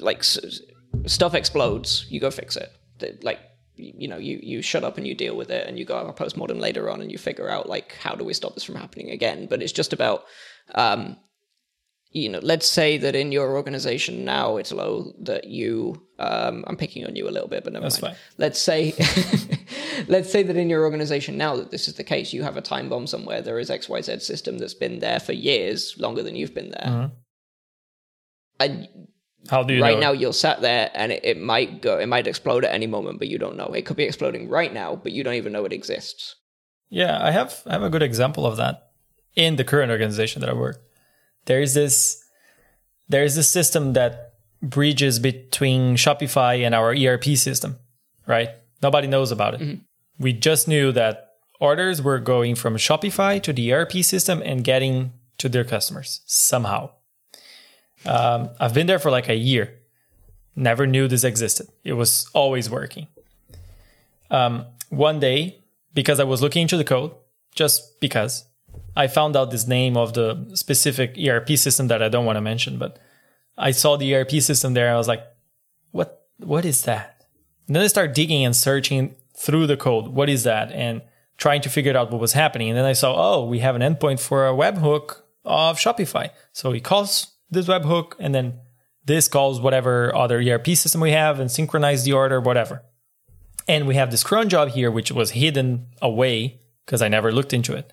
like 0.00 0.20
s- 0.20 0.40
s- 0.42 0.60
stuff 1.06 1.34
explodes, 1.34 2.06
you 2.08 2.20
go 2.20 2.30
fix 2.30 2.56
it. 2.56 2.70
The- 2.98 3.18
Like 3.22 3.40
you 3.78 4.08
know, 4.08 4.16
you 4.16 4.38
you 4.42 4.62
shut 4.62 4.84
up 4.84 4.96
and 4.96 5.06
you 5.06 5.14
deal 5.14 5.36
with 5.36 5.50
it, 5.50 5.68
and 5.68 5.78
you 5.78 5.84
go 5.84 5.96
have 5.98 6.08
a 6.08 6.12
postmortem 6.12 6.58
later 6.58 6.88
on, 6.88 7.00
and 7.02 7.12
you 7.12 7.18
figure 7.18 7.48
out 7.50 7.68
like 7.68 7.94
how 8.02 8.14
do 8.14 8.24
we 8.24 8.32
stop 8.32 8.54
this 8.54 8.64
from 8.64 8.76
happening 8.76 9.10
again. 9.10 9.46
But 9.50 9.62
it's 9.62 9.72
just 9.72 9.92
about. 9.92 10.24
Um, 10.74 11.18
you 12.12 12.30
know, 12.30 12.38
let's 12.42 12.70
say 12.70 12.96
that 12.96 13.14
in 13.14 13.30
your 13.30 13.54
organization 13.56 14.24
now, 14.24 14.56
Italo 14.56 15.12
that 15.20 15.44
you, 15.48 16.00
um, 16.18 16.64
I'm 16.66 16.76
picking 16.76 17.04
on 17.04 17.14
you 17.14 17.28
a 17.28 17.34
little 17.34 17.48
bit, 17.48 17.62
but 17.62 17.74
never 17.74 17.82
That's 17.82 18.00
mind. 18.00 18.14
fine. 18.16 18.22
Let's 18.38 18.58
say, 18.58 18.94
let's 20.08 20.30
say 20.32 20.42
that 20.42 20.56
in 20.56 20.70
your 20.70 20.84
organization 20.84 21.36
now 21.36 21.56
that 21.56 21.70
this 21.70 21.88
is 21.88 21.94
the 21.94 22.04
case, 22.04 22.32
you 22.32 22.42
have 22.42 22.56
a 22.56 22.62
time 22.62 22.88
bomb 22.88 23.06
somewhere. 23.06 23.42
There 23.42 23.58
is 23.58 23.70
X 23.70 23.88
Y 23.90 24.00
Z 24.00 24.20
system 24.20 24.56
that's 24.56 24.72
been 24.72 25.00
there 25.00 25.20
for 25.20 25.32
years, 25.34 25.94
longer 25.98 26.22
than 26.22 26.36
you've 26.36 26.54
been 26.54 26.70
there. 26.70 26.86
Mhm. 26.86 27.10
And 28.60 28.88
how 29.46 29.62
do 29.62 29.74
you 29.74 29.82
right 29.82 29.98
now, 29.98 30.12
You'll 30.12 30.32
sat 30.32 30.60
there, 30.60 30.90
and 30.94 31.12
it, 31.12 31.24
it 31.24 31.40
might 31.40 31.82
go, 31.82 31.98
it 31.98 32.06
might 32.06 32.26
explode 32.26 32.64
at 32.64 32.74
any 32.74 32.86
moment, 32.86 33.18
but 33.18 33.28
you 33.28 33.38
don't 33.38 33.56
know. 33.56 33.66
It 33.66 33.86
could 33.86 33.96
be 33.96 34.04
exploding 34.04 34.48
right 34.48 34.72
now, 34.72 34.96
but 34.96 35.12
you 35.12 35.24
don't 35.24 35.34
even 35.34 35.52
know 35.52 35.64
it 35.64 35.72
exists. 35.72 36.36
Yeah, 36.88 37.18
I 37.20 37.30
have 37.30 37.62
I 37.66 37.72
have 37.72 37.82
a 37.82 37.90
good 37.90 38.02
example 38.02 38.46
of 38.46 38.56
that 38.56 38.90
in 39.34 39.56
the 39.56 39.64
current 39.64 39.90
organization 39.90 40.40
that 40.40 40.50
I 40.50 40.54
work. 40.54 40.82
There 41.46 41.60
is 41.60 41.74
this 41.74 42.22
there 43.08 43.24
is 43.24 43.36
this 43.36 43.48
system 43.48 43.92
that 43.94 44.34
bridges 44.62 45.18
between 45.18 45.96
Shopify 45.96 46.64
and 46.64 46.74
our 46.74 46.94
ERP 46.94 47.36
system, 47.36 47.78
right? 48.26 48.50
Nobody 48.82 49.06
knows 49.06 49.30
about 49.30 49.54
it. 49.54 49.60
Mm-hmm. 49.60 49.82
We 50.18 50.32
just 50.32 50.66
knew 50.66 50.92
that 50.92 51.32
orders 51.60 52.02
were 52.02 52.18
going 52.18 52.54
from 52.54 52.76
Shopify 52.76 53.42
to 53.42 53.52
the 53.52 53.72
ERP 53.72 53.92
system 54.02 54.42
and 54.44 54.64
getting 54.64 55.12
to 55.38 55.48
their 55.48 55.64
customers 55.64 56.20
somehow. 56.26 56.90
Um, 58.06 58.50
I've 58.60 58.74
been 58.74 58.86
there 58.86 58.98
for 58.98 59.10
like 59.10 59.28
a 59.28 59.34
year. 59.34 59.78
Never 60.54 60.86
knew 60.86 61.08
this 61.08 61.24
existed. 61.24 61.68
It 61.84 61.94
was 61.94 62.28
always 62.32 62.70
working. 62.70 63.08
Um, 64.30 64.66
one 64.88 65.20
day, 65.20 65.62
because 65.94 66.20
I 66.20 66.24
was 66.24 66.42
looking 66.42 66.62
into 66.62 66.76
the 66.76 66.84
code, 66.84 67.12
just 67.54 68.00
because, 68.00 68.44
I 68.96 69.06
found 69.06 69.36
out 69.36 69.50
this 69.50 69.66
name 69.66 69.96
of 69.96 70.14
the 70.14 70.50
specific 70.54 71.16
ERP 71.18 71.50
system 71.50 71.88
that 71.88 72.02
I 72.02 72.08
don't 72.08 72.24
want 72.24 72.36
to 72.36 72.40
mention, 72.40 72.78
but 72.78 72.98
I 73.58 73.70
saw 73.70 73.96
the 73.96 74.14
ERP 74.14 74.32
system 74.40 74.74
there. 74.74 74.92
I 74.92 74.96
was 74.96 75.08
like, 75.08 75.22
what, 75.90 76.26
what 76.38 76.64
is 76.64 76.82
that? 76.82 77.24
And 77.66 77.76
then 77.76 77.82
I 77.82 77.88
started 77.88 78.14
digging 78.14 78.44
and 78.44 78.54
searching 78.54 79.16
through 79.36 79.66
the 79.66 79.76
code. 79.76 80.08
What 80.08 80.28
is 80.28 80.44
that? 80.44 80.72
And 80.72 81.02
trying 81.36 81.60
to 81.62 81.68
figure 81.68 81.96
out 81.96 82.10
what 82.10 82.20
was 82.20 82.32
happening. 82.32 82.70
And 82.70 82.78
then 82.78 82.84
I 82.84 82.94
saw, 82.94 83.14
oh, 83.16 83.44
we 83.44 83.58
have 83.58 83.76
an 83.76 83.82
endpoint 83.82 84.20
for 84.20 84.46
a 84.46 84.52
webhook 84.52 85.20
of 85.44 85.78
Shopify. 85.78 86.30
So 86.52 86.72
he 86.72 86.80
calls 86.80 87.35
this 87.50 87.66
webhook 87.66 88.12
and 88.18 88.34
then 88.34 88.60
this 89.04 89.28
calls 89.28 89.60
whatever 89.60 90.14
other 90.14 90.38
ERP 90.38 90.68
system 90.68 91.00
we 91.00 91.12
have 91.12 91.38
and 91.38 91.50
synchronize 91.50 92.04
the 92.04 92.12
order, 92.12 92.40
whatever. 92.40 92.82
And 93.68 93.86
we 93.86 93.94
have 93.94 94.10
this 94.10 94.24
cron 94.24 94.48
job 94.48 94.70
here, 94.70 94.90
which 94.90 95.12
was 95.12 95.32
hidden 95.32 95.86
away 96.02 96.60
because 96.84 97.02
I 97.02 97.08
never 97.08 97.32
looked 97.32 97.52
into 97.52 97.74
it. 97.74 97.92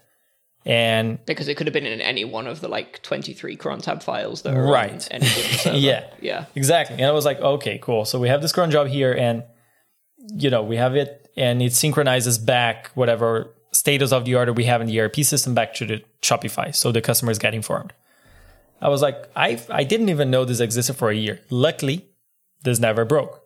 And 0.66 1.24
because 1.26 1.48
it 1.48 1.56
could 1.56 1.68
have 1.68 1.74
been 1.74 1.86
in 1.86 2.00
any 2.00 2.24
one 2.24 2.48
of 2.48 2.62
the 2.62 2.68
like 2.68 3.02
23 3.04 3.56
cron 3.58 3.82
tab 3.82 4.02
files 4.02 4.44
that 4.44 4.54
are 4.54 4.64
right. 4.64 5.08
yeah. 5.66 6.06
Yeah. 6.22 6.46
Exactly. 6.56 6.98
And 6.98 7.06
I 7.06 7.12
was 7.12 7.26
like, 7.26 7.40
okay, 7.40 7.80
cool. 7.82 8.06
So 8.06 8.20
we 8.20 8.30
have 8.30 8.42
this 8.42 8.52
cron 8.52 8.72
job 8.72 8.88
here 8.88 9.14
and 9.14 9.44
you 10.36 10.50
know, 10.50 10.64
we 10.64 10.78
have 10.78 10.96
it 10.96 11.30
and 11.36 11.62
it 11.62 11.74
synchronizes 11.74 12.38
back 12.38 12.92
whatever 12.94 13.54
status 13.74 14.12
of 14.14 14.26
the 14.26 14.36
order 14.36 14.54
we 14.54 14.66
have 14.66 14.80
in 14.80 14.88
the 14.88 15.00
ERP 15.00 15.18
system 15.18 15.54
back 15.54 15.74
to 15.76 15.86
the 15.86 16.04
Shopify. 16.22 16.74
So 16.74 16.92
the 16.92 17.02
customer 17.02 17.32
is 17.32 17.40
getting 17.40 17.58
informed. 17.58 17.92
I 18.84 18.90
was 18.90 19.02
like, 19.02 19.30
I 19.36 19.60
I 19.70 19.86
didn't 19.86 20.10
even 20.10 20.30
know 20.30 20.44
this 20.44 20.60
existed 20.60 20.96
for 20.96 21.10
a 21.10 21.16
year. 21.16 21.40
Luckily, 21.50 22.10
this 22.64 22.80
never 22.80 23.06
broke. 23.06 23.42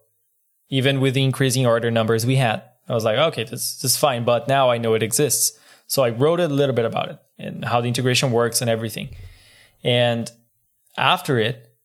Even 0.69 0.99
with 0.99 1.13
the 1.13 1.23
increasing 1.23 1.65
order 1.65 1.91
numbers 1.91 2.25
we 2.25 2.37
had. 2.37 2.63
I 2.89 2.93
was 2.93 3.03
like, 3.03 3.17
okay, 3.17 3.43
this, 3.43 3.79
this 3.81 3.91
is 3.91 3.97
fine, 3.97 4.23
but 4.23 4.47
now 4.47 4.69
I 4.69 4.77
know 4.77 4.93
it 4.95 5.03
exists. 5.03 5.57
So 5.87 6.03
I 6.03 6.09
wrote 6.09 6.39
a 6.39 6.47
little 6.47 6.75
bit 6.75 6.85
about 6.85 7.09
it 7.09 7.19
and 7.37 7.63
how 7.63 7.81
the 7.81 7.87
integration 7.87 8.31
works 8.31 8.61
and 8.61 8.69
everything. 8.69 9.09
And 9.83 10.29
after 10.97 11.37
it, 11.37 11.77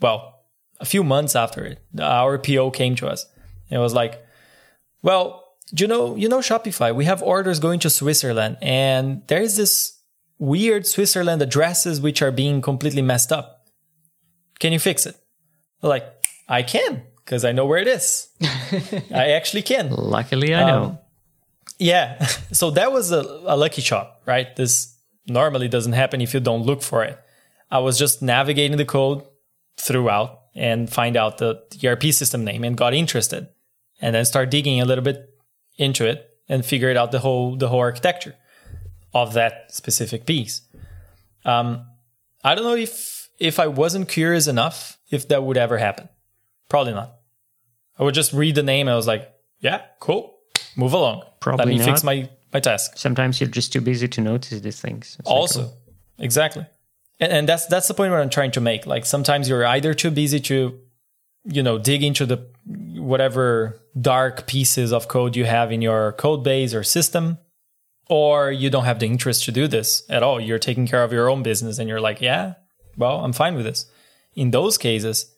well, 0.00 0.44
a 0.78 0.84
few 0.84 1.02
months 1.02 1.34
after 1.34 1.64
it, 1.64 1.80
our 2.00 2.38
PO 2.38 2.70
came 2.72 2.96
to 2.96 3.08
us. 3.08 3.26
It 3.70 3.78
was 3.78 3.94
like, 3.94 4.22
well, 5.02 5.56
you 5.72 5.86
know, 5.86 6.16
you 6.16 6.28
know 6.28 6.40
Shopify. 6.40 6.94
We 6.94 7.04
have 7.04 7.22
orders 7.22 7.60
going 7.60 7.80
to 7.80 7.90
Switzerland, 7.90 8.58
and 8.60 9.22
there 9.28 9.40
is 9.40 9.56
this 9.56 9.99
weird 10.40 10.86
Switzerland 10.86 11.42
addresses 11.42 12.00
which 12.00 12.20
are 12.22 12.32
being 12.32 12.60
completely 12.60 13.02
messed 13.02 13.30
up. 13.30 13.66
Can 14.58 14.72
you 14.72 14.80
fix 14.80 15.06
it? 15.06 15.16
like, 15.82 16.04
I 16.48 16.62
can 16.62 17.04
because 17.24 17.44
I 17.44 17.52
know 17.52 17.64
where 17.64 17.78
it 17.78 17.86
is. 17.86 18.28
I 19.14 19.30
actually 19.30 19.62
can. 19.62 19.90
Luckily, 19.90 20.54
I 20.54 20.66
know. 20.66 20.82
Um, 20.82 20.98
yeah. 21.78 22.26
So 22.52 22.72
that 22.72 22.90
was 22.92 23.12
a, 23.12 23.20
a 23.20 23.56
lucky 23.56 23.80
shot, 23.80 24.16
right? 24.26 24.54
This 24.56 24.98
normally 25.26 25.68
doesn't 25.68 25.92
happen 25.92 26.20
if 26.20 26.34
you 26.34 26.40
don't 26.40 26.62
look 26.62 26.82
for 26.82 27.04
it. 27.04 27.18
I 27.70 27.78
was 27.78 27.98
just 27.98 28.20
navigating 28.20 28.76
the 28.76 28.84
code 28.84 29.22
throughout 29.76 30.40
and 30.54 30.90
find 30.90 31.16
out 31.16 31.38
the 31.38 31.62
ERP 31.84 32.04
system 32.12 32.44
name 32.44 32.64
and 32.64 32.76
got 32.76 32.92
interested 32.92 33.48
and 34.00 34.14
then 34.14 34.24
start 34.24 34.50
digging 34.50 34.80
a 34.80 34.84
little 34.84 35.04
bit 35.04 35.32
into 35.78 36.04
it 36.04 36.28
and 36.48 36.66
figured 36.66 36.96
out 36.96 37.12
the 37.12 37.20
whole 37.20 37.56
the 37.56 37.68
whole 37.68 37.78
architecture 37.78 38.34
of 39.12 39.34
that 39.34 39.74
specific 39.74 40.26
piece. 40.26 40.62
Um, 41.44 41.86
I 42.44 42.54
don't 42.54 42.64
know 42.64 42.76
if 42.76 43.28
if 43.38 43.58
I 43.58 43.66
wasn't 43.66 44.08
curious 44.08 44.46
enough 44.46 44.98
if 45.10 45.28
that 45.28 45.42
would 45.42 45.56
ever 45.56 45.78
happen. 45.78 46.08
Probably 46.68 46.92
not. 46.92 47.16
I 47.98 48.04
would 48.04 48.14
just 48.14 48.32
read 48.32 48.54
the 48.54 48.62
name 48.62 48.86
and 48.86 48.92
I 48.92 48.96
was 48.96 49.06
like, 49.06 49.30
yeah, 49.60 49.82
cool, 49.98 50.38
move 50.76 50.92
along. 50.92 51.22
Probably 51.40 51.66
Let 51.66 51.72
me 51.72 51.78
not. 51.78 51.84
fix 51.84 52.04
my 52.04 52.28
my 52.52 52.60
task. 52.60 52.96
Sometimes 52.96 53.40
you're 53.40 53.50
just 53.50 53.72
too 53.72 53.80
busy 53.80 54.08
to 54.08 54.20
notice 54.20 54.60
these 54.60 54.80
things. 54.80 55.16
It's 55.18 55.28
also, 55.28 55.62
like, 55.62 55.70
oh. 55.70 55.92
exactly, 56.18 56.66
and, 57.18 57.32
and 57.32 57.48
that's 57.48 57.66
that's 57.66 57.88
the 57.88 57.94
point 57.94 58.10
where 58.10 58.20
I'm 58.20 58.30
trying 58.30 58.52
to 58.52 58.60
make. 58.60 58.86
Like 58.86 59.04
sometimes 59.06 59.48
you're 59.48 59.66
either 59.66 59.94
too 59.94 60.10
busy 60.10 60.40
to, 60.40 60.78
you 61.44 61.62
know, 61.62 61.78
dig 61.78 62.02
into 62.02 62.26
the 62.26 62.46
whatever 62.96 63.80
dark 64.00 64.46
pieces 64.46 64.92
of 64.92 65.08
code 65.08 65.36
you 65.36 65.44
have 65.44 65.72
in 65.72 65.82
your 65.82 66.12
code 66.12 66.44
base 66.44 66.74
or 66.74 66.82
system 66.82 67.38
or 68.10 68.50
you 68.50 68.68
don't 68.68 68.84
have 68.84 68.98
the 68.98 69.06
interest 69.06 69.44
to 69.44 69.52
do 69.52 69.68
this 69.68 70.02
at 70.10 70.24
all. 70.24 70.40
You're 70.40 70.58
taking 70.58 70.86
care 70.86 71.04
of 71.04 71.12
your 71.12 71.30
own 71.30 71.44
business 71.44 71.78
and 71.78 71.88
you're 71.88 72.00
like 72.00 72.20
yeah 72.20 72.54
well 72.96 73.24
i'm 73.24 73.32
fine 73.32 73.54
with 73.54 73.64
this. 73.64 73.86
In 74.34 74.50
those 74.50 74.76
cases 74.76 75.32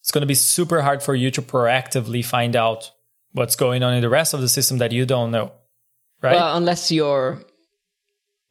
it's 0.00 0.10
going 0.10 0.22
to 0.22 0.26
be 0.26 0.34
super 0.34 0.82
hard 0.82 1.02
for 1.02 1.14
you 1.14 1.30
to 1.32 1.42
proactively 1.42 2.24
find 2.24 2.56
out 2.56 2.90
what's 3.32 3.56
going 3.56 3.82
on 3.82 3.94
in 3.94 4.00
the 4.00 4.08
rest 4.08 4.34
of 4.34 4.40
the 4.40 4.48
system 4.48 4.78
that 4.78 4.92
you 4.92 5.06
don't 5.06 5.30
know 5.30 5.52
right? 6.22 6.34
Well 6.34 6.56
unless 6.56 6.90
you're 6.90 7.42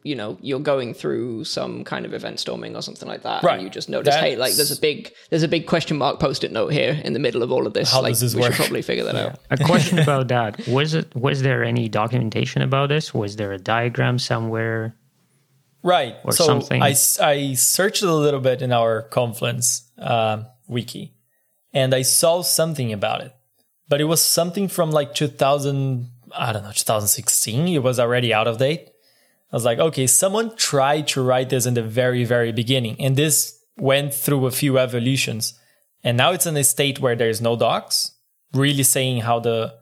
you 0.06 0.16
know 0.16 0.38
you're 0.40 0.60
going 0.60 0.94
through 0.94 1.44
some 1.44 1.84
kind 1.84 2.06
of 2.06 2.14
event 2.14 2.40
storming 2.40 2.76
or 2.76 2.82
something 2.82 3.08
like 3.08 3.24
that 3.24 3.44
right. 3.44 3.56
and 3.56 3.64
you 3.64 3.70
just 3.70 3.90
notice 3.90 4.14
That's... 4.14 4.24
hey 4.24 4.36
like 4.36 4.54
there's 4.54 4.72
a 4.72 4.80
big 4.80 5.12
there's 5.30 5.44
a 5.44 5.48
big 5.48 5.66
question 5.66 5.98
mark 5.98 6.20
post-it 6.20 6.52
note 6.52 6.72
here 6.72 7.02
in 7.04 7.14
the 7.14 7.20
middle 7.20 7.42
of 7.42 7.52
all 7.52 7.66
of 7.66 7.74
this 7.74 7.92
How 7.92 8.02
like 8.02 8.12
does 8.12 8.22
this 8.22 8.36
we 8.36 8.42
work? 8.42 8.54
should 8.54 8.66
probably 8.66 8.82
figure 8.84 9.04
that 9.06 9.16
yeah. 9.16 9.26
out. 9.26 9.40
A 9.50 9.58
question 9.58 10.00
about 10.00 10.28
that. 10.30 10.68
Was 10.68 10.94
it 10.94 11.16
was 11.16 11.42
there 11.42 11.64
any 11.64 11.90
documentation 11.90 12.62
about 12.62 12.90
this? 12.90 13.14
Was 13.14 13.36
there 13.36 13.52
a 13.52 13.58
diagram 13.58 14.20
somewhere? 14.20 14.96
Right. 15.84 16.16
Or 16.24 16.32
so 16.32 16.46
something? 16.46 16.82
I, 16.82 16.96
I 17.22 17.54
searched 17.54 18.02
a 18.02 18.14
little 18.14 18.40
bit 18.40 18.62
in 18.62 18.72
our 18.72 19.04
confluence 19.04 19.92
uh, 20.00 20.44
wiki 20.68 21.16
and 21.76 21.94
i 21.94 22.02
saw 22.02 22.42
something 22.42 22.92
about 22.92 23.22
it 23.22 23.34
but 23.88 24.02
it 24.02 24.06
was 24.06 24.22
something 24.22 24.68
from 24.68 24.90
like 24.90 25.14
2000 25.14 26.10
i 26.36 26.52
don't 26.52 26.64
know 26.64 26.72
2016 26.72 27.68
it 27.68 27.84
was 27.84 28.00
already 28.00 28.34
out 28.34 28.48
of 28.48 28.58
date 28.58 28.90
I 29.56 29.58
was 29.58 29.64
like, 29.64 29.80
okay, 29.80 30.06
someone 30.06 30.54
tried 30.58 31.08
to 31.08 31.24
write 31.24 31.48
this 31.48 31.66
in 31.66 31.76
the 31.76 31.82
very, 31.82 32.26
very 32.26 32.52
beginning, 32.52 32.98
and 33.00 33.16
this 33.16 33.58
went 33.78 34.14
through 34.14 34.48
a 34.48 34.52
few 34.52 34.78
evolutions. 34.78 35.58
And 36.04 36.18
now 36.18 36.34
it's 36.34 36.46
in 36.46 36.58
a 36.58 36.64
state 36.66 37.00
where 37.00 37.16
there's 37.16 37.40
no 37.40 37.56
docs, 37.56 38.12
really 38.52 38.84
saying 38.84 39.22
how 39.22 39.40
the 39.40 39.76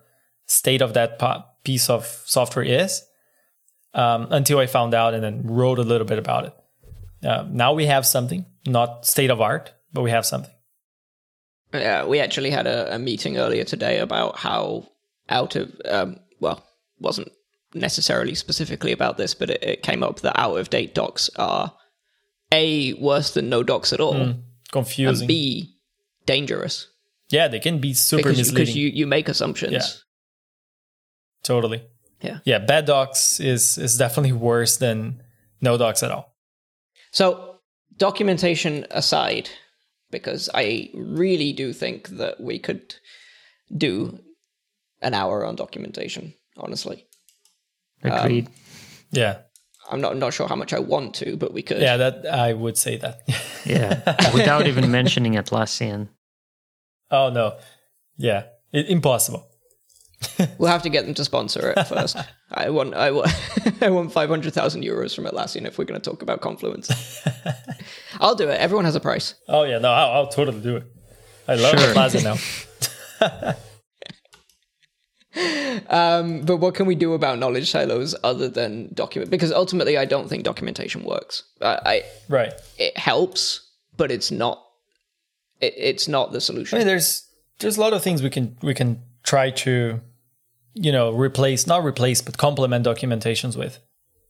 state 0.45 0.83
of 0.83 0.93
that 0.93 1.19
piece 1.63 1.89
of 1.89 2.05
software 2.05 2.63
is. 2.63 3.01
Um, 3.95 4.27
until 4.29 4.59
I 4.59 4.67
found 4.67 4.93
out 4.93 5.15
and 5.15 5.23
then 5.23 5.41
wrote 5.43 5.79
a 5.79 5.83
little 5.83 6.05
bit 6.05 6.19
about 6.19 6.45
it. 6.45 7.27
Uh, 7.27 7.47
now 7.49 7.73
we 7.73 7.87
have 7.87 8.05
something, 8.05 8.45
not 8.67 9.07
state 9.07 9.31
of 9.31 9.41
art, 9.41 9.73
but 9.91 10.03
we 10.03 10.11
have 10.11 10.25
something. 10.25 10.53
Yeah, 11.73 12.05
we 12.05 12.19
actually 12.19 12.51
had 12.51 12.67
a, 12.67 12.93
a 12.93 12.99
meeting 12.99 13.37
earlier 13.37 13.63
today 13.63 13.97
about 13.97 14.37
how 14.37 14.87
out 15.29 15.55
of 15.55 15.71
um, 15.85 16.19
well, 16.39 16.63
wasn't 16.99 17.31
necessarily 17.73 18.35
specifically 18.35 18.91
about 18.91 19.17
this, 19.17 19.33
but 19.33 19.49
it, 19.49 19.63
it 19.63 19.83
came 19.83 20.03
up 20.03 20.19
that 20.21 20.39
out 20.39 20.57
of 20.57 20.69
date 20.69 20.93
docs 20.93 21.29
are 21.37 21.73
a 22.51 22.93
worse 22.93 23.33
than 23.33 23.49
no 23.49 23.63
docs 23.63 23.93
at 23.93 23.99
all, 23.99 24.13
mm, 24.13 24.41
confusing, 24.71 25.23
and 25.23 25.27
b 25.27 25.75
dangerous. 26.25 26.87
Yeah, 27.29 27.47
they 27.47 27.59
can 27.59 27.79
be 27.79 27.93
super 27.93 28.23
because, 28.23 28.37
misleading 28.37 28.61
because 28.61 28.75
you 28.75 28.89
you 28.89 29.07
make 29.07 29.27
assumptions. 29.29 29.73
Yeah. 29.73 29.83
Totally. 31.43 31.83
Yeah. 32.21 32.39
Yeah, 32.45 32.59
bad 32.59 32.85
docs 32.85 33.39
is 33.39 33.77
is 33.77 33.97
definitely 33.97 34.31
worse 34.33 34.77
than 34.77 35.21
no 35.61 35.77
docs 35.77 36.03
at 36.03 36.11
all. 36.11 36.35
So 37.11 37.59
documentation 37.97 38.85
aside, 38.91 39.49
because 40.11 40.49
I 40.53 40.89
really 40.93 41.53
do 41.53 41.73
think 41.73 42.09
that 42.09 42.39
we 42.39 42.59
could 42.59 42.95
do 43.75 44.19
an 45.01 45.13
hour 45.13 45.45
on 45.45 45.55
documentation, 45.55 46.33
honestly. 46.57 47.05
Agreed. 48.03 48.47
Um, 48.47 48.53
yeah. 49.11 49.37
I'm 49.91 50.01
not 50.01 50.17
not 50.17 50.33
sure 50.33 50.47
how 50.47 50.55
much 50.55 50.73
I 50.73 50.79
want 50.79 51.13
to, 51.15 51.35
but 51.37 51.53
we 51.53 51.61
could. 51.61 51.81
Yeah, 51.81 51.97
that 51.97 52.25
I 52.25 52.53
would 52.53 52.77
say 52.77 52.97
that. 52.97 53.21
yeah, 53.65 54.31
without 54.33 54.65
even 54.65 54.89
mentioning 54.91 55.33
Atlassian. 55.33 56.07
Oh 57.11 57.29
no, 57.29 57.57
yeah, 58.17 58.45
it, 58.71 58.87
impossible. 58.87 59.47
we'll 60.57 60.71
have 60.71 60.83
to 60.83 60.89
get 60.89 61.05
them 61.05 61.13
to 61.15 61.25
sponsor 61.25 61.73
it 61.75 61.83
first. 61.83 62.17
I 62.51 62.69
want 62.69 62.93
I 62.93 63.11
want 63.11 63.29
I 63.81 63.89
want 63.89 64.13
five 64.13 64.29
hundred 64.29 64.53
thousand 64.53 64.83
euros 64.83 65.13
from 65.13 65.25
Atlassian 65.25 65.67
if 65.67 65.77
we're 65.77 65.85
going 65.85 65.99
to 65.99 66.09
talk 66.09 66.21
about 66.21 66.41
Confluence. 66.41 66.89
I'll 68.19 68.35
do 68.35 68.47
it. 68.47 68.59
Everyone 68.59 68.85
has 68.85 68.95
a 68.95 69.01
price. 69.01 69.35
Oh 69.49 69.63
yeah, 69.63 69.79
no, 69.79 69.91
I'll, 69.91 70.11
I'll 70.11 70.27
totally 70.27 70.61
do 70.61 70.77
it. 70.77 70.85
I 71.47 71.55
love 71.55 71.77
sure. 71.77 71.93
Atlassian 71.93 72.23
now. 72.23 73.55
Um, 75.89 76.41
but 76.41 76.57
what 76.57 76.75
can 76.75 76.85
we 76.85 76.95
do 76.95 77.13
about 77.13 77.39
knowledge 77.39 77.71
silos 77.71 78.15
other 78.23 78.47
than 78.49 78.89
document? 78.93 79.31
Because 79.31 79.51
ultimately, 79.51 79.97
I 79.97 80.05
don't 80.05 80.27
think 80.29 80.43
documentation 80.43 81.03
works. 81.03 81.43
I, 81.61 81.79
I 81.85 82.03
Right. 82.29 82.53
it 82.77 82.97
helps, 82.97 83.61
but 83.97 84.11
it's 84.11 84.31
not. 84.31 84.63
It, 85.61 85.73
it's 85.77 86.07
not 86.07 86.31
the 86.31 86.37
I 86.37 86.39
solution. 86.39 86.77
mean, 86.77 86.87
there's 86.87 87.27
there's 87.59 87.77
a 87.77 87.81
lot 87.81 87.93
of 87.93 88.03
things 88.03 88.21
we 88.21 88.29
can 88.29 88.57
we 88.61 88.73
can 88.73 89.01
try 89.23 89.49
to, 89.51 90.01
you 90.73 90.91
know, 90.91 91.11
replace 91.11 91.65
not 91.67 91.83
replace 91.83 92.21
but 92.21 92.37
complement 92.37 92.85
documentations 92.85 93.55
with. 93.57 93.79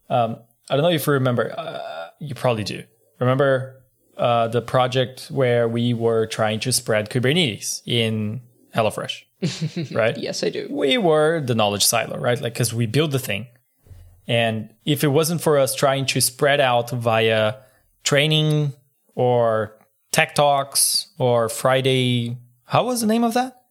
Um, 0.10 0.38
I 0.70 0.76
don't 0.76 0.84
know 0.84 0.90
if 0.90 1.06
you 1.08 1.14
remember. 1.14 1.54
Uh, 1.58 2.08
you 2.20 2.36
probably 2.36 2.64
do. 2.64 2.84
Remember 3.20 3.84
uh, 4.18 4.48
the 4.48 4.62
project 4.62 5.28
where 5.32 5.68
we 5.68 5.94
were 5.94 6.26
trying 6.28 6.60
to 6.62 6.72
spread 6.72 7.10
Kubernetes 7.10 7.82
in 7.86 8.42
HelloFresh, 8.76 9.24
right? 9.92 10.18
yes, 10.18 10.44
I 10.44 10.50
do. 10.50 10.68
we 10.70 10.98
were 10.98 11.42
the 11.42 11.56
knowledge 11.56 11.86
silo, 11.86 12.18
right? 12.18 12.40
Like, 12.40 12.54
because 12.54 12.74
we 12.74 12.86
built 12.86 13.12
the 13.12 13.20
thing. 13.20 13.48
And 14.28 14.74
if 14.86 15.04
it 15.04 15.10
wasn't 15.10 15.42
for 15.42 15.58
us 15.60 15.76
trying 15.76 16.06
to 16.08 16.22
spread 16.22 16.62
out 16.62 16.92
via 16.92 17.56
training 18.04 18.74
or 19.16 19.76
tech 20.12 20.34
talks 20.36 21.08
or 21.18 21.50
Friday, 21.50 22.38
how 22.66 22.86
was 22.86 23.02
the 23.02 23.08
name 23.08 23.24
of 23.24 23.34
that? 23.34 23.64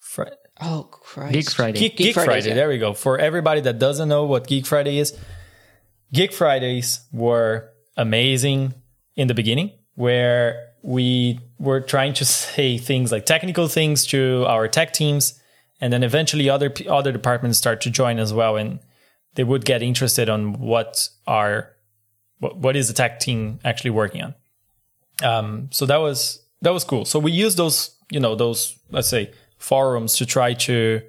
Fri- 0.00 0.30
Oh 0.60 0.88
Christ! 0.90 1.32
Geek 1.34 1.50
Friday. 1.50 1.78
Geek, 1.78 1.96
Geek, 1.98 2.14
Fridays, 2.14 2.26
Friday. 2.26 2.48
yeah. 2.48 2.54
There 2.54 2.68
we 2.68 2.78
go. 2.78 2.94
For 2.94 3.18
everybody 3.18 3.60
that 3.60 3.78
doesn't 3.78 4.08
know 4.08 4.24
what 4.24 4.46
Geek 4.46 4.64
Friday 4.66 4.98
is, 4.98 5.16
Geek 6.14 6.32
Fridays 6.32 7.00
were 7.12 7.70
amazing 7.96 8.72
in 9.16 9.28
the 9.28 9.34
beginning, 9.34 9.72
where 9.96 10.65
we 10.86 11.40
were 11.58 11.80
trying 11.80 12.14
to 12.14 12.24
say 12.24 12.78
things 12.78 13.10
like 13.10 13.26
technical 13.26 13.66
things 13.66 14.06
to 14.06 14.44
our 14.46 14.68
tech 14.68 14.92
teams, 14.92 15.38
and 15.80 15.92
then 15.92 16.04
eventually 16.04 16.48
other 16.48 16.72
other 16.88 17.10
departments 17.10 17.58
start 17.58 17.80
to 17.82 17.90
join 17.90 18.20
as 18.20 18.32
well, 18.32 18.56
and 18.56 18.78
they 19.34 19.42
would 19.42 19.64
get 19.64 19.82
interested 19.82 20.28
on 20.28 20.60
what 20.60 21.08
are 21.26 21.72
what, 22.38 22.56
what 22.56 22.76
is 22.76 22.86
the 22.86 22.94
tech 22.94 23.18
team 23.18 23.58
actually 23.64 23.90
working 23.90 24.22
on. 24.22 24.34
Um, 25.24 25.68
so 25.72 25.86
that 25.86 25.96
was 25.96 26.40
that 26.62 26.72
was 26.72 26.84
cool. 26.84 27.04
So 27.04 27.18
we 27.18 27.32
used 27.32 27.56
those 27.56 27.96
you 28.10 28.20
know 28.20 28.36
those 28.36 28.78
let's 28.90 29.08
say 29.08 29.32
forums 29.58 30.16
to 30.18 30.24
try 30.24 30.54
to 30.54 31.02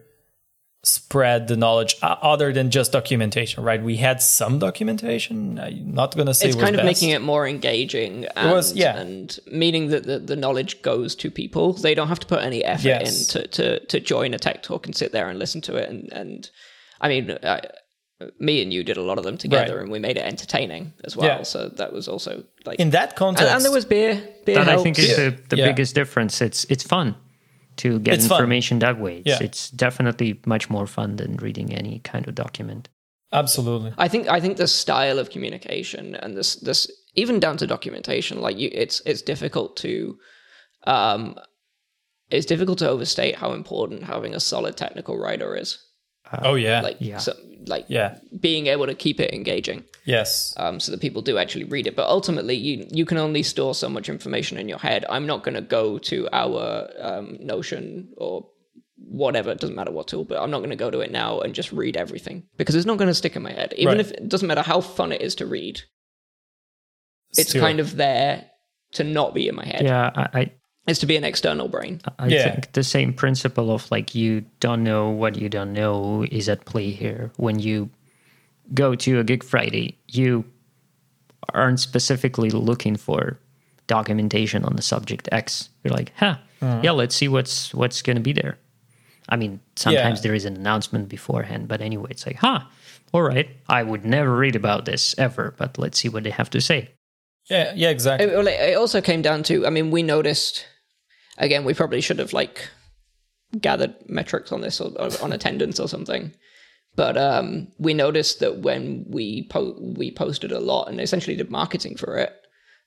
spread 0.88 1.48
the 1.48 1.58
knowledge 1.58 1.96
uh, 2.02 2.16
other 2.22 2.54
than 2.54 2.72
just 2.72 2.92
documentation, 2.92 3.64
right? 3.64 3.82
We 3.84 3.98
had 3.98 4.22
some 4.22 4.58
documentation. 4.60 5.60
I'm 5.60 5.94
not 5.94 6.16
going 6.16 6.28
to 6.28 6.34
say 6.34 6.48
It's 6.48 6.56
it 6.56 6.60
was 6.60 6.64
kind 6.64 6.76
of 6.76 6.80
best. 6.86 7.02
making 7.02 7.10
it 7.16 7.22
more 7.22 7.48
engaging. 7.48 8.26
And, 8.36 8.52
was- 8.52 8.74
yeah. 8.74 8.98
and 8.98 9.38
meaning 9.52 9.90
that 9.90 10.04
the, 10.06 10.20
the 10.20 10.36
knowledge 10.36 10.82
goes 10.82 11.16
to 11.16 11.30
people. 11.30 11.74
They 11.74 11.94
don't 11.94 12.08
have 12.08 12.20
to 12.20 12.28
put 12.28 12.42
any 12.42 12.64
effort 12.64 12.86
Yes. 12.88 13.36
in 13.36 13.42
to, 13.42 13.48
to, 13.48 13.86
to 13.88 14.00
join 14.00 14.34
a 14.34 14.40
tech 14.40 14.64
talk 14.64 14.86
and 14.86 14.96
sit 14.96 15.12
there 15.12 15.28
and 15.30 15.38
listen 15.38 15.62
to 15.62 15.76
it. 15.76 15.90
And, 15.90 16.12
and 16.14 16.50
I 17.02 17.10
mean, 17.10 17.38
I, 17.44 17.62
me 18.40 18.62
and 18.64 18.72
you 18.74 18.84
did 18.84 18.98
a 18.98 19.02
lot 19.04 19.18
of 19.18 19.24
them 19.24 19.38
together, 19.38 19.76
Right. 19.76 19.82
and 19.84 19.92
we 19.92 20.00
made 20.00 20.18
it 20.18 20.26
entertaining 20.26 20.94
as 21.04 21.16
well. 21.18 21.28
Yeah. 21.28 21.44
So 21.44 21.70
that 21.70 21.92
was 21.94 22.08
also 22.08 22.44
like, 22.66 22.80
in 22.80 22.90
that 22.92 23.16
context. 23.16 23.52
and 23.54 23.64
there 23.64 23.72
was 23.72 23.86
beer. 23.86 24.14
Beer 24.46 24.56
that 24.56 24.70
I 24.70 24.82
think 24.82 24.98
is 24.98 25.16
the, 25.16 25.38
the 25.50 25.58
Yeah. 25.58 25.68
biggest 25.68 25.94
difference. 25.96 26.42
It's 26.42 26.64
it's 26.70 26.84
fun 26.84 27.16
to 27.78 28.00
get 28.00 28.16
It's 28.16 28.28
fun. 28.28 28.38
information 28.38 28.80
that 28.80 29.00
way. 29.00 29.18
It's, 29.20 29.28
Yeah. 29.28 29.44
it's 29.48 29.70
definitely 29.72 30.40
much 30.46 30.70
more 30.70 30.88
fun 30.88 31.16
than 31.18 31.38
reading 31.38 31.74
any 31.74 32.00
kind 32.00 32.28
of 32.28 32.36
document. 32.36 32.90
absolutely. 33.34 33.92
I 33.98 34.08
think 34.08 34.28
I 34.30 34.40
think 34.40 34.58
the 34.58 34.68
style 34.68 35.20
of 35.20 35.30
communication 35.30 36.16
and 36.16 36.36
this 36.38 36.56
this 36.56 36.90
even 37.16 37.40
down 37.40 37.58
to 37.58 37.68
documentation, 37.68 38.40
like 38.42 38.58
you, 38.60 38.70
it's 38.72 39.02
it's 39.06 39.22
difficult 39.24 39.76
to, 39.78 40.18
um, 40.86 41.36
it's 42.30 42.46
difficult 42.46 42.78
to 42.80 42.90
overstate 42.90 43.36
how 43.36 43.54
important 43.54 44.04
having 44.04 44.34
a 44.36 44.40
solid 44.40 44.76
technical 44.78 45.18
writer 45.18 45.56
is. 45.56 45.78
oh 46.44 46.56
yeah. 46.56 46.82
Like, 46.82 46.98
Yeah. 47.00 47.18
so, 47.20 47.34
like 47.68 47.86
yeah. 47.90 48.18
being 48.40 48.68
able 48.68 48.86
to 48.86 48.96
keep 48.96 49.20
it 49.20 49.34
engaging, 49.34 49.84
Yes. 50.08 50.53
um, 50.58 50.80
so 50.80 50.91
that 50.91 51.01
people 51.01 51.22
do 51.22 51.38
actually 51.38 51.66
read 51.66 51.86
it. 51.86 51.95
But 51.95 52.08
ultimately, 52.08 52.55
you 52.55 52.88
you 52.91 53.05
can 53.05 53.18
only 53.18 53.43
store 53.43 53.76
so 53.76 53.89
much 53.89 54.08
information 54.10 54.58
in 54.58 54.68
your 54.70 54.80
head. 54.80 55.05
I'm 55.10 55.28
not 55.28 55.43
going 55.43 55.55
to 55.55 55.62
go 55.62 55.97
to 55.99 56.28
our 56.32 56.89
um, 56.99 57.38
Notion 57.41 58.10
or 58.18 58.47
whatever. 58.97 59.51
It 59.51 59.60
doesn't 59.60 59.76
matter 59.76 59.91
what 59.91 60.08
tool, 60.08 60.24
but 60.26 60.41
I'm 60.41 60.49
not 60.49 60.60
going 60.60 60.72
to 60.72 60.76
go 60.86 60.89
to 60.89 61.01
it 61.01 61.12
now 61.12 61.41
and 61.41 61.53
just 61.53 61.72
read 61.72 61.95
everything 61.97 62.43
because 62.58 62.74
it's 62.76 62.86
not 62.88 62.97
going 62.97 63.10
to 63.10 63.14
stick 63.14 63.36
in 63.36 63.43
my 63.43 63.51
head. 63.51 63.74
Even 63.78 63.97
Right. 63.97 63.99
if 63.99 64.12
it 64.12 64.28
doesn't 64.30 64.47
matter 64.47 64.64
how 64.64 64.82
fun 64.82 65.12
it 65.12 65.22
is 65.22 65.36
to 65.36 65.45
read, 65.45 65.82
it's 67.38 67.49
Still. 67.49 67.62
kind 67.62 67.80
of 67.80 67.95
there 67.97 68.45
to 68.93 69.03
not 69.03 69.34
be 69.34 69.47
in 69.47 69.55
my 69.55 69.66
head. 69.66 69.84
Yeah, 69.84 70.12
I, 70.16 70.39
I 70.39 70.51
It's 70.88 70.99
to 71.01 71.05
be 71.05 71.18
an 71.18 71.24
external 71.26 71.68
brain. 71.68 71.99
I 72.18 72.28
Yeah. 72.28 72.43
think 72.53 72.72
the 72.72 72.84
same 72.84 73.14
principle 73.14 73.72
of 73.72 73.89
like 73.91 74.16
you 74.16 74.45
don't 74.62 74.84
know 74.84 75.10
what 75.10 75.38
you 75.38 75.49
don't 75.49 75.74
know 75.74 76.26
is 76.32 76.47
at 76.49 76.64
play 76.66 76.91
here. 76.91 77.32
When 77.38 77.60
you 77.60 77.89
go 78.74 78.95
to 78.95 79.20
a 79.20 79.24
Geek 79.24 79.43
Friday, 79.43 79.97
you 80.07 80.45
aren't 81.53 81.80
specifically 81.80 82.49
looking 82.49 82.95
for 82.95 83.39
documentation 83.88 84.65
on 84.65 84.76
the 84.76 84.82
subject 84.82 85.30
X. 85.32 85.70
You're 85.84 85.93
like, 85.93 86.11
huh, 86.18 86.38
uh-huh. 86.61 86.82
yeah, 86.84 86.91
let's 86.91 87.15
see 87.15 87.28
what's 87.28 87.74
what's 87.74 88.01
gonna 88.01 88.20
be 88.20 88.34
there. 88.34 88.57
I 89.30 89.36
mean, 89.36 89.59
sometimes 89.76 90.20
Yeah. 90.20 90.24
there 90.24 90.36
is 90.36 90.45
an 90.45 90.55
announcement 90.55 91.09
beforehand, 91.09 91.68
but 91.68 91.82
anyway, 91.82 92.09
it's 92.11 92.26
like, 92.26 92.38
huh, 92.38 92.61
all 93.13 93.22
right, 93.22 93.49
I 93.68 93.84
would 93.84 94.05
never 94.05 94.36
read 94.36 94.55
about 94.55 94.86
this 94.86 95.15
ever, 95.18 95.53
but 95.57 95.78
let's 95.78 95.99
see 95.99 96.09
what 96.09 96.24
they 96.24 96.30
have 96.30 96.49
to 96.51 96.61
say. 96.61 96.91
Yeah. 97.49 97.74
Yeah. 97.76 97.89
Exactly. 97.89 98.28
It, 98.28 98.47
it 98.47 98.78
also 98.78 99.01
came 99.01 99.22
down 99.22 99.43
to, 99.43 99.65
I 99.65 99.70
mean, 99.70 99.91
we 99.91 100.03
noticed, 100.03 100.65
again, 101.38 101.63
we 101.63 101.74
probably 101.74 102.01
should 102.01 102.20
have 102.20 102.34
like 102.34 102.68
gathered 103.61 103.95
metrics 104.09 104.51
on 104.51 104.61
this 104.61 104.82
or, 104.82 104.91
or 104.99 105.09
on 105.22 105.32
attendance 105.32 105.80
or 105.80 105.88
something. 105.88 106.34
But 106.98 107.16
um, 107.18 107.68
we 107.78 107.93
noticed 107.93 108.39
that 108.41 108.58
when 108.58 109.06
we 109.08 109.48
po- 109.50 109.78
we 109.80 110.12
posted 110.12 110.52
a 110.52 110.60
lot 110.60 110.89
and 110.89 111.00
essentially 111.00 111.38
did 111.38 111.50
marketing 111.52 111.95
for 111.95 112.18
it, 112.18 112.34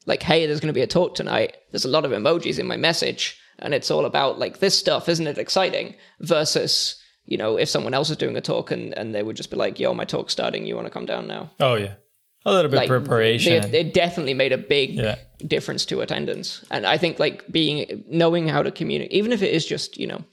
like, 0.04 0.22
hey, 0.22 0.44
there's 0.46 0.60
going 0.60 0.74
to 0.74 0.78
be 0.78 0.82
a 0.82 0.86
talk 0.86 1.14
tonight. 1.14 1.56
There's 1.70 1.84
a 1.86 1.88
lot 1.96 2.04
of 2.04 2.10
emojis 2.10 2.58
in 2.58 2.66
my 2.66 2.76
message, 2.76 3.38
and 3.60 3.72
it's 3.72 3.90
all 3.90 4.04
about 4.04 4.38
like 4.38 4.58
this 4.58 4.76
stuff, 4.78 5.08
isn't 5.08 5.26
it 5.28 5.38
exciting? 5.38 5.94
Versus, 6.20 7.00
you 7.24 7.38
know, 7.38 7.56
if 7.56 7.68
someone 7.68 7.94
else 7.94 8.10
is 8.10 8.16
doing 8.16 8.36
a 8.36 8.40
talk 8.40 8.70
and, 8.72 8.92
and 8.98 9.14
they 9.14 9.22
would 9.22 9.36
just 9.36 9.50
be 9.50 9.56
like, 9.56 9.78
yo, 9.78 9.94
my 9.94 10.04
talk's 10.04 10.32
starting. 10.32 10.66
You 10.66 10.74
want 10.74 10.86
to 10.88 10.92
come 10.92 11.06
down 11.06 11.26
now? 11.26 11.50
oh 11.60 11.76
yeah. 11.76 11.94
A 12.46 12.52
little 12.52 12.70
bit 12.70 12.78
like 12.78 12.88
preparation. 12.88 13.52
It 13.74 13.92
definitely 13.94 14.34
made 14.34 14.52
a 14.52 14.58
big 14.58 14.94
Yeah. 14.94 15.16
difference 15.46 15.84
to 15.86 16.00
attendance, 16.00 16.64
and 16.70 16.84
I 16.86 16.96
think 16.98 17.18
like 17.20 17.46
being 17.52 18.02
knowing 18.08 18.48
how 18.48 18.62
to 18.62 18.70
communicate, 18.72 19.12
even 19.12 19.30
if 19.32 19.42
it 19.42 19.52
is 19.52 19.66
just 19.66 19.98
you 19.98 20.06
know 20.06 20.24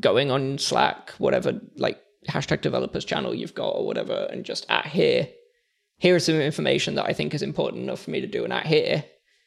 going 0.00 0.30
on 0.30 0.58
Slack, 0.58 1.10
whatever 1.18 1.60
like 1.76 2.00
hashtag 2.28 2.60
developers 2.60 3.04
channel 3.04 3.34
you've 3.34 3.54
got 3.54 3.70
or 3.70 3.86
whatever, 3.86 4.26
and 4.30 4.44
just 4.44 4.66
at 4.68 4.86
here, 4.86 5.28
here 5.98 6.16
is 6.16 6.26
some 6.26 6.36
information 6.36 6.94
that 6.96 7.06
I 7.06 7.12
think 7.12 7.34
is 7.34 7.42
important 7.42 7.82
enough 7.82 8.02
for 8.02 8.10
me 8.10 8.20
to 8.20 8.26
do, 8.26 8.44
an 8.44 8.52
at 8.52 8.66
here 8.66 9.04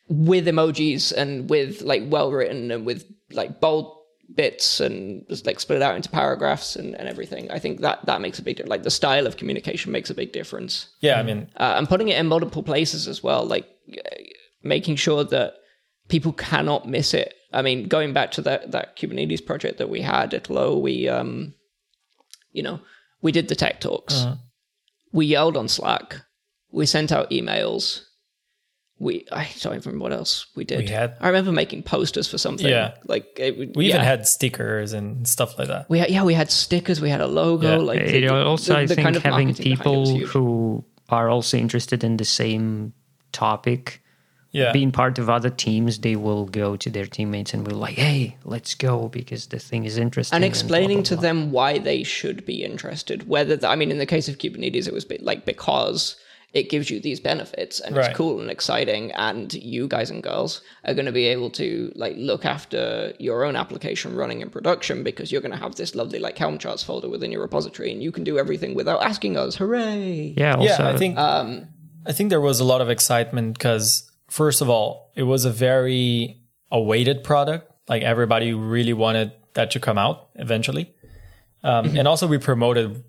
with 0.08 0.48
emojis 0.48 1.12
and 1.12 1.50
with 1.50 1.82
like 1.82 2.04
well 2.08 2.32
written 2.32 2.72
and 2.72 2.86
with 2.86 3.06
like 3.32 3.62
bold 3.62 3.96
bits 4.36 4.80
and 4.80 5.26
just 5.30 5.46
like 5.46 5.60
split 5.60 5.78
it 5.78 5.82
out 5.82 5.96
into 5.96 6.10
paragraphs 6.10 6.76
and, 6.76 6.96
and 6.96 7.08
everything. 7.08 7.50
I 7.52 7.60
think 7.60 7.82
that 7.82 8.06
that 8.06 8.22
makes 8.22 8.40
a 8.40 8.42
big 8.42 8.58
difference. 8.58 8.70
like 8.70 8.84
the 8.84 8.92
style 8.92 9.28
of 9.28 9.38
communication 9.38 9.92
makes 9.92 10.10
a 10.10 10.16
big 10.16 10.32
difference 10.32 10.90
yeah. 11.00 11.20
I 11.20 11.24
mean, 11.24 11.50
uh, 11.58 11.76
and 11.78 11.88
putting 11.88 12.10
it 12.10 12.18
in 12.18 12.28
multiple 12.28 12.64
places 12.64 13.08
as 13.08 13.24
well, 13.24 13.46
like 13.46 13.68
uh, 13.92 14.16
making 14.64 14.98
sure 14.98 15.24
that 15.24 15.56
people 16.10 16.34
cannot 16.34 16.88
miss 16.88 17.14
it. 17.14 17.34
I 17.54 17.62
mean, 17.62 17.88
going 17.88 18.14
back 18.14 18.32
to 18.32 18.42
that 18.44 18.72
that 18.72 18.98
Kubernetes 18.98 19.46
project 19.46 19.78
that 19.78 19.90
we 19.90 20.02
had 20.02 20.34
at 20.34 20.50
Low, 20.50 20.78
we 20.78 21.08
um, 21.08 21.54
you 22.52 22.64
know, 22.64 22.80
we 23.22 23.32
did 23.32 23.48
the 23.48 23.56
tech 23.56 23.80
talks, 23.82 24.14
uh-huh. 24.16 24.36
we 25.12 25.26
yelled 25.26 25.58
on 25.58 25.68
Slack, 25.68 26.22
we 26.72 26.86
sent 26.86 27.12
out 27.12 27.30
emails. 27.32 28.04
We 29.02 29.26
I 29.32 29.48
don't 29.62 29.76
even 29.76 29.92
remember 29.92 30.04
what 30.04 30.12
else 30.12 30.48
we 30.58 30.66
did. 30.66 30.80
We 30.80 30.88
had- 30.88 31.16
I 31.22 31.28
remember 31.28 31.54
making 31.54 31.84
posters 31.84 32.28
for 32.28 32.38
something. 32.38 32.68
Yeah. 32.68 32.96
like 33.06 33.40
it, 33.40 33.76
we 33.76 33.86
yeah. 33.86 33.96
even 33.96 34.02
had 34.02 34.28
stickers 34.28 34.92
and 34.92 35.26
stuff 35.26 35.58
like 35.58 35.70
that. 35.70 35.90
we 35.90 36.00
had, 36.00 36.10
yeah 36.10 36.24
we 36.24 36.34
had 36.34 36.52
stickers, 36.52 37.00
we 37.00 37.10
had 37.10 37.22
a 37.22 37.28
logo. 37.28 37.78
Yeah. 37.78 37.78
Like 37.78 38.00
it 38.02 38.28
the- 38.28 38.44
also, 38.44 38.74
the- 38.74 38.80
I 38.80 38.86
the 38.86 38.96
think, 38.96 39.06
kind 39.06 39.16
of 39.16 39.24
having 39.24 39.48
marketing 39.48 39.78
behind 39.78 39.88
it 39.88 40.00
was 40.00 40.12
people 40.12 40.28
who 40.28 40.86
are 41.08 41.30
also 41.30 41.58
interested 41.58 42.04
in 42.04 42.18
the 42.18 42.26
same 42.26 42.94
topic 43.32 44.04
Yeah. 44.52 44.72
being 44.72 44.92
part 44.92 45.20
of 45.20 45.30
other 45.30 45.50
teams, 45.52 46.00
they 46.00 46.16
will 46.16 46.46
go 46.46 46.76
to 46.76 46.90
their 46.90 47.06
teammates 47.06 47.54
and 47.54 47.68
will 47.68 47.78
like, 47.78 47.96
"Hey, 47.96 48.38
let's 48.44 48.74
go 48.74 49.08
because 49.08 49.46
the 49.48 49.60
thing 49.60 49.86
is 49.86 49.98
interesting." 49.98 50.36
and 50.36 50.42
blah, 50.42 50.48
explaining 50.50 50.98
blah, 51.00 51.04
to 51.12 51.16
them 51.18 51.52
why 51.52 51.78
they 51.78 52.02
should 52.04 52.46
be 52.46 52.64
interested. 52.64 53.28
Whether 53.28 53.56
the, 53.58 53.68
I 53.70 53.76
mean, 53.76 53.92
in 53.92 54.00
the 54.00 54.08
case 54.08 54.28
of 54.28 54.38
Kubernetes, 54.40 54.88
it 54.88 54.94
was 54.94 55.06
like 55.22 55.46
because 55.46 56.16
it 56.52 56.68
gives 56.68 56.90
you 56.90 57.00
these 57.00 57.20
benefits 57.20 57.80
and 57.80 57.96
Right. 57.96 58.08
it's 58.10 58.18
cool 58.18 58.42
and 58.42 58.50
exciting, 58.50 59.12
and 59.12 59.54
you 59.54 59.88
guys 59.88 60.10
and 60.10 60.24
girls 60.24 60.62
are 60.84 60.96
going 60.96 61.06
to 61.06 61.12
be 61.12 61.26
able 61.28 61.52
to 61.52 61.92
like 61.96 62.16
look 62.18 62.44
after 62.44 63.14
your 63.20 63.44
own 63.46 63.56
application 63.56 64.16
running 64.16 64.42
in 64.42 64.50
production 64.50 65.04
because 65.04 65.32
you're 65.32 65.42
going 65.42 65.52
to 65.52 65.64
have 65.64 65.76
this 65.76 65.94
lovely 65.94 66.18
like 66.18 66.40
Helm 66.40 66.58
charts 66.58 66.82
folder 66.82 67.08
within 67.08 67.32
your 67.32 67.42
repository, 67.44 67.92
and 67.92 68.02
you 68.02 68.12
can 68.12 68.24
do 68.24 68.40
everything 68.40 68.74
without 68.74 69.04
asking 69.04 69.38
us. 69.38 69.58
Hooray! 69.58 70.34
Yeah, 70.36 70.56
also, 70.56 70.84
yeah, 70.84 70.90
I 70.90 70.98
think 70.98 71.20
Um, 71.20 71.68
I 72.08 72.14
think 72.14 72.32
there 72.32 72.42
was 72.42 72.60
a 72.60 72.64
lot 72.66 72.82
of 72.82 72.90
excitement 72.90 73.54
because 73.54 74.09
first 74.30 74.62
of 74.62 74.70
all, 74.70 75.12
it 75.16 75.24
was 75.24 75.46
a 75.46 75.52
very 75.52 76.42
awaited 76.72 77.24
product. 77.24 77.72
Like 77.88 78.04
everybody 78.04 78.54
really 78.54 78.94
wanted 78.94 79.32
that 79.54 79.72
to 79.72 79.80
come 79.80 79.98
out 79.98 80.30
eventually. 80.36 80.94
um, 81.64 81.98
and 81.98 82.08
also 82.08 82.28
we 82.28 82.38
promoted, 82.38 83.04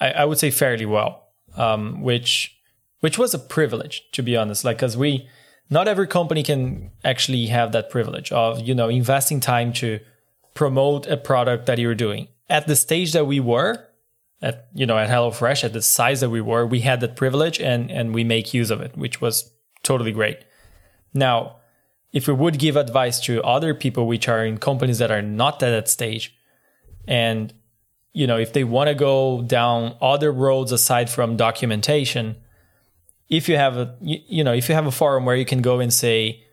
I, 0.00 0.10
I, 0.10 0.24
would 0.24 0.38
say, 0.38 0.50
fairly 0.50 0.86
well, 0.86 1.28
um, 1.56 2.02
which 2.02 2.58
which 3.00 3.18
was 3.18 3.34
a 3.34 3.38
privilege 3.38 4.02
to 4.12 4.22
be 4.22 4.36
honest. 4.36 4.64
Like, 4.64 4.78
because 4.78 4.96
we, 4.96 5.28
not 5.70 5.86
every 5.86 6.06
company 6.06 6.42
can 6.42 6.90
actually 7.04 7.46
have 7.46 7.72
that 7.72 7.90
privilege 7.90 8.32
of 8.32 8.60
you 8.60 8.74
know 8.74 8.88
investing 8.88 9.40
time 9.40 9.72
to 9.74 10.00
promote 10.54 11.06
a 11.06 11.16
product 11.16 11.66
that 11.66 11.78
you're 11.78 11.94
doing 11.94 12.28
at 12.48 12.66
the 12.66 12.76
stage 12.76 13.12
that 13.12 13.26
we 13.26 13.40
were 13.40 13.86
at 14.42 14.68
you 14.74 14.86
know 14.86 14.96
at 14.96 15.08
HelloFresh 15.08 15.64
at 15.64 15.72
the 15.72 15.82
size 15.82 16.20
that 16.20 16.30
we 16.30 16.40
were, 16.40 16.66
we 16.66 16.80
had 16.80 17.00
that 17.00 17.16
privilege 17.16 17.60
and 17.60 17.90
and 17.90 18.14
we 18.14 18.24
make 18.24 18.54
use 18.54 18.70
of 18.70 18.80
it, 18.80 18.96
which 18.96 19.20
was 19.20 19.50
totally 19.82 20.12
great. 20.12 20.38
Now, 21.14 21.56
if 22.12 22.28
we 22.28 22.34
would 22.34 22.58
give 22.58 22.76
advice 22.76 23.20
to 23.20 23.42
other 23.42 23.74
people 23.74 24.06
which 24.06 24.28
are 24.28 24.44
in 24.44 24.58
companies 24.58 24.98
that 24.98 25.10
are 25.10 25.22
not 25.22 25.62
at 25.62 25.70
that 25.70 25.88
stage, 25.88 26.36
and 27.06 27.52
you 28.12 28.26
know 28.26 28.36
if 28.38 28.52
they 28.52 28.64
want 28.64 28.88
to 28.88 28.94
go 28.94 29.42
down 29.42 29.96
other 30.00 30.32
roads 30.32 30.72
aside 30.72 31.08
from 31.08 31.36
documentation, 31.36 32.36
if 33.28 33.48
you 33.48 33.56
have 33.56 33.76
a 33.76 33.96
you, 34.00 34.44
know 34.44 34.52
if 34.52 34.68
you 34.68 34.74
have 34.74 34.86
a 34.86 34.92
forum 34.92 35.24
where 35.24 35.36
you 35.36 35.44
can 35.44 35.62
go 35.62 35.80
and 35.80 35.92
say 35.92 36.44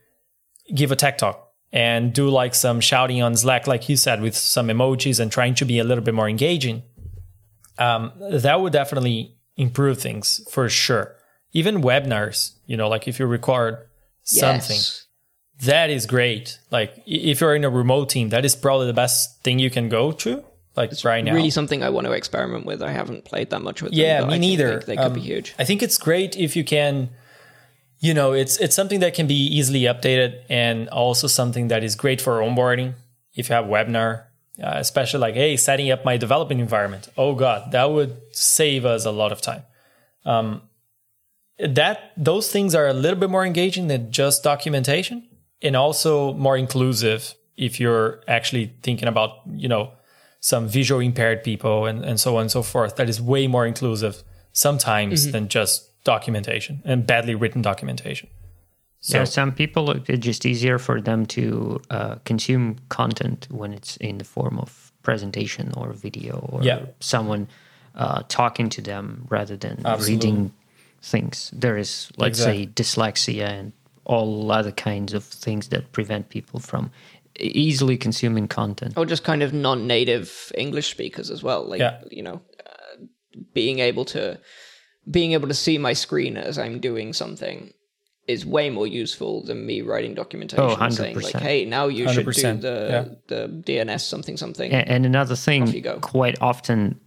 give 0.74 0.92
a 0.92 0.96
tech 0.96 1.18
talk 1.18 1.50
and 1.74 2.14
do 2.14 2.30
like 2.30 2.56
some 2.56 2.80
shouting 2.80 3.22
on 3.22 3.36
Slack, 3.36 3.68
like 3.68 3.90
you 3.90 3.98
said, 3.98 4.22
with 4.22 4.36
some 4.36 4.68
emojis 4.68 5.20
and 5.20 5.32
trying 5.32 5.56
to 5.56 5.66
be 5.66 5.80
a 5.80 5.84
little 5.84 6.04
bit 6.04 6.14
more 6.14 6.30
engaging 6.30 6.84
um, 7.82 8.12
that 8.20 8.62
would 8.62 8.74
definitely 8.74 9.36
improve 9.58 10.00
things 10.00 10.48
for 10.50 10.70
sure. 10.70 11.16
Even 11.52 11.82
webinars, 11.82 12.54
you 12.66 12.78
know, 12.78 12.88
like 12.88 13.08
if 13.08 13.20
you 13.20 13.26
record 13.26 13.78
something, 14.24 14.76
yes. 14.76 15.06
that 15.62 15.90
is 15.90 16.06
great. 16.06 16.60
Like 16.72 17.02
if 17.06 17.42
you're 17.42 17.56
in 17.56 17.64
a 17.64 17.70
remote 17.70 18.10
team, 18.10 18.30
that 18.30 18.46
is 18.46 18.56
probably 18.56 18.88
the 18.88 18.94
best 18.94 19.42
thing 19.44 19.60
you 19.60 19.70
can 19.70 19.90
go 19.90 20.12
to. 20.12 20.44
Like 20.76 20.92
it's 20.92 21.04
right 21.04 21.24
now, 21.24 21.34
really 21.34 21.50
something 21.50 21.84
I 21.84 21.90
want 21.90 22.08
to 22.08 22.14
experiment 22.14 22.66
with. 22.66 22.82
I 22.82 22.92
haven't 22.92 23.26
played 23.26 23.50
that 23.50 23.62
much 23.62 23.82
with. 23.82 23.94
Yeah, 23.94 24.22
them, 24.22 24.30
me 24.30 24.40
neither. 24.40 24.80
They, 24.80 24.86
they 24.86 24.96
could 24.96 25.08
um, 25.08 25.14
be 25.14 25.22
huge. 25.22 25.54
I 25.60 25.66
think 25.66 25.84
it's 25.84 25.98
great 25.98 26.38
if 26.38 26.56
you 26.56 26.64
can. 26.64 27.10
You 28.00 28.14
know, 28.14 28.32
it's 28.32 28.58
it's 28.58 28.76
something 28.76 29.02
that 29.02 29.14
can 29.14 29.28
be 29.28 29.36
easily 29.36 29.82
updated, 29.82 30.44
and 30.50 30.88
also 30.90 31.28
something 31.28 31.68
that 31.68 31.84
is 31.84 31.96
great 31.96 32.22
for 32.22 32.40
onboarding. 32.40 32.94
If 33.36 33.50
you 33.50 33.56
have 33.56 33.66
webinar, 33.66 34.24
uh, 34.62 34.74
especially 34.76 35.20
like 35.20 35.34
hey 35.34 35.58
setting 35.58 35.90
up 35.92 36.06
my 36.06 36.18
development 36.18 36.62
environment 36.62 37.08
oh 37.18 37.34
god 37.34 37.72
that 37.72 37.86
would 37.86 38.18
save 38.32 38.86
us 38.86 39.06
a 39.06 39.12
lot 39.12 39.32
of 39.32 39.42
time 39.42 39.64
um, 40.26 40.62
that 41.68 42.12
those 42.18 42.52
things 42.52 42.74
are 42.74 42.88
a 42.88 42.94
little 42.94 43.20
bit 43.20 43.30
more 43.30 43.46
engaging 43.46 43.88
than 43.88 44.12
just 44.12 44.44
documentation 44.44 45.28
and 45.62 45.76
also 45.76 46.34
more 46.34 46.58
inclusive 46.58 47.36
if 47.58 47.80
you're 47.80 48.22
actually 48.28 48.74
thinking 48.82 49.08
about 49.08 49.42
you 49.54 49.68
know 49.68 49.92
some 50.40 50.68
visual 50.68 51.00
impaired 51.00 51.44
people 51.44 51.86
and, 51.86 52.04
and 52.04 52.20
so 52.20 52.36
on 52.38 52.42
and 52.42 52.52
so 52.52 52.64
forth 52.64 52.96
that 52.96 53.08
is 53.08 53.22
way 53.22 53.48
more 53.48 53.66
inclusive 53.66 54.24
sometimes 54.54 55.24
mm-hmm. 55.24 55.32
than 55.32 55.48
just 55.48 56.04
documentation 56.04 56.82
and 56.84 57.06
badly 57.06 57.36
written 57.36 57.62
documentation 57.62 58.28
so, 59.04 59.20
yeah, 59.20 59.24
some 59.24 59.52
people 59.52 59.92
it's 59.92 60.20
just 60.20 60.46
easier 60.46 60.78
for 60.78 61.02
them 61.02 61.26
to 61.28 61.82
uh, 61.90 62.16
consume 62.24 62.78
content 62.90 63.48
when 63.50 63.74
it's 63.74 63.98
in 63.98 64.20
the 64.20 64.24
form 64.24 64.60
of 64.60 64.92
presentation 65.04 65.72
or 65.76 65.94
video 65.94 66.38
or 66.52 66.64
yeah. 66.64 66.86
someone 67.00 67.48
uh, 67.96 68.22
talking 68.28 68.70
to 68.70 68.82
them 68.82 69.26
rather 69.30 69.58
than 69.58 69.82
Absolutely. 69.86 70.14
reading 70.14 70.54
things. 71.02 71.52
There 71.54 71.78
is, 71.78 72.12
let's 72.18 72.40
exactly. 72.40 72.66
say, 72.66 72.72
dyslexia 72.72 73.48
and 73.48 73.74
all 74.06 74.52
other 74.52 74.72
kinds 74.72 75.14
of 75.14 75.24
things 75.24 75.70
that 75.70 75.92
prevent 75.92 76.30
people 76.30 76.60
from 76.60 76.92
easily 77.40 77.98
consuming 77.98 78.48
content. 78.48 78.94
Or 78.98 79.06
just 79.06 79.24
kind 79.24 79.44
of 79.44 79.54
non-native 79.54 80.52
English 80.56 80.90
speakers 80.90 81.30
as 81.30 81.44
well. 81.44 81.64
Like, 81.64 81.80
yeah. 81.80 82.02
you 82.10 82.24
know, 82.24 82.42
uh, 82.66 83.06
being 83.54 83.80
able 83.80 84.06
to 84.06 84.40
being 85.10 85.34
able 85.34 85.48
to 85.48 85.54
see 85.54 85.80
my 85.80 85.94
screen 85.94 86.38
as 86.38 86.60
I'm 86.60 86.80
doing 86.80 87.12
something 87.14 87.74
is 88.28 88.46
way 88.46 88.70
more 88.70 88.86
useful 88.86 89.44
than 89.44 89.66
me 89.66 89.82
writing 89.82 90.14
documentation 90.14 90.64
oh, 90.64 90.90
saying 90.90 91.20
like, 91.20 91.36
"Hey, 91.36 91.66
now 91.66 91.88
you 91.88 92.08
should 92.12 92.26
do 92.26 92.58
the 92.58 92.88
yeah. 92.90 93.16
the 93.28 93.48
DNS 93.48 94.02
something 94.02 94.38
something." 94.38 94.72
And, 94.72 94.88
and 94.88 95.06
another 95.06 95.36
thing, 95.36 95.84
quite 96.02 96.40
often, 96.40 97.00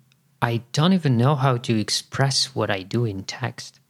I 0.42 0.62
don't 0.72 0.92
even 0.92 1.16
know 1.16 1.36
how 1.36 1.57
to 1.59 1.78
express 1.78 2.55
what 2.55 2.70
I 2.70 2.82
do 2.82 3.05
in 3.05 3.22
text, 3.22 3.80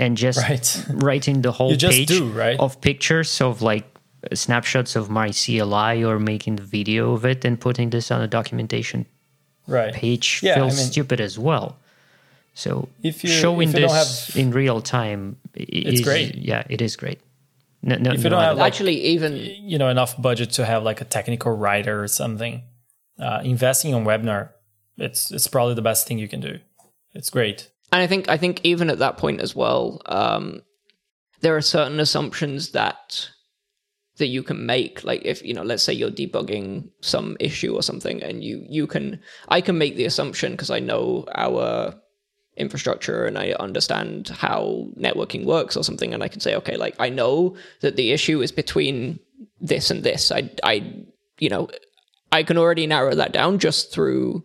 and 0.00 0.16
just 0.16 0.38
right. 0.38 0.84
writing 1.04 1.42
the 1.42 1.52
whole 1.52 1.76
page 1.76 2.08
do, 2.08 2.30
right? 2.30 2.58
of 2.58 2.80
pictures 2.80 3.40
of 3.40 3.60
like 3.60 3.84
snapshots 4.32 4.96
of 4.96 5.10
my 5.10 5.30
CLI 5.30 6.02
or 6.02 6.18
making 6.18 6.56
the 6.56 6.62
video 6.62 7.12
of 7.12 7.24
it 7.24 7.44
and 7.44 7.60
putting 7.60 7.90
this 7.90 8.10
on 8.10 8.22
a 8.22 8.26
documentation 8.26 9.06
right. 9.66 9.92
page 9.92 10.40
yeah, 10.42 10.54
feels 10.54 10.74
I 10.74 10.76
mean, 10.76 10.86
stupid 10.86 11.20
as 11.20 11.38
well. 11.38 11.76
So 12.54 12.88
if 13.02 13.22
you, 13.22 13.30
showing 13.30 13.68
if 13.68 13.74
you 13.74 13.80
this 13.82 14.26
have, 14.28 14.36
in 14.36 14.50
real 14.50 14.80
time, 14.80 15.36
it's 15.54 16.00
is, 16.00 16.04
great. 16.04 16.34
Yeah, 16.34 16.64
it 16.68 16.80
is 16.80 16.96
great. 16.96 17.20
No, 17.82 17.96
no, 17.96 18.10
if 18.10 18.18
you 18.18 18.24
no 18.24 18.36
don't 18.36 18.42
have 18.42 18.58
like, 18.58 18.72
actually 18.72 19.00
even 19.14 19.36
you 19.36 19.78
know 19.78 19.88
enough 19.88 20.20
budget 20.20 20.50
to 20.52 20.64
have 20.64 20.82
like 20.82 21.00
a 21.00 21.04
technical 21.04 21.52
writer 21.52 22.02
or 22.02 22.08
something, 22.08 22.62
uh, 23.18 23.40
investing 23.44 23.94
on 23.94 24.04
webinar, 24.04 24.50
it's 24.96 25.30
it's 25.30 25.46
probably 25.46 25.74
the 25.74 25.82
best 25.82 26.06
thing 26.06 26.18
you 26.18 26.28
can 26.28 26.40
do. 26.40 26.58
It's 27.14 27.30
great. 27.30 27.70
And 27.92 28.02
I 28.02 28.06
think 28.06 28.28
I 28.28 28.36
think 28.36 28.60
even 28.62 28.90
at 28.90 28.98
that 28.98 29.16
point 29.16 29.40
as 29.40 29.54
well, 29.54 30.00
um, 30.06 30.62
there 31.40 31.56
are 31.56 31.62
certain 31.62 32.00
assumptions 32.00 32.70
that 32.70 33.30
that 34.18 34.26
you 34.26 34.42
can 34.42 34.66
make 34.66 35.02
like 35.02 35.22
if 35.24 35.42
you 35.42 35.54
know 35.54 35.62
let's 35.62 35.82
say 35.82 35.94
you're 35.94 36.10
debugging 36.10 36.90
some 37.00 37.38
issue 37.40 37.74
or 37.74 37.82
something 37.82 38.22
and 38.22 38.44
you 38.44 38.62
you 38.68 38.86
can 38.86 39.18
i 39.48 39.62
can 39.62 39.78
make 39.78 39.96
the 39.96 40.04
assumption 40.04 40.52
because 40.52 40.70
i 40.70 40.78
know 40.78 41.24
our 41.34 41.98
infrastructure 42.60 43.24
and 43.24 43.38
I 43.38 43.52
understand 43.52 44.28
how 44.28 44.88
networking 44.96 45.44
works 45.44 45.76
or 45.76 45.82
something, 45.82 46.12
and 46.12 46.22
I 46.22 46.28
can 46.28 46.40
say, 46.40 46.54
okay, 46.56 46.76
like 46.76 46.94
I 46.98 47.08
know 47.08 47.56
that 47.80 47.96
the 47.96 48.12
issue 48.12 48.42
is 48.42 48.52
between 48.52 49.18
this 49.60 49.90
and 49.90 50.02
this. 50.02 50.30
I, 50.30 50.50
I, 50.62 51.04
you 51.38 51.48
know, 51.48 51.68
I 52.30 52.42
can 52.42 52.58
already 52.58 52.86
narrow 52.86 53.14
that 53.14 53.32
down 53.32 53.58
just 53.58 53.92
through 53.92 54.44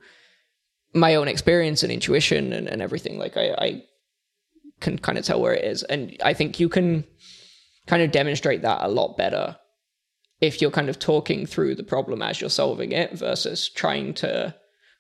my 0.96 1.16
own 1.16 1.28
experience 1.28 1.84
and 1.84 1.92
intuition 1.92 2.54
and, 2.54 2.68
and 2.68 2.82
everything. 2.82 3.20
Like 3.20 3.38
I, 3.38 3.52
I 3.58 3.84
can 4.80 4.98
kind 4.98 5.18
of 5.18 5.26
tell 5.26 5.42
where 5.42 5.54
it 5.54 5.64
is, 5.64 5.84
and 5.84 6.16
I 6.24 6.34
think 6.34 6.60
you 6.60 6.70
can 6.70 7.04
kind 7.86 8.02
of 8.02 8.12
demonstrate 8.12 8.64
that 8.64 8.80
a 8.82 8.88
lot 8.88 9.18
better 9.18 9.58
if 10.42 10.62
you're 10.62 10.72
kind 10.72 10.90
of 10.90 11.00
talking 11.00 11.46
through 11.46 11.76
the 11.76 11.84
problem 11.84 12.22
as 12.22 12.42
you're 12.42 12.50
solving 12.50 12.92
it 12.92 13.14
versus 13.14 13.70
trying 13.70 14.14
to 14.16 14.56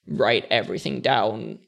write 0.07 0.45
everything 0.49 1.01
down 1.01 1.59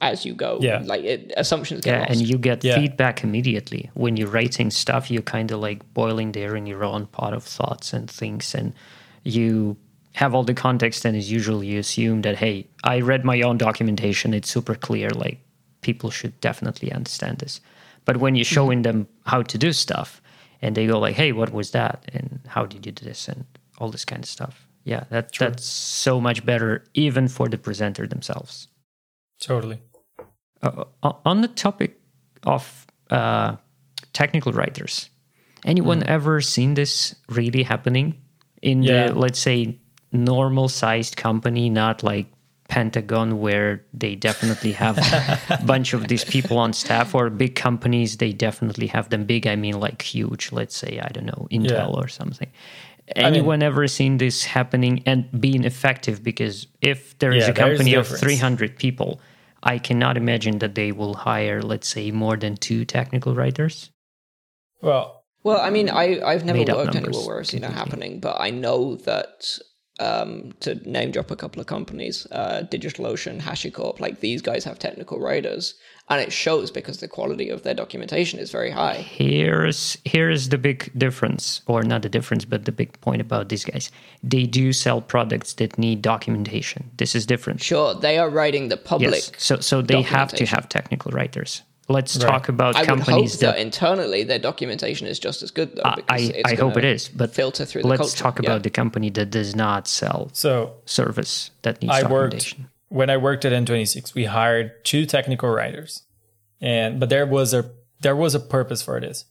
as 0.00 0.26
you 0.26 0.34
go. 0.34 0.58
Yeah. 0.60 0.82
Like 0.84 1.04
it, 1.04 1.32
assumptions 1.36 1.84
get 1.84 1.92
yeah, 1.92 2.00
lost. 2.00 2.10
and 2.12 2.28
you 2.28 2.38
get 2.38 2.64
yeah. 2.64 2.74
feedback 2.74 3.24
immediately 3.24 3.90
when 3.94 4.16
you're 4.16 4.28
writing 4.28 4.70
stuff. 4.70 5.10
You're 5.10 5.22
kind 5.22 5.50
of 5.50 5.60
like 5.60 5.94
boiling 5.94 6.32
there 6.32 6.56
in 6.56 6.66
your 6.66 6.84
own 6.84 7.06
pot 7.06 7.32
of 7.32 7.44
thoughts 7.44 7.92
and 7.92 8.10
things, 8.10 8.54
and 8.54 8.74
you 9.22 9.76
have 10.14 10.34
all 10.34 10.44
the 10.44 10.54
context. 10.54 11.04
And 11.04 11.16
as 11.16 11.30
usual, 11.30 11.62
you 11.62 11.78
assume 11.78 12.22
that 12.22 12.36
hey, 12.36 12.66
I 12.82 13.00
read 13.00 13.24
my 13.24 13.42
own 13.42 13.58
documentation. 13.58 14.34
It's 14.34 14.50
super 14.50 14.74
clear. 14.74 15.10
Like 15.10 15.38
people 15.82 16.10
should 16.10 16.40
definitely 16.40 16.92
understand 16.92 17.38
this. 17.38 17.60
But 18.04 18.16
when 18.16 18.34
you're 18.34 18.44
showing 18.44 18.82
mm-hmm. 18.82 18.98
them 18.98 19.08
how 19.26 19.42
to 19.42 19.58
do 19.58 19.72
stuff, 19.72 20.20
and 20.62 20.74
they 20.74 20.86
go 20.86 20.98
like, 20.98 21.16
"Hey, 21.16 21.32
what 21.32 21.52
was 21.52 21.70
that? 21.72 22.04
And 22.12 22.40
how 22.46 22.64
did 22.66 22.86
you 22.86 22.92
do 22.92 23.04
this?" 23.04 23.28
and 23.28 23.44
all 23.78 23.90
this 23.90 24.04
kind 24.04 24.22
of 24.22 24.28
stuff. 24.28 24.66
Yeah, 24.84 25.04
that 25.10 25.32
that's 25.38 25.64
so 25.64 26.20
much 26.20 26.44
better, 26.44 26.84
even 26.94 27.28
for 27.28 27.48
the 27.48 27.58
presenter 27.58 28.06
themselves. 28.06 28.68
Totally. 29.40 29.80
Uh, 30.62 30.84
uh, 31.02 31.12
on 31.24 31.40
the 31.40 31.48
topic 31.48 31.98
of 32.44 32.86
uh, 33.10 33.56
technical 34.12 34.52
writers, 34.52 35.10
anyone 35.64 36.00
mm. 36.00 36.06
ever 36.06 36.40
seen 36.40 36.74
this 36.74 37.14
really 37.28 37.62
happening 37.62 38.14
in 38.62 38.82
yeah. 38.82 39.08
the 39.08 39.18
let's 39.18 39.38
say 39.38 39.78
normal 40.14 40.68
sized 40.68 41.16
company, 41.16 41.68
not 41.68 42.02
like 42.02 42.26
Pentagon, 42.68 43.40
where 43.40 43.84
they 43.92 44.14
definitely 44.14 44.72
have 44.72 44.96
a 44.98 45.62
bunch 45.66 45.92
of 45.92 46.08
these 46.08 46.24
people 46.24 46.56
on 46.58 46.72
staff, 46.72 47.14
or 47.14 47.28
big 47.30 47.54
companies, 47.54 48.16
they 48.16 48.32
definitely 48.32 48.86
have 48.86 49.10
them 49.10 49.24
big. 49.24 49.46
I 49.46 49.56
mean, 49.56 49.78
like 49.78 50.00
huge, 50.02 50.50
let's 50.52 50.76
say, 50.76 51.00
I 51.00 51.08
don't 51.08 51.26
know, 51.26 51.46
Intel 51.50 51.70
yeah. 51.70 51.86
or 51.86 52.08
something. 52.08 52.50
Anyone 53.16 53.62
I 53.62 53.66
mean, 53.66 53.72
ever 53.74 53.86
seen 53.86 54.16
this 54.16 54.44
happening 54.44 55.02
and 55.04 55.28
being 55.38 55.64
effective? 55.64 56.22
Because 56.22 56.66
if 56.80 57.18
there 57.18 57.32
is 57.32 57.44
yeah, 57.44 57.50
a 57.50 57.54
company 57.54 57.94
of 57.94 58.08
300 58.08 58.78
people, 58.78 59.20
I 59.62 59.78
cannot 59.78 60.16
imagine 60.16 60.58
that 60.60 60.74
they 60.74 60.90
will 60.90 61.14
hire, 61.14 61.60
let's 61.60 61.86
say, 61.86 62.10
more 62.10 62.36
than 62.36 62.56
two 62.56 62.86
technical 62.86 63.34
writers. 63.34 63.90
Well, 64.80 65.24
well, 65.42 65.60
I 65.60 65.68
mean, 65.68 65.90
I 65.90 66.22
I've 66.22 66.44
never 66.44 66.60
worked 66.60 66.96
anywhere 66.96 67.26
where 67.26 67.38
I've 67.38 67.46
seen 67.46 67.60
that 67.60 67.72
happening, 67.72 68.20
but 68.20 68.40
I 68.40 68.50
know 68.50 68.96
that 68.96 69.58
um, 70.00 70.52
to 70.60 70.74
name 70.88 71.12
drop 71.12 71.30
a 71.30 71.36
couple 71.36 71.60
of 71.60 71.66
companies, 71.66 72.26
uh, 72.32 72.64
DigitalOcean, 72.70 73.40
HashiCorp, 73.40 74.00
like 74.00 74.20
these 74.20 74.42
guys 74.42 74.64
have 74.64 74.78
technical 74.78 75.20
writers, 75.20 75.74
and 76.08 76.20
it 76.20 76.32
shows 76.32 76.70
because 76.70 76.98
the 76.98 77.06
quality 77.06 77.48
of 77.48 77.62
their 77.62 77.74
documentation 77.74 78.40
is 78.40 78.50
very 78.50 78.70
high. 78.70 78.94
Here's 78.94 79.96
here's 80.04 80.48
the 80.48 80.58
big 80.58 80.90
difference, 80.98 81.60
or 81.66 81.82
not 81.82 82.02
the 82.02 82.08
difference, 82.08 82.44
but 82.44 82.64
the 82.64 82.72
big 82.72 83.00
point 83.00 83.20
about 83.20 83.48
these 83.48 83.64
guys. 83.64 83.90
They 84.22 84.44
do 84.44 84.72
sell 84.72 85.00
products 85.00 85.54
that 85.54 85.78
need 85.78 86.02
documentation. 86.02 86.90
This 86.96 87.14
is 87.14 87.24
different. 87.24 87.62
Sure, 87.62 87.94
they 87.94 88.18
are 88.18 88.28
writing 88.28 88.68
the 88.68 88.76
public. 88.76 89.12
Yes. 89.12 89.32
So 89.38 89.60
so 89.60 89.80
they 89.80 90.02
have 90.02 90.32
to 90.32 90.46
have 90.46 90.68
technical 90.68 91.12
writers. 91.12 91.62
Let's 91.88 92.16
talk 92.16 92.48
about 92.48 92.76
I 92.76 92.80
would 92.80 92.88
hope 92.88 92.98
companies 93.00 93.38
that, 93.40 93.56
that 93.56 93.58
internally 93.60 94.24
their 94.24 94.38
documentation 94.38 95.06
is 95.06 95.18
just 95.18 95.42
as 95.42 95.50
good 95.50 95.76
though. 95.76 95.82
I, 96.08 96.18
it's 96.20 96.52
I 96.52 96.54
hope 96.54 96.76
it 96.78 96.84
is, 96.84 97.08
but 97.08 97.34
filter 97.34 97.64
through 97.66 97.82
the 97.82 97.88
let's 97.88 98.00
culture. 98.14 98.16
talk 98.22 98.38
Yeah. 98.42 98.50
about 98.50 98.62
the 98.62 98.70
company 98.70 99.10
that 99.10 99.30
does 99.30 99.54
not 99.54 99.86
sell 99.86 100.30
So 100.32 100.76
service 100.86 101.50
that 101.62 101.82
needs 101.82 101.92
I 101.92 102.02
worked 102.02 102.32
documentation. 102.32 102.68
when 102.88 103.10
I 103.10 103.18
worked 103.18 103.44
at 103.44 103.52
N26. 103.52 104.14
We 104.14 104.24
hired 104.24 104.82
two 104.84 105.04
technical 105.04 105.50
writers, 105.50 106.04
and 106.60 106.98
but 107.00 107.10
there 107.10 107.26
was 107.26 107.52
a 107.52 107.70
there 108.00 108.16
was 108.16 108.34
a 108.34 108.40
purpose 108.40 108.80
for 108.82 108.98
this, 109.00 109.26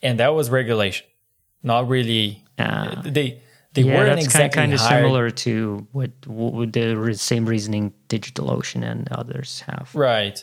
and 0.00 0.18
that 0.20 0.34
was 0.34 0.48
regulation. 0.48 1.06
Not 1.62 1.86
really. 1.88 2.44
Ah. 2.58 3.02
they 3.04 3.40
they 3.74 3.82
yeah, 3.82 3.94
weren't 3.96 4.14
that's 4.16 4.24
exactly 4.26 4.56
kind 4.60 4.72
of 4.74 4.80
hired- 4.80 5.02
similar 5.04 5.30
to 5.30 5.86
what, 5.92 6.10
what 6.26 6.72
the 6.72 7.14
same 7.14 7.46
reasoning 7.46 7.92
DigitalOcean 8.08 8.82
and 8.84 9.08
others 9.12 9.60
have. 9.66 9.90
Right. 9.94 10.42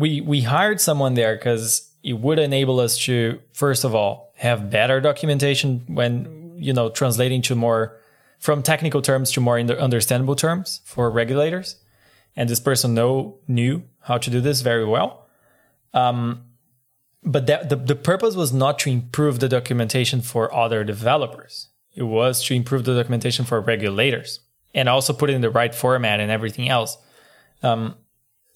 We 0.00 0.20
we 0.32 0.40
hired 0.40 0.80
someone 0.80 1.14
there 1.14 1.36
because 1.36 1.90
it 2.02 2.14
would 2.14 2.38
enable 2.38 2.80
us 2.80 2.96
to 3.06 3.40
first 3.52 3.84
of 3.84 3.94
all 3.94 4.32
have 4.36 4.70
better 4.70 5.00
documentation 5.00 5.84
when 5.86 6.54
you 6.56 6.72
know 6.72 6.88
translating 6.88 7.42
to 7.42 7.54
more 7.54 8.00
from 8.38 8.62
technical 8.62 9.02
terms 9.02 9.30
to 9.32 9.40
more 9.40 9.58
understandable 9.58 10.34
terms 10.34 10.80
for 10.84 11.10
regulators. 11.10 11.76
And 12.36 12.48
this 12.48 12.60
person 12.60 12.94
know 12.94 13.38
knew 13.46 13.82
how 14.00 14.16
to 14.16 14.30
do 14.30 14.40
this 14.40 14.62
very 14.62 14.86
well. 14.86 15.26
Um, 15.92 16.44
but 17.22 17.46
that, 17.48 17.68
the 17.68 17.76
the 17.76 17.96
purpose 17.96 18.34
was 18.34 18.52
not 18.52 18.78
to 18.80 18.90
improve 18.90 19.40
the 19.40 19.48
documentation 19.48 20.22
for 20.22 20.52
other 20.54 20.82
developers. 20.82 21.68
It 21.94 22.04
was 22.04 22.42
to 22.44 22.54
improve 22.54 22.84
the 22.84 22.94
documentation 22.94 23.44
for 23.44 23.60
regulators 23.60 24.40
and 24.74 24.88
also 24.88 25.12
put 25.12 25.28
it 25.28 25.34
in 25.34 25.42
the 25.42 25.50
right 25.50 25.74
format 25.74 26.20
and 26.20 26.30
everything 26.30 26.68
else. 26.68 26.96
Um, 27.62 27.96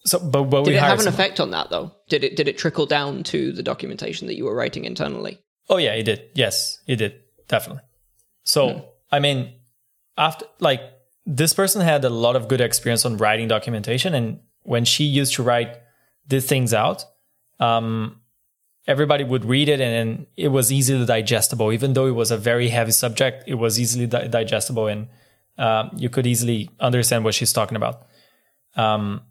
so, 0.07 0.19
but, 0.19 0.45
but 0.45 0.65
Did 0.65 0.71
we 0.73 0.77
it 0.77 0.81
have 0.81 0.99
an 0.99 1.05
someone- 1.05 1.15
effect 1.15 1.41
on 1.41 1.51
that 1.53 1.71
though? 1.71 1.93
Did 2.09 2.25
it 2.25 2.37
did 2.37 2.49
it 2.49 2.59
trickle 2.59 2.87
down 2.87 3.23
to 3.25 3.53
the 3.53 3.63
documentation 3.63 4.27
that 4.27 4.37
you 4.37 4.45
were 4.45 4.55
writing 4.55 4.85
internally? 4.85 5.39
Oh 5.69 5.79
yeah, 5.79 5.95
it 5.95 6.03
did. 6.05 6.23
Yes, 6.35 6.79
it 6.87 6.97
did. 6.97 7.21
Definitely. 7.49 7.83
So 8.45 8.91
I 9.11 9.19
mean, 9.21 9.55
after 10.19 10.45
like 10.61 10.81
this 11.27 11.55
person 11.55 11.81
had 11.81 12.05
a 12.05 12.11
lot 12.11 12.37
of 12.37 12.49
good 12.49 12.61
experience 12.61 13.07
on 13.07 13.17
writing 13.17 13.49
documentation, 13.49 14.15
and 14.15 14.41
when 14.63 14.85
she 14.85 15.05
used 15.05 15.35
to 15.35 15.43
write 15.43 15.77
these 16.27 16.45
things 16.47 16.75
out, 16.75 17.05
um, 17.61 18.21
everybody 18.87 19.25
would 19.25 19.45
read 19.47 19.69
it, 19.71 19.81
and 19.81 19.93
then 20.19 20.27
it 20.37 20.49
was 20.49 20.71
easily 20.71 21.07
digestible. 21.07 21.73
Even 21.73 21.95
though 21.95 22.07
it 22.07 22.15
was 22.15 22.31
a 22.31 22.37
very 22.37 22.69
heavy 22.69 22.93
subject, 22.93 23.45
it 23.47 23.55
was 23.55 23.81
easily 23.81 24.07
di- 24.07 24.29
digestible, 24.29 24.87
and 24.87 25.09
um, 25.57 25.91
you 25.97 26.11
could 26.11 26.27
easily 26.27 26.69
understand 26.81 27.25
what 27.25 27.35
she's 27.35 27.53
talking 27.55 27.77
about. 27.77 28.07
Um, 28.77 29.23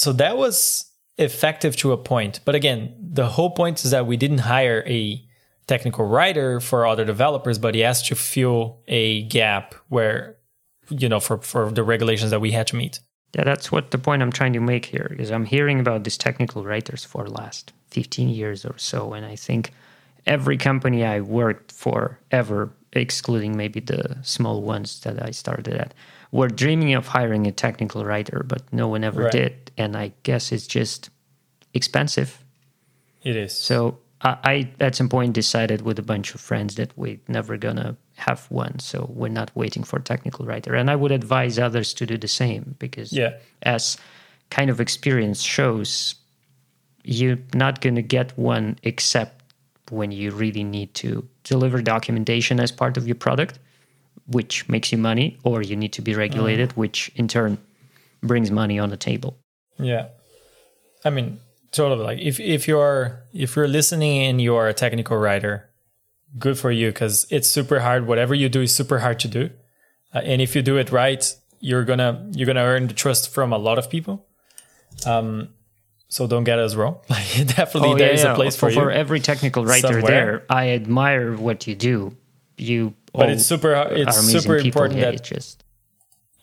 so 0.00 0.14
that 0.14 0.38
was 0.38 0.90
effective 1.18 1.76
to 1.76 1.92
a 1.92 1.98
point. 1.98 2.40
But 2.46 2.54
again, 2.54 2.94
the 2.98 3.26
whole 3.26 3.50
point 3.50 3.84
is 3.84 3.90
that 3.90 4.06
we 4.06 4.16
didn't 4.16 4.38
hire 4.38 4.82
a 4.86 5.22
technical 5.66 6.06
writer 6.06 6.58
for 6.58 6.86
other 6.86 7.04
developers, 7.04 7.58
but 7.58 7.74
he 7.74 7.82
has 7.82 8.00
to 8.04 8.14
fill 8.14 8.80
a 8.88 9.24
gap 9.24 9.74
where, 9.90 10.38
you 10.88 11.06
know, 11.06 11.20
for, 11.20 11.36
for 11.42 11.70
the 11.70 11.82
regulations 11.82 12.30
that 12.30 12.40
we 12.40 12.52
had 12.52 12.66
to 12.68 12.76
meet. 12.76 13.00
Yeah, 13.34 13.44
that's 13.44 13.70
what 13.70 13.90
the 13.90 13.98
point 13.98 14.22
I'm 14.22 14.32
trying 14.32 14.54
to 14.54 14.60
make 14.60 14.86
here 14.86 15.14
is 15.18 15.30
I'm 15.30 15.44
hearing 15.44 15.78
about 15.78 16.04
these 16.04 16.16
technical 16.16 16.64
writers 16.64 17.04
for 17.04 17.28
last 17.28 17.74
15 17.90 18.30
years 18.30 18.64
or 18.64 18.78
so. 18.78 19.12
And 19.12 19.26
I 19.26 19.36
think 19.36 19.70
every 20.24 20.56
company 20.56 21.04
I 21.04 21.20
worked 21.20 21.72
for 21.72 22.18
ever, 22.30 22.72
excluding 22.92 23.56
maybe 23.56 23.80
the 23.80 24.18
small 24.22 24.62
ones 24.62 25.00
that 25.00 25.22
I 25.24 25.30
started 25.30 25.74
at, 25.74 25.94
were 26.32 26.48
dreaming 26.48 26.94
of 26.94 27.06
hiring 27.08 27.46
a 27.46 27.52
technical 27.52 28.04
writer, 28.04 28.44
but 28.46 28.62
no 28.72 28.88
one 28.88 29.04
ever 29.04 29.22
Right. 29.24 29.32
did. 29.32 29.70
And 29.78 29.96
I 29.96 30.12
guess 30.22 30.52
it's 30.52 30.66
just 30.66 31.10
expensive. 31.74 32.42
It 33.22 33.36
is. 33.36 33.56
So 33.56 33.98
I, 34.22 34.36
I 34.44 34.70
at 34.80 34.94
some 34.96 35.08
point 35.08 35.32
decided 35.34 35.82
with 35.82 35.98
a 35.98 36.02
bunch 36.02 36.34
of 36.34 36.40
friends 36.40 36.74
that 36.76 36.96
we're 36.96 37.20
never 37.28 37.56
gonna 37.56 37.96
have 38.16 38.46
one. 38.50 38.78
So 38.80 39.10
we're 39.14 39.28
not 39.28 39.50
waiting 39.54 39.82
for 39.84 39.98
a 39.98 40.02
technical 40.02 40.44
writer. 40.46 40.74
And 40.74 40.90
I 40.90 40.96
would 40.96 41.12
advise 41.12 41.58
others 41.58 41.94
to 41.94 42.06
do 42.06 42.18
the 42.18 42.28
same 42.28 42.74
because 42.78 43.12
Yeah. 43.12 43.34
as 43.62 43.96
kind 44.50 44.68
of 44.70 44.80
experience 44.80 45.42
shows, 45.42 46.16
you're 47.04 47.38
not 47.54 47.80
gonna 47.80 48.02
get 48.02 48.36
one 48.36 48.78
except 48.82 49.39
when 49.90 50.12
you 50.12 50.30
really 50.30 50.64
need 50.64 50.94
to 50.94 51.28
deliver 51.44 51.82
documentation 51.82 52.60
as 52.60 52.72
part 52.72 52.96
of 52.96 53.06
your 53.06 53.14
product, 53.16 53.58
which 54.26 54.68
makes 54.68 54.92
you 54.92 54.98
money, 54.98 55.38
or 55.44 55.62
you 55.62 55.76
need 55.76 55.92
to 55.94 56.02
be 56.02 56.14
regulated, 56.14 56.72
which 56.76 57.10
in 57.16 57.28
turn 57.28 57.58
brings 58.22 58.50
money 58.50 58.78
on 58.78 58.90
the 58.90 58.96
table. 58.96 59.38
Yeah. 59.78 60.08
I 61.04 61.10
mean, 61.10 61.40
totally. 61.72 62.04
Like 62.04 62.18
if, 62.18 62.38
if 62.40 62.68
you're 62.68 63.22
if 63.32 63.56
you're 63.56 63.68
listening 63.68 64.22
and 64.22 64.40
you're 64.40 64.68
a 64.68 64.74
technical 64.74 65.16
writer, 65.16 65.70
good 66.38 66.58
for 66.58 66.70
you 66.70 66.88
because 66.88 67.26
it's 67.30 67.48
super 67.48 67.80
hard. 67.80 68.06
Whatever 68.06 68.34
you 68.34 68.48
do 68.48 68.62
is 68.62 68.74
super 68.74 68.98
hard 68.98 69.18
to 69.20 69.28
do, 69.28 69.50
uh, 70.14 70.18
and 70.18 70.42
if 70.42 70.54
you 70.54 70.62
do 70.62 70.76
it 70.76 70.92
right, 70.92 71.34
you're 71.60 71.84
gonna 71.84 72.28
you're 72.32 72.46
gonna 72.46 72.60
earn 72.60 72.88
the 72.88 72.94
trust 72.94 73.32
from 73.32 73.52
a 73.52 73.58
lot 73.58 73.78
of 73.78 73.88
people. 73.88 74.26
Um, 75.06 75.48
so 76.10 76.26
don't 76.26 76.44
get 76.44 76.58
us 76.58 76.74
wrong. 76.74 76.98
Like 77.08 77.46
definitely, 77.56 77.90
oh, 77.90 77.96
there 77.96 78.10
is 78.10 78.24
a 78.24 78.34
place 78.34 78.56
for, 78.56 78.70
for, 78.70 78.90
you. 78.90 78.90
every 78.90 79.20
technical 79.20 79.64
writer 79.64 79.94
somewhere. 79.94 80.02
there. 80.02 80.46
I 80.50 80.70
admire 80.70 81.34
what 81.36 81.66
you 81.66 81.74
do. 81.74 82.16
You, 82.58 82.94
But 83.14 83.30
it's 83.30 83.46
super 83.46 83.72
it's 83.72 84.16
are 84.16 84.20
amazing 84.20 84.40
super 84.40 84.56
people. 84.60 84.82
important 84.82 84.98
Yeah, 85.00 85.04
that 85.06 85.14
it's 85.14 85.28
just 85.28 85.64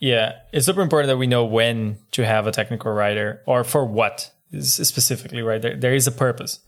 Yeah, 0.00 0.32
it's 0.52 0.66
super 0.66 0.80
important 0.80 1.08
that 1.08 1.18
we 1.18 1.28
know 1.28 1.44
when 1.44 1.98
to 2.12 2.24
have 2.26 2.48
a 2.48 2.50
technical 2.50 2.90
writer 2.92 3.42
or 3.46 3.62
for 3.62 3.84
what 3.84 4.32
specifically, 4.60 5.42
right? 5.42 5.62
There, 5.62 5.76
there 5.76 5.94
is 5.94 6.06
a 6.08 6.12
purpose. 6.12 6.60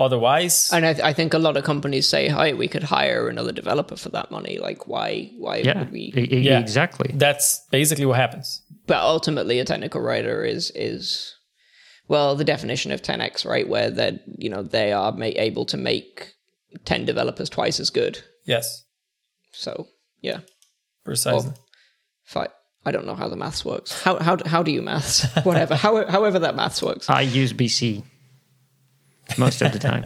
Otherwise, 0.00 0.70
And 0.72 0.86
I, 0.86 0.94
th- 0.94 1.04
I 1.04 1.12
think 1.12 1.34
a 1.34 1.38
lot 1.38 1.58
of 1.58 1.64
companies 1.64 2.08
say, 2.08 2.30
"Hey, 2.30 2.54
we 2.54 2.68
could 2.68 2.84
hire 2.84 3.28
another 3.28 3.52
developer 3.52 3.96
for 3.96 4.08
that 4.08 4.30
money. 4.30 4.56
Like, 4.58 4.88
why? 4.88 5.30
Why 5.36 5.56
yeah, 5.58 5.78
would 5.80 5.92
we?" 5.92 6.10
Yeah. 6.16 6.58
exactly. 6.58 7.10
that's 7.14 7.60
basically 7.70 8.06
what 8.06 8.16
happens. 8.16 8.62
But 8.86 8.96
ultimately, 9.02 9.58
a 9.60 9.64
technical 9.66 10.00
writer 10.00 10.42
is 10.42 10.72
is 10.74 11.36
well 12.10 12.34
the 12.36 12.44
definition 12.44 12.92
of 12.92 13.00
10x, 13.00 13.46
right? 13.46 13.66
Where 13.68 13.88
that 13.90 14.20
you 14.36 14.50
know 14.50 14.62
they 14.62 14.92
are 14.92 15.12
ma- 15.12 15.24
able 15.48 15.64
to 15.66 15.76
make 15.78 16.34
ten 16.84 17.04
developers 17.06 17.48
twice 17.48 17.80
as 17.80 17.88
good. 17.90 18.22
Yes, 18.44 18.84
So 19.52 19.86
yeah, 20.20 20.40
precisely. 21.04 21.52
fi 22.24 22.48
I 22.84 22.90
don't 22.92 23.06
know 23.06 23.14
how 23.14 23.28
the 23.28 23.36
maths 23.36 23.64
works. 23.64 24.02
How 24.02 24.18
how 24.18 24.36
how 24.46 24.62
do 24.62 24.70
you 24.72 24.82
maths? 24.82 25.24
Whatever. 25.44 25.74
How, 25.76 26.04
however 26.06 26.38
that 26.40 26.56
maths 26.56 26.82
works. 26.82 27.08
I 27.08 27.22
use 27.22 27.52
BC 27.52 28.02
most 29.38 29.62
of 29.62 29.72
the 29.72 29.78
time. 29.78 30.04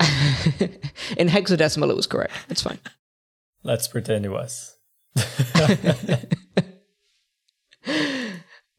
In 1.20 1.28
hexadecimal, 1.28 1.90
it 1.90 1.96
was 1.96 2.06
correct. 2.06 2.32
It's 2.48 2.62
fine. 2.62 2.78
Let's 3.62 3.86
pretend 3.88 4.24
it 4.24 4.30
was. 4.30 4.76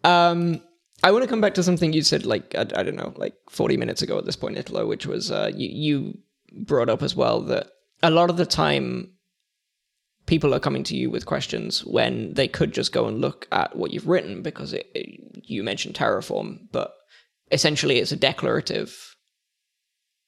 Um, 0.04 0.62
I 1.04 1.12
want 1.12 1.24
to 1.24 1.30
come 1.30 1.42
back 1.42 1.54
to 1.56 1.64
something 1.64 1.94
you 1.94 2.02
said, 2.02 2.26
like 2.26 2.54
I, 2.56 2.62
I 2.76 2.84
don't 2.84 2.96
know, 2.96 3.14
like 3.16 3.36
forty 3.50 3.78
minutes 3.78 4.02
ago 4.02 4.18
at 4.18 4.26
this 4.26 4.36
point, 4.36 4.58
Italo, 4.58 4.86
which 4.88 5.06
was 5.06 5.32
uh, 5.32 5.52
you 5.56 5.70
you 5.72 6.20
brought 6.66 6.90
up 6.90 7.02
as 7.04 7.16
well 7.16 7.42
that 7.42 7.68
a 8.04 8.10
lot 8.10 8.30
of 8.30 8.38
the 8.38 8.46
time 8.46 9.12
people 10.26 10.54
are 10.54 10.60
coming 10.60 10.84
to 10.84 10.96
you 10.96 11.10
with 11.10 11.26
questions 11.26 11.84
when 11.86 12.34
they 12.34 12.48
could 12.48 12.72
just 12.74 12.92
go 12.92 13.08
and 13.08 13.20
look 13.22 13.48
at 13.52 13.76
what 13.76 13.92
you've 13.92 14.08
written 14.08 14.42
because 14.44 14.74
it, 14.74 14.88
it- 14.94 15.20
you 15.52 15.64
mentioned 15.64 15.96
Terraform, 15.96 16.60
but 16.72 16.94
essentially 17.52 17.98
it's 17.98 18.12
a 18.12 18.16
declarative 18.16 19.16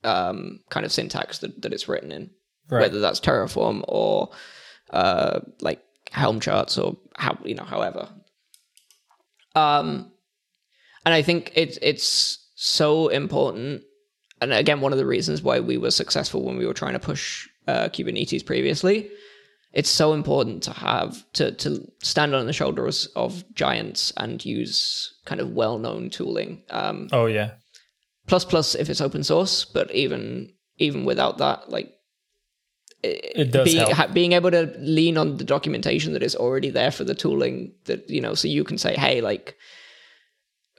um, 0.03 0.61
kind 0.71 0.83
of 0.85 0.91
syntax 0.91 1.37
that, 1.39 1.61
that 1.61 1.73
it's 1.73 1.87
written 1.87 2.11
in, 2.11 2.31
Right. 2.69 2.81
whether 2.81 2.99
that's 2.99 3.19
Terraform 3.19 3.83
or 3.87 4.31
uh, 4.89 5.41
like 5.59 5.83
Helm 6.11 6.39
charts 6.39 6.77
or 6.79 6.97
how 7.15 7.37
you 7.45 7.53
know, 7.53 7.63
however. 7.65 8.09
Um, 9.55 10.10
and 11.05 11.13
I 11.13 11.21
think 11.21 11.51
it's 11.55 11.77
it's 11.81 12.37
so 12.55 13.07
important. 13.09 13.83
And 14.41 14.53
again, 14.53 14.81
one 14.81 14.91
of 14.91 14.97
the 14.97 15.05
reasons 15.05 15.41
why 15.41 15.59
we 15.59 15.77
were 15.77 15.91
successful 15.91 16.43
when 16.43 16.57
we 16.57 16.65
were 16.65 16.73
trying 16.73 16.93
to 16.93 16.99
push 16.99 17.47
uh, 17.67 17.89
Kubernetes 17.89 18.43
previously, 18.45 19.09
it's 19.73 19.89
so 19.89 20.13
important 20.13 20.63
to 20.63 20.71
have 20.73 21.23
to 21.33 21.51
to 21.53 21.91
stand 22.01 22.33
on 22.35 22.45
the 22.47 22.53
shoulders 22.53 23.05
of 23.15 23.43
giants 23.53 24.11
and 24.17 24.43
use 24.43 25.13
kind 25.25 25.39
of 25.41 25.51
well-known 25.51 26.09
tooling. 26.09 26.63
Um, 26.71 27.07
Oh 27.11 27.27
yeah, 27.27 27.51
plus 28.27 28.43
plus 28.45 28.75
if 28.75 28.89
it's 28.89 29.01
open 29.01 29.23
source, 29.23 29.65
but 29.65 29.91
even 29.93 30.51
even 30.77 31.05
without 31.05 31.37
that, 31.37 31.69
like 31.69 31.91
It 33.03 33.51
does 33.51 33.65
being, 33.65 33.77
help. 33.77 33.91
ha- 33.93 34.07
being 34.07 34.33
able 34.33 34.51
to 34.51 34.73
lean 34.79 35.17
on 35.17 35.37
the 35.37 35.43
documentation 35.43 36.13
that 36.13 36.23
is 36.23 36.35
already 36.35 36.69
there 36.71 36.91
for 36.91 37.03
the 37.03 37.15
tooling 37.15 37.73
that 37.85 38.09
you 38.09 38.21
know 38.21 38.33
so 38.35 38.47
you 38.47 38.63
can 38.63 38.77
say 38.77 38.95
hey 38.95 39.21
like 39.21 39.55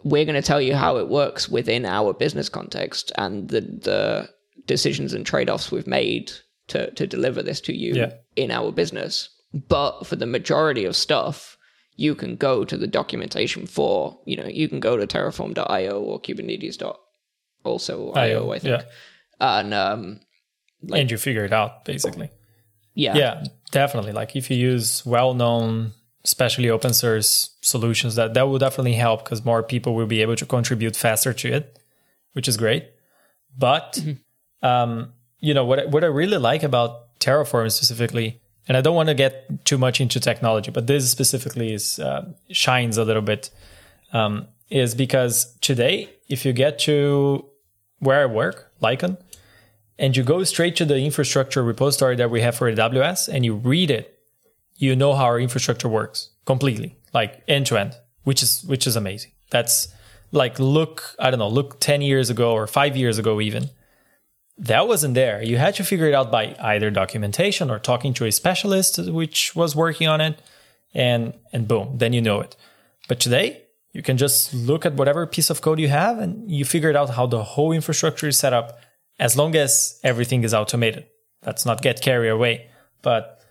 we're 0.05 0.25
going 0.25 0.41
to 0.41 0.47
tell 0.47 0.61
you 0.61 0.75
how 0.75 0.97
it 0.97 1.09
works 1.09 1.49
within 1.49 1.85
our 1.85 2.13
business 2.15 2.49
context 2.49 3.13
and 3.17 3.49
the 3.49 3.61
the 3.61 4.29
decisions 4.67 5.13
and 5.13 5.27
trade-offs 5.27 5.71
we've 5.73 5.87
made 5.87 6.31
to 6.69 6.91
to 6.93 7.07
deliver 7.07 7.43
this 7.43 7.61
to 7.63 7.75
you 7.75 7.95
Yeah. 7.95 8.13
in 8.37 8.51
our 8.51 8.71
business 8.73 9.29
but 9.69 10.07
for 10.07 10.17
the 10.17 10.27
majority 10.27 10.85
of 10.85 10.95
stuff 10.97 11.57
you 11.97 12.15
can 12.15 12.37
go 12.37 12.65
to 12.65 12.77
the 12.77 12.87
documentation 12.87 13.67
for 13.67 14.19
you 14.27 14.37
know 14.37 14.47
you 14.47 14.69
can 14.69 14.81
go 14.81 14.97
to 14.97 15.07
terraform.io 15.07 16.01
or 16.01 16.21
kubernetes.also 16.21 18.13
io 18.13 18.51
i 18.53 18.59
think 18.59 18.81
yeah. 18.81 18.87
and 19.41 19.75
um 19.75 20.21
and 20.93 21.11
you 21.11 21.17
figure 21.19 21.45
it 21.45 21.53
out 21.53 21.85
basically. 21.85 22.31
yeah 22.95 23.15
Yeah, 23.17 23.45
definitely. 23.71 24.13
Like 24.13 24.35
if 24.37 24.51
you 24.51 24.57
use 24.57 25.07
well-known, 25.07 25.93
especially 26.25 26.71
open 26.71 26.93
source 26.95 27.51
solutions, 27.61 28.15
that 28.15 28.35
that 28.35 28.49
will 28.49 28.59
definitely 28.59 28.95
help 28.95 29.25
because 29.25 29.45
more 29.45 29.63
people 29.63 29.95
will 29.95 30.07
be 30.07 30.23
able 30.23 30.37
to 30.37 30.47
contribute 30.47 30.97
faster 30.97 31.33
to 31.33 31.49
it, 31.53 31.79
which 32.33 32.47
is 32.49 32.57
great. 32.57 32.87
But 33.59 33.99
um, 34.63 35.13
you 35.41 35.55
know 35.55 35.65
what? 35.65 35.79
I- 35.81 35.87
What 35.87 36.05
I 36.05 36.09
really 36.09 36.39
like 36.39 36.63
about 36.63 37.19
Terraform 37.19 37.71
specifically, 37.71 38.41
and 38.69 38.77
I 38.77 38.81
don't 38.81 38.95
want 38.95 39.09
to 39.09 39.15
get 39.15 39.65
too 39.65 39.79
much 39.79 40.01
into 40.01 40.21
technology, 40.21 40.71
but 40.71 40.87
this 40.87 41.11
specifically 41.11 41.73
is 41.73 41.99
uh, 41.99 42.25
shines 42.51 42.97
a 42.99 43.05
little 43.05 43.23
bit, 43.23 43.51
um, 44.13 44.47
is 44.71 44.95
because 44.95 45.55
today, 45.61 46.09
if 46.29 46.45
you 46.45 46.53
get 46.53 46.79
to 46.81 47.45
where 47.99 48.23
I 48.23 48.27
work, 48.27 48.73
Lycon, 48.81 49.17
and 49.99 50.17
you 50.17 50.23
go 50.23 50.43
straight 50.45 50.75
to 50.77 50.85
the 50.85 50.99
infrastructure 51.05 51.63
repository 51.63 52.17
that 52.17 52.31
we 52.31 52.41
have 52.41 52.57
for 52.57 52.73
AWS 52.73 53.29
and 53.29 53.45
you 53.45 53.55
read 53.55 53.91
it, 53.91 54.12
you 54.83 54.97
know 54.97 55.15
how 55.15 55.27
our 55.27 55.39
infrastructure 55.39 55.89
works 55.89 56.31
completely, 56.45 56.99
like 57.15 57.45
end 57.47 57.67
to 57.67 57.79
end, 57.79 57.95
which 58.25 58.43
is 58.43 58.65
which 58.65 58.85
is 58.85 58.97
amazing. 58.97 59.31
That's 59.51 59.87
like 60.33 60.59
look, 60.59 61.15
I 61.21 61.31
don't 61.31 61.39
know, 61.39 61.49
look 61.49 61.79
10 61.79 62.03
years 62.03 62.31
ago 62.31 62.53
or 62.53 62.67
5 62.67 62.97
years 62.97 63.17
ago 63.17 63.41
even. 63.41 63.71
That 64.59 64.89
wasn't 64.89 65.15
there. 65.15 65.41
You 65.43 65.57
had 65.57 65.77
to 65.77 65.85
figure 65.85 66.07
it 66.07 66.15
out 66.15 66.33
by 66.33 66.57
either 66.61 66.91
documentation 66.91 67.71
or 67.71 67.79
talking 67.79 68.13
to 68.15 68.25
a 68.25 68.33
specialist 68.33 68.99
which 68.99 69.55
was 69.55 69.77
working 69.77 70.09
on 70.09 70.21
it 70.21 70.43
and 70.93 71.35
and 71.53 71.69
boom, 71.69 71.99
then 71.99 72.13
you 72.13 72.21
know 72.21 72.41
it. 72.41 72.57
But 73.09 73.21
today, 73.21 73.63
you 73.93 74.03
can 74.03 74.17
just 74.17 74.53
look 74.53 74.85
at 74.85 74.95
whatever 74.95 75.27
piece 75.27 75.51
of 75.51 75.61
code 75.61 75.79
you 75.79 75.89
have 75.89 76.19
and 76.19 76.51
you 76.51 76.65
figure 76.65 76.91
it 76.91 76.97
out 76.97 77.11
how 77.11 77.27
the 77.27 77.45
whole 77.55 77.71
infrastructure 77.73 78.29
is 78.29 78.39
set 78.39 78.53
up 78.53 78.81
as 79.21 79.37
long 79.37 79.55
as 79.55 80.01
everything 80.03 80.43
is 80.43 80.55
automated. 80.55 81.07
Let's 81.47 81.65
not 81.65 81.83
get 81.83 82.03
carried 82.03 82.31
away. 82.31 82.67
But 83.03 83.42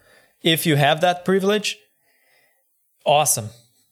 if 0.43 0.65
you 0.65 0.75
have 0.75 1.01
that 1.01 1.25
privilege, 1.25 1.77
awesome, 3.05 3.49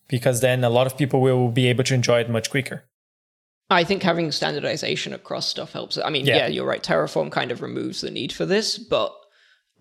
because 0.08 0.42
then 0.42 0.64
a 0.64 0.70
lot 0.70 0.88
of 0.88 0.98
people 0.98 1.22
will 1.22 1.50
be 1.50 1.68
able 1.68 1.84
to 1.86 1.94
enjoy 1.94 2.20
it 2.20 2.30
much 2.30 2.50
quicker. 2.50 2.84
I 3.72 3.84
think 3.84 4.02
having 4.02 4.32
standardization 4.32 5.14
across 5.14 5.48
stuff 5.48 5.74
helps. 5.74 5.98
I 5.98 6.10
mean, 6.10 6.26
Yeah. 6.26 6.38
yeah. 6.38 6.48
you're 6.48 6.66
right. 6.66 6.82
Terraform 6.82 7.32
kind 7.32 7.52
of 7.52 7.62
removes 7.62 8.02
the 8.02 8.10
need 8.10 8.32
for 8.34 8.46
this, 8.46 8.78
but 8.80 9.14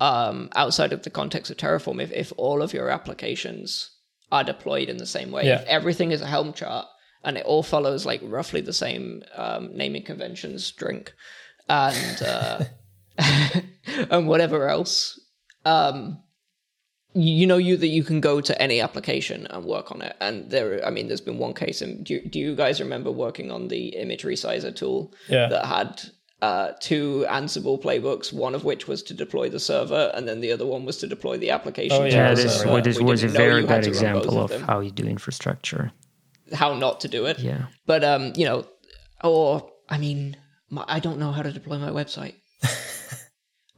um, 0.01 0.51
outside 0.55 0.93
of 0.93 1.03
the 1.03 1.11
context 1.11 1.51
of 1.51 1.57
Terraform, 1.57 2.01
if, 2.03 2.13
if 2.13 2.33
all 2.37 2.63
of 2.63 2.73
your 2.75 2.91
applications 2.91 3.91
are 4.31 4.45
deployed 4.45 4.89
in 4.91 4.99
the 4.99 5.07
same 5.07 5.31
way, 5.31 5.47
Yeah. 5.47 5.61
if 5.63 5.67
everything 5.67 6.13
is 6.13 6.21
a 6.21 6.27
Helm 6.27 6.53
chart 6.53 6.87
and 7.25 7.39
it 7.39 7.47
all 7.47 7.63
follows 7.63 8.05
like 8.05 8.21
roughly 8.23 8.61
the 8.61 8.75
same 8.75 9.23
um, 9.35 9.71
naming 9.75 10.05
conventions, 10.05 10.71
drink, 10.73 11.15
and 11.69 12.23
uh, 12.23 12.65
and 14.11 14.29
whatever 14.29 14.69
else, 14.69 15.19
um, 15.65 16.23
you 17.15 17.47
know 17.47 17.57
you 17.57 17.77
that 17.77 17.89
you 17.89 18.05
can 18.05 18.21
go 18.21 18.41
to 18.41 18.61
any 18.63 18.81
application 18.81 19.47
and 19.49 19.65
work 19.65 19.91
on 19.91 20.03
it 20.03 20.15
and 20.21 20.51
there 20.51 20.85
i 20.87 20.91
mean 20.91 21.09
there's 21.09 21.21
been 21.23 21.39
one 21.39 21.55
case 21.55 21.81
and 21.81 22.05
do, 22.05 22.21
do 22.29 22.39
you 22.39 22.55
guys 22.55 22.81
remember 22.81 23.11
working 23.11 23.51
on 23.51 23.69
the 23.69 23.89
image 23.97 24.25
resizer 24.25 24.75
tool 24.75 25.13
Yeah. 25.29 25.49
that 25.49 25.65
had 25.67 26.03
uh, 26.41 26.73
two 26.81 27.25
ansible 27.29 27.83
playbooks 27.83 28.33
one 28.33 28.55
of 28.55 28.63
which 28.63 28.87
was 28.87 29.03
to 29.05 29.15
deploy 29.15 29.49
the 29.49 29.59
server 29.59 30.13
and 30.15 30.29
then 30.29 30.41
the 30.41 30.53
other 30.53 30.67
one 30.67 30.85
was 30.85 30.99
to 30.99 31.07
deploy 31.09 31.37
the 31.37 31.51
application 31.51 31.97
Oh, 32.01 32.05
yeah, 32.05 32.15
Yeah, 32.15 32.35
this, 32.35 32.45
that's 32.45 32.57
server. 32.59 32.73
well, 32.75 32.83
this 32.83 33.01
was 33.01 33.25
a 33.25 33.29
very 33.29 33.63
you 33.63 33.67
had 33.67 33.83
good 33.85 33.95
to 33.95 34.05
run 34.05 34.13
both 34.15 34.23
example 34.25 34.45
of 34.45 34.51
them. 34.51 34.63
how 34.63 34.79
you 34.81 34.91
do 34.93 35.05
infrastructure. 35.05 35.91
how 36.53 36.75
not 36.75 37.01
to 37.01 37.09
do 37.09 37.25
it 37.27 37.39
Yeah. 37.41 37.67
but 37.87 38.05
um 38.05 38.33
you 38.37 38.45
know 38.45 38.67
or 39.25 39.69
i 39.89 39.99
mean 39.99 40.37
my, 40.71 40.85
i 40.87 41.01
don't 41.01 41.19
know 41.19 41.33
how 41.33 41.43
to 41.43 41.51
deploy 41.51 41.79
my 41.79 41.91
website 41.91 42.35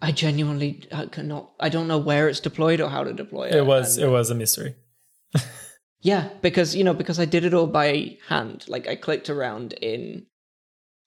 i 0.03 0.11
genuinely 0.12 0.82
uh, 0.92 1.07
cannot 1.07 1.51
i 1.61 1.68
don't 1.68 1.88
know 1.88 1.98
where 1.98 2.28
it's 2.28 2.40
deployed 2.40 2.80
or 2.80 2.88
how 2.88 3.05
to 3.05 3.12
deploy 3.12 3.46
it 3.48 3.55
It 3.55 3.66
was 3.66 3.96
and- 3.96 4.07
it 4.07 4.11
was 4.11 4.30
a 4.30 4.34
mystery. 4.34 4.74
Yeah, 6.03 6.30
because 6.40 6.74
you 6.74 6.82
know, 6.82 6.94
because 6.94 7.20
I 7.20 7.26
did 7.26 7.44
it 7.44 7.53
all 7.53 7.66
by 7.66 8.16
hand. 8.28 8.64
Like 8.68 8.88
I 8.88 8.96
clicked 8.96 9.28
around 9.28 9.74
in 9.74 10.24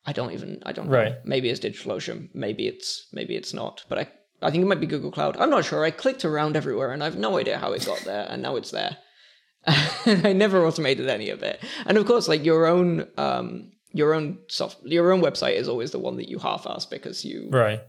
I 0.06 0.14
don't 0.14 0.34
even 0.34 0.62
I 0.68 0.72
don't 0.72 0.86
know. 0.88 0.94
Right. 0.98 1.16
Maybe 1.26 1.50
it's 1.50 1.60
DigitalOcean, 1.60 2.30
maybe 2.36 2.68
it's 2.68 3.08
maybe 3.12 3.36
it's 3.36 3.54
not. 3.56 3.84
But 3.90 3.98
I 3.98 4.08
I 4.44 4.52
think 4.52 4.62
it 4.64 4.68
might 4.68 4.80
be 4.80 4.86
Google 4.86 5.10
Cloud. 5.12 5.36
I'm 5.38 5.50
not 5.50 5.66
sure. 5.66 5.84
I 5.84 5.90
clicked 5.90 6.24
around 6.26 6.56
everywhere 6.56 6.92
and 6.92 7.02
I 7.02 7.06
have 7.06 7.18
no 7.18 7.38
idea 7.40 7.58
how 7.58 7.72
it 7.74 7.86
got 7.88 8.02
there 8.02 8.28
and 8.30 8.44
now 8.44 8.56
it's 8.56 8.70
there. 8.70 8.98
I 9.66 10.34
never 10.34 10.64
automated 10.64 11.08
any 11.10 11.30
of 11.32 11.42
it. 11.42 11.64
And 11.88 11.98
of 11.98 12.06
course, 12.06 12.28
like 12.28 12.46
your 12.46 12.68
own 12.68 13.08
um 13.18 13.72
your 13.94 14.14
own 14.14 14.38
soft 14.48 14.78
your 14.84 15.12
own 15.12 15.22
website 15.24 15.56
is 15.56 15.68
always 15.68 15.90
the 15.90 16.00
one 16.08 16.18
that 16.18 16.30
you 16.30 16.38
half 16.38 16.68
ass 16.70 16.86
because 16.86 17.26
you 17.26 17.50
Right. 17.52 17.82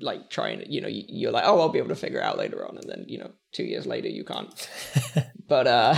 Like 0.00 0.30
trying 0.30 0.62
you 0.68 0.80
know 0.80 0.88
you- 0.88 1.04
you're 1.08 1.30
like 1.32 1.44
oh 1.46 1.60
i'll 1.60 1.68
be 1.68 1.78
able 1.78 1.88
to 1.88 1.94
figure 1.96 2.18
it 2.18 2.24
out 2.24 2.38
later 2.38 2.66
on 2.66 2.76
and 2.76 2.88
then 2.88 3.04
you 3.06 3.18
know 3.18 3.30
two 3.52 3.62
years 3.64 3.86
later 3.86 4.08
you 4.08 4.24
can't 4.24 4.68
but 5.48 5.66
uh 5.66 5.94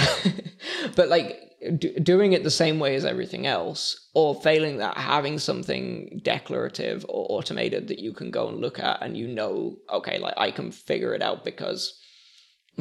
but 0.97 1.09
like 1.09 1.39
do, 1.79 1.93
doing 2.01 2.33
it 2.33 2.43
the 2.43 2.51
same 2.51 2.79
way 2.79 2.95
as 2.95 3.05
everything 3.05 3.47
else 3.47 4.09
or 4.15 4.35
failing 4.43 4.79
that 4.79 4.97
having 4.97 5.39
something 5.39 6.21
declarative 6.23 7.05
or 7.09 7.27
automated 7.31 7.89
that 7.89 7.99
you 7.99 8.13
can 8.13 8.31
go 8.31 8.49
and 8.49 8.61
look 8.61 8.79
at 8.79 9.01
and 9.03 9.17
you 9.17 9.27
know 9.27 9.77
okay 9.91 10.19
like 10.19 10.35
i 10.37 10.51
can 10.51 10.71
figure 10.71 11.15
it 11.15 11.23
out 11.23 11.45
because 11.45 11.99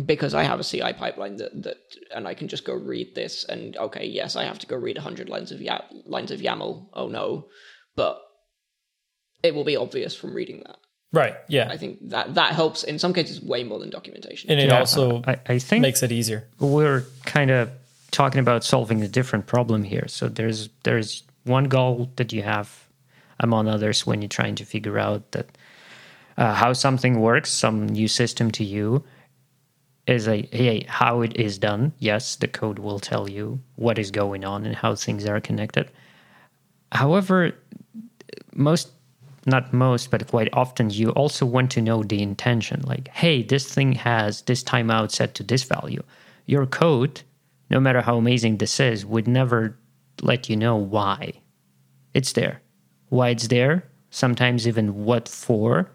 because 0.05 0.33
I 0.33 0.43
have 0.43 0.59
a 0.61 0.63
CI 0.63 0.93
pipeline 0.93 1.35
that, 1.35 1.63
that 1.63 1.75
and 2.15 2.25
I 2.25 2.33
can 2.33 2.47
just 2.47 2.63
go 2.63 2.73
read 2.73 3.13
this 3.13 3.43
and 3.43 3.75
okay, 3.75 4.05
yes, 4.05 4.37
I 4.37 4.45
have 4.45 4.57
to 4.59 4.65
go 4.65 4.77
read 4.77 4.95
100 4.95 5.27
lines 5.27 5.51
of 5.51 5.61
ya- 5.61 5.81
lines 6.05 6.31
of 6.31 6.39
YAML. 6.39 6.87
Oh 6.93 7.09
no. 7.09 7.49
But 7.97 8.21
it 9.43 9.53
will 9.53 9.65
be 9.65 9.75
obvious 9.75 10.15
from 10.15 10.33
reading 10.33 10.63
that. 10.65 10.77
Right. 11.13 11.35
Yeah. 11.49 11.67
I 11.69 11.77
think 11.77 12.09
that 12.09 12.35
that 12.35 12.53
helps 12.53 12.83
in 12.83 12.97
some 12.97 13.13
cases 13.13 13.41
way 13.41 13.63
more 13.63 13.79
than 13.79 13.89
documentation. 13.89 14.49
And 14.49 14.59
it 14.59 14.67
Yeah, 14.69 14.79
also 14.79 15.21
I, 15.27 15.37
I 15.47 15.59
think 15.59 15.81
makes 15.81 16.03
it 16.03 16.11
easier. 16.11 16.47
we're 16.59 17.03
kind 17.25 17.51
of 17.51 17.69
talking 18.11 18.39
about 18.39 18.63
solving 18.63 19.01
a 19.03 19.07
different 19.07 19.45
problem 19.45 19.83
here. 19.83 20.07
So 20.07 20.29
there's 20.29 20.69
there's 20.83 21.23
one 21.43 21.65
goal 21.65 22.09
that 22.15 22.31
you 22.31 22.43
have 22.43 22.87
among 23.39 23.67
others 23.67 24.05
when 24.07 24.21
you're 24.21 24.29
trying 24.29 24.55
to 24.55 24.65
figure 24.65 24.97
out 24.99 25.31
that 25.31 25.47
uh, 26.37 26.53
how 26.53 26.71
something 26.73 27.19
works, 27.19 27.51
some 27.51 27.87
new 27.87 28.07
system 28.07 28.51
to 28.51 28.63
you 28.63 29.03
is 30.07 30.27
a 30.27 30.47
hey 30.51 30.85
how 30.87 31.21
it 31.21 31.35
is 31.35 31.57
done. 31.57 31.91
Yes, 31.99 32.37
the 32.37 32.47
code 32.47 32.79
will 32.79 32.99
tell 32.99 33.29
you 33.29 33.59
what 33.75 33.99
is 33.99 34.11
going 34.11 34.45
on 34.45 34.65
and 34.65 34.75
how 34.75 34.95
things 34.95 35.25
are 35.25 35.41
connected. 35.41 35.89
However, 36.91 37.53
most 38.55 38.89
not 39.45 39.73
most 39.73 40.11
but 40.11 40.27
quite 40.27 40.49
often 40.53 40.89
you 40.89 41.09
also 41.11 41.45
want 41.45 41.71
to 41.71 41.81
know 41.81 42.03
the 42.03 42.21
intention 42.21 42.81
like 42.81 43.07
hey 43.09 43.41
this 43.43 43.73
thing 43.73 43.93
has 43.93 44.41
this 44.43 44.63
timeout 44.63 45.11
set 45.11 45.33
to 45.35 45.43
this 45.43 45.63
value. 45.63 46.03
Your 46.45 46.65
code 46.65 47.21
no 47.69 47.79
matter 47.79 48.01
how 48.01 48.17
amazing 48.17 48.57
this 48.57 48.79
is 48.79 49.05
would 49.05 49.27
never 49.27 49.77
let 50.21 50.49
you 50.49 50.55
know 50.55 50.75
why 50.75 51.33
it's 52.13 52.33
there. 52.33 52.61
Why 53.09 53.29
it's 53.29 53.47
there 53.47 53.83
sometimes 54.09 54.67
even 54.67 55.05
what 55.05 55.27
for. 55.27 55.89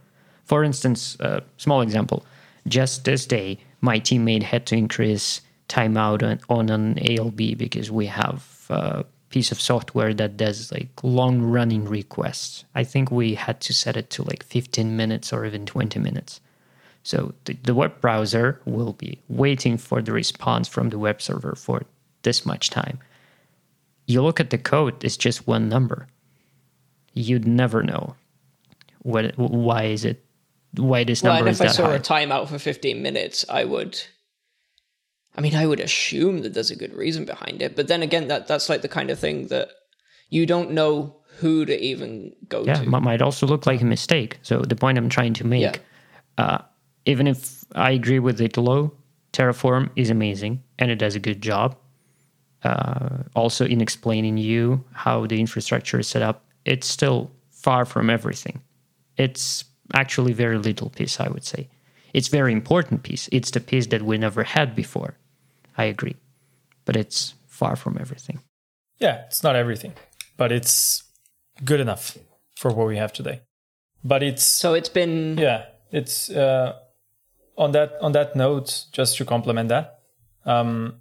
For 0.44 0.64
instance 0.64 1.16
a 1.20 1.42
small 1.56 1.82
example 1.82 2.24
just 2.66 3.04
this 3.04 3.26
day 3.26 3.58
my 3.80 4.00
teammate 4.00 4.42
had 4.42 4.66
to 4.66 4.76
increase 4.76 5.40
timeout 5.68 6.22
on, 6.22 6.40
on 6.48 6.68
an 6.70 6.98
alb 7.08 7.58
because 7.58 7.90
we 7.90 8.06
have 8.06 8.66
a 8.70 9.04
piece 9.36 9.52
of 9.52 9.60
software 9.60 10.14
that 10.14 10.38
does 10.38 10.72
like 10.72 10.88
long 11.02 11.42
running 11.42 11.84
requests 11.84 12.64
i 12.74 12.82
think 12.82 13.10
we 13.10 13.34
had 13.34 13.60
to 13.60 13.74
set 13.74 13.94
it 13.94 14.08
to 14.08 14.22
like 14.22 14.42
15 14.42 14.96
minutes 14.96 15.30
or 15.30 15.44
even 15.44 15.66
20 15.66 16.00
minutes 16.00 16.40
so 17.02 17.34
the, 17.44 17.52
the 17.68 17.74
web 17.74 18.00
browser 18.00 18.58
will 18.64 18.94
be 18.94 19.20
waiting 19.28 19.76
for 19.76 20.00
the 20.00 20.10
response 20.10 20.66
from 20.68 20.88
the 20.88 20.98
web 20.98 21.20
server 21.20 21.54
for 21.54 21.84
this 22.22 22.46
much 22.46 22.70
time 22.70 22.98
you 24.06 24.22
look 24.22 24.40
at 24.40 24.48
the 24.48 24.56
code 24.56 25.04
it's 25.04 25.18
just 25.18 25.46
one 25.46 25.68
number 25.68 26.08
you'd 27.12 27.46
never 27.46 27.82
know 27.82 28.14
what 29.02 29.36
why 29.36 29.82
is 29.82 30.06
it 30.06 30.24
why 30.78 31.04
this 31.04 31.22
well, 31.22 31.34
number 31.34 31.48
and 31.48 31.54
is 31.54 31.60
if 31.60 31.68
I 31.68 31.72
saw 31.72 31.88
high. 31.88 31.96
a 31.96 32.00
timeout 32.00 32.48
for 32.48 32.58
15 32.58 33.00
minutes, 33.00 33.44
I 33.48 33.64
would. 33.64 33.98
I 35.36 35.40
mean, 35.40 35.54
I 35.54 35.66
would 35.66 35.80
assume 35.80 36.40
that 36.42 36.54
there's 36.54 36.70
a 36.70 36.76
good 36.76 36.94
reason 36.94 37.24
behind 37.24 37.60
it, 37.62 37.76
but 37.76 37.88
then 37.88 38.02
again, 38.02 38.28
that 38.28 38.46
that's 38.48 38.68
like 38.68 38.82
the 38.82 38.88
kind 38.88 39.10
of 39.10 39.18
thing 39.18 39.48
that 39.48 39.68
you 40.30 40.46
don't 40.46 40.72
know 40.72 41.16
who 41.38 41.66
to 41.66 41.78
even 41.78 42.32
go 42.48 42.64
yeah 42.64 42.74
to. 42.74 42.82
m- 42.82 43.04
might 43.04 43.20
also 43.20 43.46
look 43.46 43.66
like 43.66 43.82
a 43.82 43.84
mistake 43.84 44.38
so 44.40 44.62
the 44.62 44.74
point 44.74 44.96
i'm 44.96 45.10
trying 45.10 45.34
to 45.34 45.46
make 45.46 45.60
Yeah. 45.60 45.76
Uh, 46.38 46.58
even 47.06 47.26
if 47.26 47.64
I 47.74 47.92
agree 47.92 48.18
with 48.18 48.40
Italo, 48.40 48.92
Terraform 49.32 49.90
is 49.96 50.10
amazing 50.10 50.62
and 50.78 50.90
it 50.90 50.96
does 50.96 51.14
a 51.14 51.20
good 51.20 51.40
job. 51.40 51.76
Uh, 52.62 53.22
also, 53.34 53.64
in 53.64 53.80
explaining 53.80 54.36
you 54.36 54.84
how 54.92 55.26
the 55.26 55.38
infrastructure 55.40 56.00
is 56.00 56.08
set 56.08 56.22
up, 56.22 56.44
it's 56.64 56.86
still 56.86 57.30
far 57.50 57.84
from 57.84 58.10
everything. 58.10 58.60
It's 59.16 59.64
actually 59.94 60.32
very 60.32 60.58
little 60.58 60.90
piece, 60.90 61.20
I 61.20 61.28
would 61.28 61.44
say. 61.44 61.68
It's 62.12 62.28
very 62.28 62.52
important 62.52 63.02
piece. 63.02 63.28
It's 63.30 63.50
the 63.50 63.60
piece 63.60 63.86
that 63.88 64.02
we 64.02 64.18
never 64.18 64.42
had 64.42 64.74
before. 64.74 65.16
I 65.76 65.84
agree, 65.84 66.16
but 66.84 66.96
it's 66.96 67.34
far 67.46 67.76
from 67.76 67.98
everything. 68.00 68.40
Yeah, 68.98 69.24
it's 69.26 69.42
not 69.42 69.56
everything, 69.56 69.92
but 70.36 70.52
it's 70.52 71.02
good 71.64 71.80
enough 71.80 72.16
for 72.56 72.70
what 72.72 72.86
we 72.86 72.96
have 72.96 73.12
today. 73.12 73.42
But 74.04 74.22
it's 74.22 74.42
So 74.42 74.74
it's 74.74 74.88
been 74.88 75.36
yeah, 75.38 75.66
it's 75.90 76.30
uh, 76.30 76.74
on 77.56 77.72
that 77.72 77.96
on 78.00 78.12
that 78.12 78.36
note. 78.36 78.86
Just 78.92 79.16
to 79.18 79.24
complement 79.24 79.68
that, 79.68 80.00
um, 80.44 81.00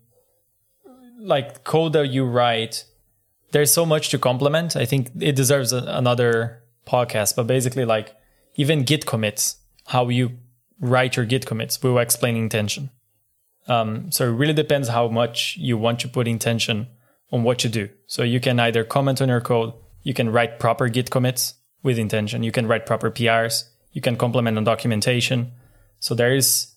like 1.19 1.63
code 1.63 1.93
that 1.93 2.07
you 2.07 2.25
write, 2.25 2.85
there's 3.51 3.71
so 3.71 3.85
much 3.85 4.09
to 4.09 4.17
complement. 4.17 4.75
I 4.75 4.85
think 4.85 5.11
it 5.19 5.35
deserves 5.35 5.71
a, 5.71 5.83
another 5.87 6.63
podcast. 6.85 7.35
But 7.35 7.47
basically, 7.47 7.85
like 7.85 8.15
even 8.55 8.83
Git 8.83 9.05
commits, 9.05 9.57
how 9.87 10.09
you 10.09 10.31
write 10.79 11.15
your 11.15 11.25
Git 11.25 11.45
commits, 11.45 11.81
we 11.81 11.91
were 11.91 12.01
explaining 12.01 12.43
intention. 12.43 12.89
Um, 13.67 14.11
so 14.11 14.27
it 14.29 14.31
really 14.33 14.53
depends 14.53 14.89
how 14.89 15.07
much 15.07 15.57
you 15.57 15.77
want 15.77 15.99
to 16.01 16.07
put 16.07 16.27
intention 16.27 16.87
on 17.31 17.43
what 17.43 17.63
you 17.63 17.69
do. 17.69 17.89
So 18.07 18.23
you 18.23 18.39
can 18.39 18.59
either 18.59 18.83
comment 18.83 19.21
on 19.21 19.29
your 19.29 19.41
code, 19.41 19.73
you 20.03 20.13
can 20.13 20.29
write 20.31 20.59
proper 20.59 20.87
Git 20.87 21.09
commits 21.09 21.55
with 21.81 21.97
intention, 21.97 22.43
you 22.43 22.51
can 22.51 22.67
write 22.67 22.85
proper 22.85 23.09
PRs, 23.09 23.63
you 23.91 24.01
can 24.01 24.15
complement 24.17 24.57
on 24.57 24.63
documentation. 24.63 25.51
So 25.99 26.13
there 26.13 26.35
is 26.35 26.73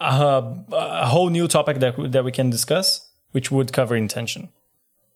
a, 0.00 0.54
a 0.72 1.06
whole 1.06 1.30
new 1.30 1.48
topic 1.48 1.78
that 1.80 1.94
that 2.12 2.24
we 2.24 2.30
can 2.32 2.50
discuss, 2.50 3.10
which 3.32 3.50
would 3.50 3.72
cover 3.72 3.96
intention. 3.96 4.50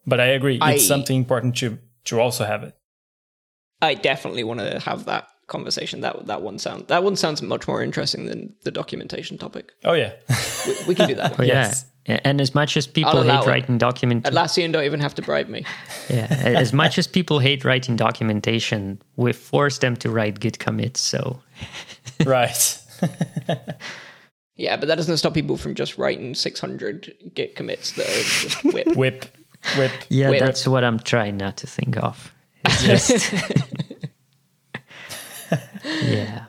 But 0.07 0.19
I 0.21 0.27
agree, 0.27 0.59
I- 0.61 0.73
it's 0.75 0.87
something 0.87 1.17
important 1.17 1.57
to 1.59 1.79
to 2.07 2.21
also 2.21 2.45
have 2.45 2.63
it. 2.65 2.75
I 3.83 3.95
definitely 3.95 4.45
want 4.45 4.61
to 4.61 4.79
have 4.81 5.05
that 5.07 5.29
conversation. 5.51 6.01
That 6.01 6.27
that 6.27 6.41
one 6.41 6.59
sound 6.59 6.89
that 6.89 7.05
one 7.05 7.17
sounds 7.17 7.43
much 7.43 7.69
more 7.69 7.83
interesting 7.83 8.25
than 8.25 8.55
the 8.63 8.71
documentation 8.71 9.37
topic. 9.37 9.73
Oh 9.85 9.93
yeah, 9.93 10.13
We, 10.67 10.75
we 10.89 10.95
can 10.95 11.09
do 11.09 11.15
that 11.17 11.33
oh, 11.35 11.37
one. 11.37 11.49
Yes. 11.49 11.85
Yeah. 12.09 12.19
And 12.25 12.41
as 12.41 12.55
much 12.55 12.79
as 12.79 12.87
people 12.87 13.23
hate 13.23 13.45
it. 13.45 13.47
writing 13.47 13.77
document, 13.77 14.25
Atlassian 14.25 14.73
don't 14.73 14.85
even 14.85 15.01
have 15.01 15.15
to 15.17 15.23
bribe 15.23 15.49
me. 15.49 15.67
yeah, 16.09 16.27
as 16.31 16.73
much 16.73 16.99
as 16.99 17.07
people 17.07 17.41
hate 17.41 17.63
writing 17.63 17.95
documentation, 17.95 19.01
we 19.17 19.35
force 19.35 19.79
them 19.79 19.97
to 19.97 20.11
write 20.11 20.41
Git 20.41 20.59
commits. 20.59 21.01
So 21.01 21.43
right. 22.25 22.83
Yeah, 24.57 24.77
but 24.77 24.89
that 24.89 24.97
doesn't 24.97 25.17
stop 25.17 25.33
people 25.33 25.57
from 25.57 25.75
just 25.75 25.97
writing 25.97 26.35
600 26.35 27.33
Git 27.35 27.57
commits 27.57 27.93
that 27.93 28.07
are 28.07 28.23
just 28.23 28.65
whip. 28.65 28.89
Whip, 28.95 29.25
whip. 29.79 29.93
yeah, 30.11 30.31
Wait. 30.31 30.41
that's 30.41 30.69
what 30.69 30.85
I'm 30.85 30.99
trying 30.99 31.39
not 31.39 31.57
to 31.59 31.67
think 31.67 31.97
of. 31.97 32.31
It's 32.67 33.09
just 33.09 33.33
yeah. 35.85 36.47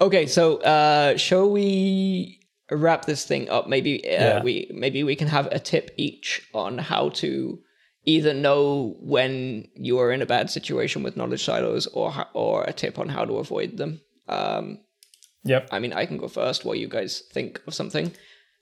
okay, 0.00 0.26
so 0.26 0.58
uh, 0.62 1.16
shall 1.16 1.50
we 1.50 2.40
wrap 2.70 3.04
this 3.04 3.24
thing 3.24 3.48
up? 3.50 3.68
Maybe 3.68 4.04
uh, 4.06 4.10
Yeah. 4.10 4.42
we 4.42 4.70
maybe 4.74 5.04
we 5.04 5.16
can 5.16 5.28
have 5.28 5.46
a 5.52 5.58
tip 5.58 5.90
each 5.96 6.48
on 6.54 6.78
how 6.78 7.10
to 7.20 7.58
either 8.06 8.34
know 8.34 8.96
when 9.00 9.66
you 9.74 9.98
are 9.98 10.12
in 10.12 10.20
a 10.22 10.26
bad 10.26 10.50
situation 10.50 11.02
with 11.02 11.16
knowledge 11.16 11.44
silos, 11.44 11.86
or 11.88 12.12
or 12.34 12.64
a 12.64 12.72
tip 12.72 12.98
on 12.98 13.08
how 13.08 13.24
to 13.24 13.34
avoid 13.38 13.76
them. 13.76 14.00
Um, 14.28 14.78
Yep. 15.46 15.68
I 15.72 15.78
mean, 15.78 15.92
I 15.92 16.06
can 16.06 16.16
go 16.16 16.26
first 16.28 16.64
while 16.64 16.74
you 16.74 16.88
guys 16.88 17.22
think 17.32 17.60
of 17.66 17.74
something. 17.74 18.12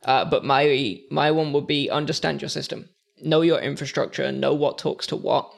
Uh, 0.05 0.25
but 0.25 0.45
my 0.45 0.99
my 1.12 1.31
one 1.31 1.53
would 1.53 1.66
be 1.68 1.89
understand 1.89 2.43
your 2.43 2.49
system, 2.49 2.89
know 3.23 3.41
your 3.43 3.61
infrastructure, 3.61 4.33
know 4.33 4.53
what 4.53 4.79
talks 4.79 5.07
to 5.07 5.16
what, 5.16 5.53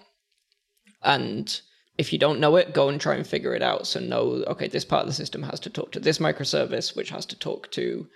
and 1.03 1.61
if 1.97 2.13
you 2.13 2.19
don't 2.19 2.41
know 2.41 2.57
it, 2.57 2.75
go 2.75 2.89
and 2.89 3.01
try 3.01 3.15
and 3.15 3.27
figure 3.27 3.55
it 3.55 3.63
out. 3.63 3.87
So 3.87 4.01
know, 4.01 4.45
okay, 4.49 4.69
this 4.69 4.85
part 4.85 5.03
of 5.03 5.09
the 5.09 5.15
system 5.15 5.43
has 5.45 5.61
to 5.61 5.71
talk 5.71 5.93
to 5.93 6.01
this 6.01 6.19
microservice, 6.19 6.97
which 6.97 7.11
has 7.11 7.25
to 7.27 7.39
talk 7.39 7.71
to 7.73 8.07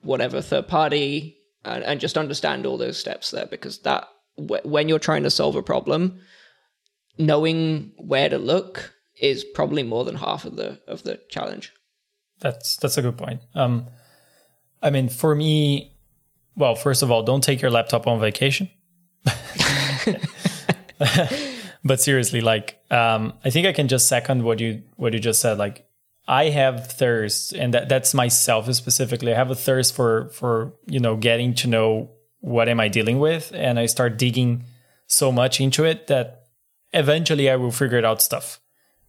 whatever 0.00 0.40
third 0.40 0.68
party, 0.68 1.36
and, 1.64 1.84
and 1.84 2.00
just 2.00 2.18
understand 2.18 2.66
all 2.66 2.78
those 2.78 2.98
steps 2.98 3.30
there 3.30 3.46
because 3.46 3.80
that 3.80 4.08
wh- 4.36 4.64
when 4.64 4.88
you're 4.88 4.98
trying 4.98 5.22
to 5.24 5.30
solve 5.30 5.56
a 5.56 5.62
problem, 5.62 6.20
knowing 7.18 7.92
where 7.98 8.28
to 8.28 8.38
look 8.38 8.94
is 9.20 9.44
probably 9.44 9.82
more 9.82 10.04
than 10.04 10.16
half 10.16 10.44
of 10.44 10.56
the 10.56 10.80
of 10.88 11.02
the 11.02 11.20
challenge. 11.28 11.72
That's 12.40 12.76
that's 12.76 12.96
a 12.96 13.02
good 13.02 13.18
point. 13.18 13.42
Um, 13.54 13.88
I 14.82 14.90
mean, 14.90 15.08
for 15.10 15.34
me, 15.34 15.96
well, 16.56 16.74
first 16.74 17.02
of 17.02 17.10
all, 17.10 17.22
don't 17.22 17.44
take 17.44 17.60
your 17.60 17.70
laptop 17.70 18.06
on 18.06 18.18
vacation. 18.18 18.70
but 21.84 22.00
seriously, 22.00 22.40
like, 22.40 22.78
um, 22.90 23.32
I 23.44 23.50
think 23.50 23.66
I 23.66 23.72
can 23.72 23.88
just 23.88 24.08
second 24.08 24.42
what 24.44 24.60
you 24.60 24.82
what 24.96 25.12
you 25.12 25.18
just 25.18 25.40
said. 25.40 25.58
Like, 25.58 25.86
I 26.28 26.50
have 26.50 26.92
thirst, 26.92 27.52
and 27.52 27.74
that 27.74 27.88
that's 27.88 28.14
myself 28.14 28.72
specifically. 28.74 29.32
I 29.32 29.36
have 29.36 29.50
a 29.50 29.54
thirst 29.56 29.94
for 29.94 30.28
for 30.30 30.74
you 30.86 31.00
know 31.00 31.16
getting 31.16 31.54
to 31.54 31.68
know 31.68 32.10
what 32.40 32.68
am 32.68 32.80
I 32.80 32.88
dealing 32.88 33.18
with, 33.18 33.52
and 33.54 33.78
I 33.78 33.86
start 33.86 34.18
digging 34.18 34.64
so 35.06 35.30
much 35.32 35.60
into 35.60 35.84
it 35.84 36.06
that 36.06 36.46
eventually 36.92 37.50
I 37.50 37.56
will 37.56 37.72
figure 37.72 37.98
it 37.98 38.04
out 38.04 38.22
stuff. 38.22 38.60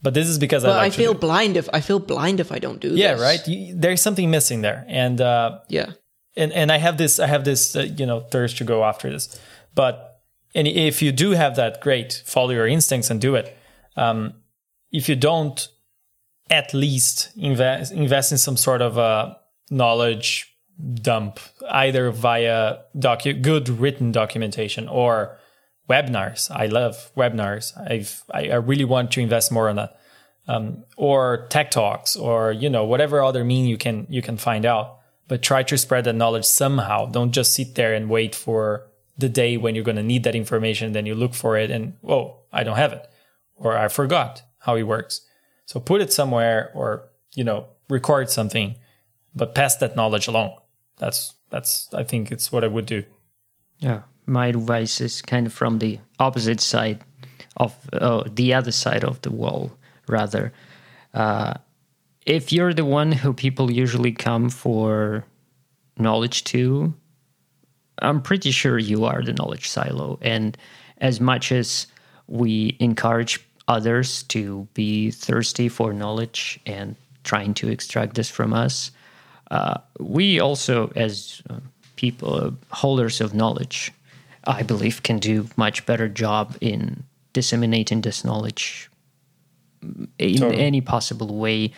But 0.01 0.13
this 0.13 0.28
is 0.28 0.38
because 0.38 0.63
But 0.63 0.71
I 0.71 0.74
I, 0.74 0.78
like 0.84 0.91
to 0.93 0.97
feel 0.97 1.13
blind 1.13 1.55
if 1.55 1.69
I 1.71 1.80
feel 1.80 1.99
blind 1.99 2.39
if 2.39 2.51
I 2.51 2.59
don't 2.59 2.80
do 2.82 2.89
yeah, 2.89 3.13
this. 3.13 3.21
right. 3.21 3.47
You, 3.47 3.76
there's 3.76 4.01
something 4.01 4.30
missing 4.30 4.61
there, 4.61 4.84
and 4.88 5.21
uh, 5.21 5.59
Yeah. 5.69 5.91
and 6.36 6.51
and 6.51 6.71
I 6.71 6.78
have 6.78 6.97
this 6.97 7.19
I 7.19 7.28
have 7.28 7.45
this 7.45 7.76
uh, 7.76 7.82
you 7.84 8.05
know 8.05 8.19
thirst 8.19 8.57
to 8.57 8.63
go 8.65 8.84
after 8.84 9.09
this. 9.09 9.39
But 9.76 10.12
and 10.56 10.68
if 10.68 11.01
you 11.01 11.12
do 11.12 11.32
have 11.32 11.56
that, 11.56 11.82
great, 11.82 12.22
follow 12.26 12.51
your 12.51 12.68
instincts 12.68 13.10
and 13.10 13.20
do 13.20 13.36
it. 13.36 13.58
Um, 13.95 14.36
if 14.91 15.10
you 15.10 15.16
don't, 15.16 15.68
at 16.49 16.74
least 16.74 17.32
invest 17.36 17.91
invest 17.91 18.32
in 18.32 18.38
some 18.38 18.58
sort 18.58 18.82
of 18.82 18.97
a 18.97 19.38
knowledge 19.72 20.54
dump, 20.95 21.39
either 21.70 22.12
via 22.12 22.78
docu- 22.95 23.41
good 23.41 23.70
written 23.70 24.12
documentation 24.12 24.88
or 24.88 25.39
webinars. 25.89 26.51
I 26.51 26.68
love 26.68 27.12
webinars. 27.16 27.74
I've 27.89 28.24
I, 28.32 28.49
I 28.49 28.56
really 28.56 28.86
want 28.86 29.12
to 29.12 29.22
invest 29.22 29.51
more 29.51 29.70
on 29.70 29.78
that. 29.78 29.99
Um, 30.45 30.84
or 30.97 31.47
tech 31.49 31.72
talks 31.72 32.18
or 32.18 32.51
you 32.51 32.70
know 32.70 32.84
whatever 32.84 33.24
other 33.24 33.45
mean 33.45 33.66
you 33.66 33.78
can 33.78 34.06
you 34.10 34.22
can 34.22 34.36
find 34.36 34.66
out 34.66 34.97
but 35.30 35.41
try 35.41 35.64
to 35.64 35.78
spread 35.78 36.04
that 36.04 36.16
knowledge 36.16 36.43
somehow 36.43 37.06
don't 37.06 37.32
just 37.32 37.56
sit 37.56 37.76
there 37.76 37.93
and 37.93 38.10
wait 38.10 38.36
for 38.36 38.86
the 39.18 39.30
day 39.30 39.57
when 39.57 39.76
you're 39.76 39.84
going 39.84 39.95
to 39.95 40.03
need 40.03 40.24
that 40.24 40.36
information 40.36 40.91
then 40.93 41.05
you 41.05 41.16
look 41.16 41.34
for 41.34 41.57
it 41.57 41.70
and 41.70 41.93
oh, 42.07 42.38
i 42.51 42.64
don't 42.64 42.78
have 42.78 42.93
it 42.93 43.07
or 43.55 43.78
i 43.78 43.88
forgot 43.88 44.43
how 44.64 44.76
it 44.76 44.84
works. 44.84 45.22
So 45.66 45.80
put 45.80 46.01
it 46.01 46.11
somewhere 46.11 46.72
or 46.74 47.09
you 47.36 47.43
know 47.43 47.68
record 47.89 48.30
something 48.30 48.76
but 49.36 49.55
pass 49.55 49.78
that 49.78 49.95
knowledge 49.95 50.28
along. 50.28 50.57
That's 50.97 51.34
that's 51.49 51.89
i 51.93 52.03
think 52.03 52.32
it's 52.32 52.51
what 52.51 52.64
i 52.64 52.68
would 52.68 52.86
do. 52.86 53.03
Yeah, 53.80 54.01
my 54.26 54.47
advice 54.47 55.01
is 55.01 55.22
kind 55.22 55.47
of 55.47 55.53
from 55.53 55.80
the 55.80 55.99
opposite 56.20 56.61
side 56.61 57.01
of 57.57 57.76
uh, 57.91 58.24
the 58.34 58.53
other 58.53 58.72
side 58.72 59.03
of 59.03 59.22
the 59.22 59.32
wall, 59.32 59.72
rather. 60.07 60.53
Uh, 61.14 61.53
if 62.26 62.53
you're 62.53 62.74
the 62.74 62.86
one 62.86 63.11
who 63.11 63.34
people 63.34 63.70
usually 63.70 64.14
come 64.14 64.49
for 64.49 65.26
knowledge 65.97 66.45
to, 66.45 66.93
I'm 67.99 68.21
pretty 68.21 68.51
sure 68.51 68.77
you 68.77 69.05
are 69.05 69.21
the 69.21 69.33
knowledge 69.33 69.69
silo. 69.69 70.17
And 70.21 70.57
as 70.97 71.19
much 71.19 71.51
as 71.51 71.87
we 72.27 72.75
encourage 72.79 73.39
others 73.67 74.23
to 74.23 74.67
be 74.73 75.11
thirsty 75.11 75.69
for 75.69 75.93
knowledge 75.93 76.59
and 76.65 76.95
trying 77.23 77.53
to 77.55 77.69
extract 77.69 78.15
this 78.15 78.29
from 78.29 78.53
us, 78.53 78.91
uh, 79.51 79.79
we 79.99 80.39
also, 80.39 80.91
as 80.95 81.41
uh, 81.49 81.59
people, 81.95 82.33
uh, 82.33 82.51
holders 82.75 83.21
of 83.21 83.33
knowledge, 83.33 83.91
I 84.45 84.63
believe, 84.63 85.03
can 85.03 85.19
do 85.19 85.47
much 85.55 85.85
better 85.85 86.09
job 86.09 86.57
in 86.59 87.03
disseminating 87.33 88.01
this 88.01 88.25
knowledge 88.25 88.89
in 90.17 90.37
Totally. 90.37 90.61
any 90.61 90.81
possible 90.81 91.35
way. 91.37 91.71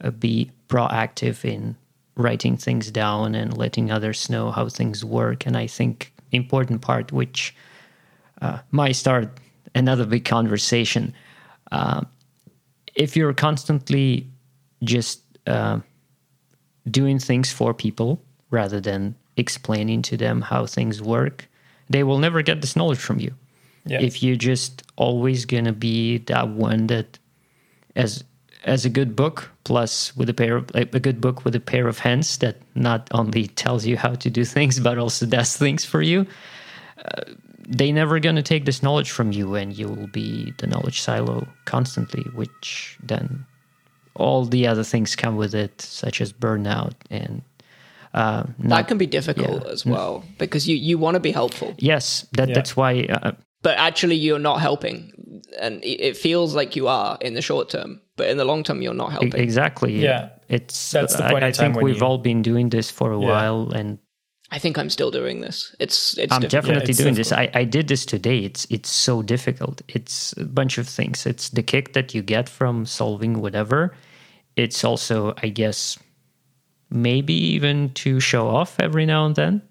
Uh, 0.00 0.10
be 0.10 0.50
proactive 0.68 1.44
in 1.44 1.76
writing 2.16 2.56
things 2.56 2.90
down 2.90 3.34
and 3.34 3.56
letting 3.56 3.90
others 3.90 4.28
know 4.28 4.50
how 4.50 4.68
things 4.68 5.04
work. 5.04 5.46
And 5.46 5.56
I 5.56 5.66
think 5.66 6.12
important 6.30 6.82
part, 6.82 7.12
which 7.12 7.54
uh, 8.40 8.58
might 8.70 8.92
start 8.92 9.38
another 9.74 10.04
big 10.04 10.24
conversation. 10.24 11.14
Uh, 11.70 12.02
if 12.94 13.16
you're 13.16 13.32
constantly 13.32 14.26
just 14.82 15.22
uh, 15.46 15.80
doing 16.90 17.18
things 17.18 17.52
for 17.52 17.72
people 17.72 18.20
rather 18.50 18.80
than 18.80 19.14
explaining 19.36 20.02
to 20.02 20.16
them 20.16 20.42
how 20.42 20.66
things 20.66 21.00
work, 21.00 21.48
they 21.88 22.02
will 22.02 22.18
never 22.18 22.42
get 22.42 22.60
this 22.60 22.76
knowledge 22.76 22.98
from 22.98 23.18
you. 23.20 23.34
Yeah. 23.84 24.00
If 24.00 24.22
you're 24.22 24.36
just 24.36 24.82
always 24.96 25.44
gonna 25.44 25.72
be 25.72 26.18
that 26.18 26.48
one 26.48 26.86
that, 26.88 27.18
as 27.96 28.24
as 28.64 28.84
a 28.84 28.90
good 28.90 29.16
book 29.16 29.50
plus 29.64 30.16
with 30.16 30.28
a 30.28 30.34
pair 30.34 30.56
of 30.56 30.70
a 30.74 31.00
good 31.00 31.20
book 31.20 31.44
with 31.44 31.54
a 31.54 31.60
pair 31.60 31.88
of 31.88 31.98
hands 31.98 32.38
that 32.38 32.56
not 32.74 33.08
only 33.12 33.46
tells 33.48 33.86
you 33.86 33.96
how 33.96 34.14
to 34.14 34.30
do 34.30 34.44
things 34.44 34.80
but 34.80 34.98
also 34.98 35.26
does 35.26 35.56
things 35.56 35.84
for 35.84 36.02
you 36.02 36.26
uh, 37.04 37.22
they 37.68 37.92
never 37.92 38.18
going 38.20 38.36
to 38.36 38.42
take 38.42 38.64
this 38.64 38.82
knowledge 38.82 39.10
from 39.10 39.32
you 39.32 39.54
and 39.54 39.76
you 39.78 39.88
will 39.88 40.08
be 40.08 40.52
the 40.58 40.66
knowledge 40.66 41.00
silo 41.00 41.46
constantly 41.64 42.22
which 42.34 42.96
then 43.02 43.44
all 44.14 44.44
the 44.44 44.66
other 44.66 44.84
things 44.84 45.16
come 45.16 45.36
with 45.36 45.54
it 45.54 45.80
such 45.80 46.20
as 46.20 46.32
burnout 46.32 46.94
and 47.10 47.42
uh, 48.14 48.44
not, 48.58 48.76
that 48.76 48.88
can 48.88 48.98
be 48.98 49.06
difficult 49.06 49.64
yeah. 49.64 49.70
as 49.70 49.86
well 49.86 50.22
because 50.38 50.68
you 50.68 50.76
you 50.76 50.98
want 50.98 51.14
to 51.14 51.20
be 51.20 51.32
helpful 51.32 51.74
yes 51.78 52.26
that 52.32 52.48
Yeah. 52.48 52.54
that's 52.54 52.76
why 52.76 53.04
uh, 53.04 53.32
but 53.62 53.76
actually 53.78 54.16
you're 54.16 54.38
not 54.50 54.60
helping 54.60 55.12
and 55.60 55.82
it 55.84 56.00
it 56.08 56.16
feels 56.16 56.54
like 56.54 56.76
you 56.76 56.88
are 56.88 57.16
in 57.20 57.34
the 57.34 57.42
short 57.42 57.68
term 57.70 58.00
but 58.16 58.28
in 58.28 58.36
the 58.36 58.44
long 58.44 58.62
term 58.64 58.82
you're 58.82 58.94
not 59.04 59.12
helping 59.12 59.34
Exactly. 59.40 59.92
Yeah. 59.98 60.30
It's 60.48 60.90
That's 60.92 61.16
the 61.16 61.22
point 61.30 61.44
I, 61.44 61.48
in 61.48 61.52
time 61.54 61.64
think 61.72 61.76
when 61.76 61.84
we've 61.86 61.98
you- 62.00 62.06
all 62.06 62.18
been 62.18 62.42
doing 62.42 62.70
this 62.70 62.90
for 62.90 63.12
a 63.12 63.18
Yeah. 63.20 63.26
while 63.32 63.70
and 63.72 63.98
i 64.50 64.58
think 64.58 64.76
i'm 64.76 64.90
still 64.90 65.10
doing 65.10 65.40
this 65.40 65.74
it's 65.80 66.18
it's 66.18 66.32
I'm 66.32 66.40
difficult. 66.42 66.50
definitely 66.64 66.90
it's 66.90 66.98
doing 67.02 67.14
this. 67.14 67.32
I, 67.32 67.48
I 67.62 67.64
did 67.64 67.86
this 67.88 68.04
today. 68.06 68.38
It's 68.44 68.66
it's 68.70 68.90
so 68.90 69.22
difficult. 69.22 69.80
It's 69.88 70.34
a 70.36 70.44
bunch 70.44 70.78
of 70.78 70.86
things. 70.88 71.26
It's 71.26 71.48
the 71.50 71.62
kick 71.62 71.92
that 71.94 72.12
you 72.14 72.22
get 72.22 72.48
from 72.48 72.84
solving 72.86 73.40
whatever. 73.40 73.94
It's 74.56 74.84
also, 74.84 75.32
I 75.46 75.48
guess, 75.48 75.98
maybe 76.90 77.32
even 77.56 77.90
to 77.94 78.20
show 78.20 78.46
off 78.48 78.76
every 78.78 79.06
now 79.06 79.24
and 79.26 79.34
then 79.36 79.62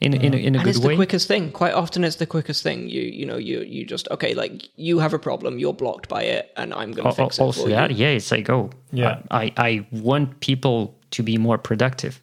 in 0.00 0.14
in, 0.14 0.32
a- 0.34 0.36
in 0.36 0.54
a 0.54 0.58
and 0.58 0.64
good 0.64 0.70
it's 0.70 0.78
way. 0.78 0.88
the 0.94 0.96
quickest 0.96 1.28
thing 1.28 1.52
quite 1.52 1.74
often 1.74 2.04
it's 2.04 2.16
the 2.16 2.26
quickest 2.26 2.62
thing 2.62 2.88
you 2.88 3.02
you 3.02 3.26
know 3.26 3.36
you 3.36 3.60
you 3.60 3.84
just 3.84 4.08
okay 4.10 4.32
like 4.34 4.68
you 4.76 4.98
have 4.98 5.12
a 5.14 5.18
problem 5.18 5.58
you're 5.58 5.74
blocked 5.74 6.08
by 6.08 6.22
it 6.22 6.50
and 6.56 6.72
i'm 6.74 6.92
gonna 6.92 7.08
Al- 7.08 7.14
fix 7.14 7.38
it 7.38 7.42
also 7.42 7.62
for 7.64 7.68
that 7.68 7.90
you. 7.90 7.96
yeah 7.96 8.08
it's 8.16 8.30
like 8.32 8.48
oh 8.50 8.70
Yeah. 8.92 9.20
I, 9.30 9.52
I 9.56 9.86
want 9.92 10.40
people 10.40 10.94
to 11.10 11.22
be 11.22 11.36
more 11.38 11.58
productive 11.58 12.20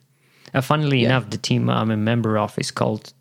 uh, 0.53 0.61
funnily 0.61 0.99
Yeah. 1.01 1.09
enough 1.09 1.29
the 1.29 1.37
team 1.37 1.69
i'm 1.69 1.91
a 1.91 1.97
member 1.97 2.37
of 2.37 2.57
is 2.57 2.71
called 2.71 3.13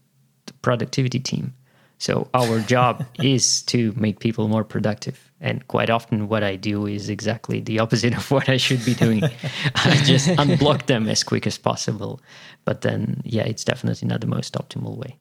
the 0.47 0.53
productivity 0.63 1.21
team 1.21 1.53
so 1.99 2.29
our 2.33 2.61
job 2.75 3.05
is 3.23 3.63
to 3.63 3.93
make 3.97 4.21
people 4.21 4.49
more 4.49 4.65
productive 4.65 5.26
and 5.41 5.67
quite 5.69 5.91
often 5.91 6.29
what 6.29 6.43
i 6.43 6.57
do 6.57 6.87
is 6.87 7.09
exactly 7.09 7.61
the 7.61 7.79
opposite 7.79 8.17
of 8.17 8.31
what 8.31 8.49
i 8.49 8.57
should 8.57 8.85
be 8.85 8.95
doing 8.95 9.23
i 9.75 9.97
just 10.05 10.29
unblock 10.29 10.87
them 10.87 11.09
as 11.09 11.23
quick 11.23 11.47
as 11.47 11.59
possible 11.59 12.21
but 12.65 12.81
then 12.81 13.21
yeah 13.25 13.43
it's 13.43 13.65
definitely 13.65 14.09
not 14.09 14.21
the 14.21 14.27
most 14.27 14.55
optimal 14.55 14.97
way 14.97 15.19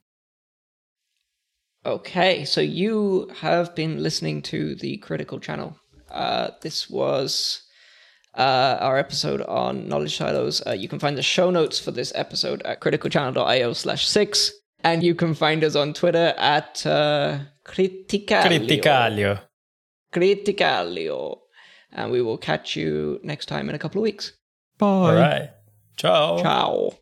Okay, 1.86 2.44
so 2.44 2.60
you 2.60 3.30
have 3.36 3.72
been 3.76 4.02
listening 4.02 4.42
to 4.42 4.74
the 4.74 4.96
Critical 4.96 5.38
Channel. 5.38 5.78
Uh, 6.10 6.50
this 6.60 6.90
was 6.90 7.62
uh, 8.36 8.76
our 8.80 8.98
episode 8.98 9.40
on 9.42 9.88
knowledge 9.88 10.16
silos. 10.16 10.66
Uh, 10.66 10.72
you 10.72 10.88
can 10.88 10.98
find 10.98 11.16
the 11.16 11.22
show 11.22 11.48
notes 11.48 11.78
for 11.78 11.92
this 11.92 12.10
episode 12.16 12.60
at 12.62 12.80
criticalchannel.io 12.80 13.72
slash 13.72 14.04
six, 14.04 14.50
and 14.82 15.04
you 15.04 15.14
can 15.14 15.32
find 15.32 15.62
us 15.62 15.76
on 15.76 15.94
Twitter 15.94 16.34
at 16.36 16.84
uh, 16.84 17.38
Criticalio. 17.64 18.66
Criticalio. 18.66 19.40
Criticalio. 20.16 21.40
And 21.92 22.10
we 22.10 22.22
will 22.22 22.38
catch 22.38 22.74
you 22.74 23.20
next 23.22 23.46
time 23.46 23.68
in 23.68 23.74
a 23.74 23.78
couple 23.78 24.00
of 24.00 24.04
weeks. 24.04 24.32
Bye. 24.78 24.86
All 24.86 25.14
right. 25.14 25.50
Ciao. 25.96 26.42
Ciao. 26.42 26.98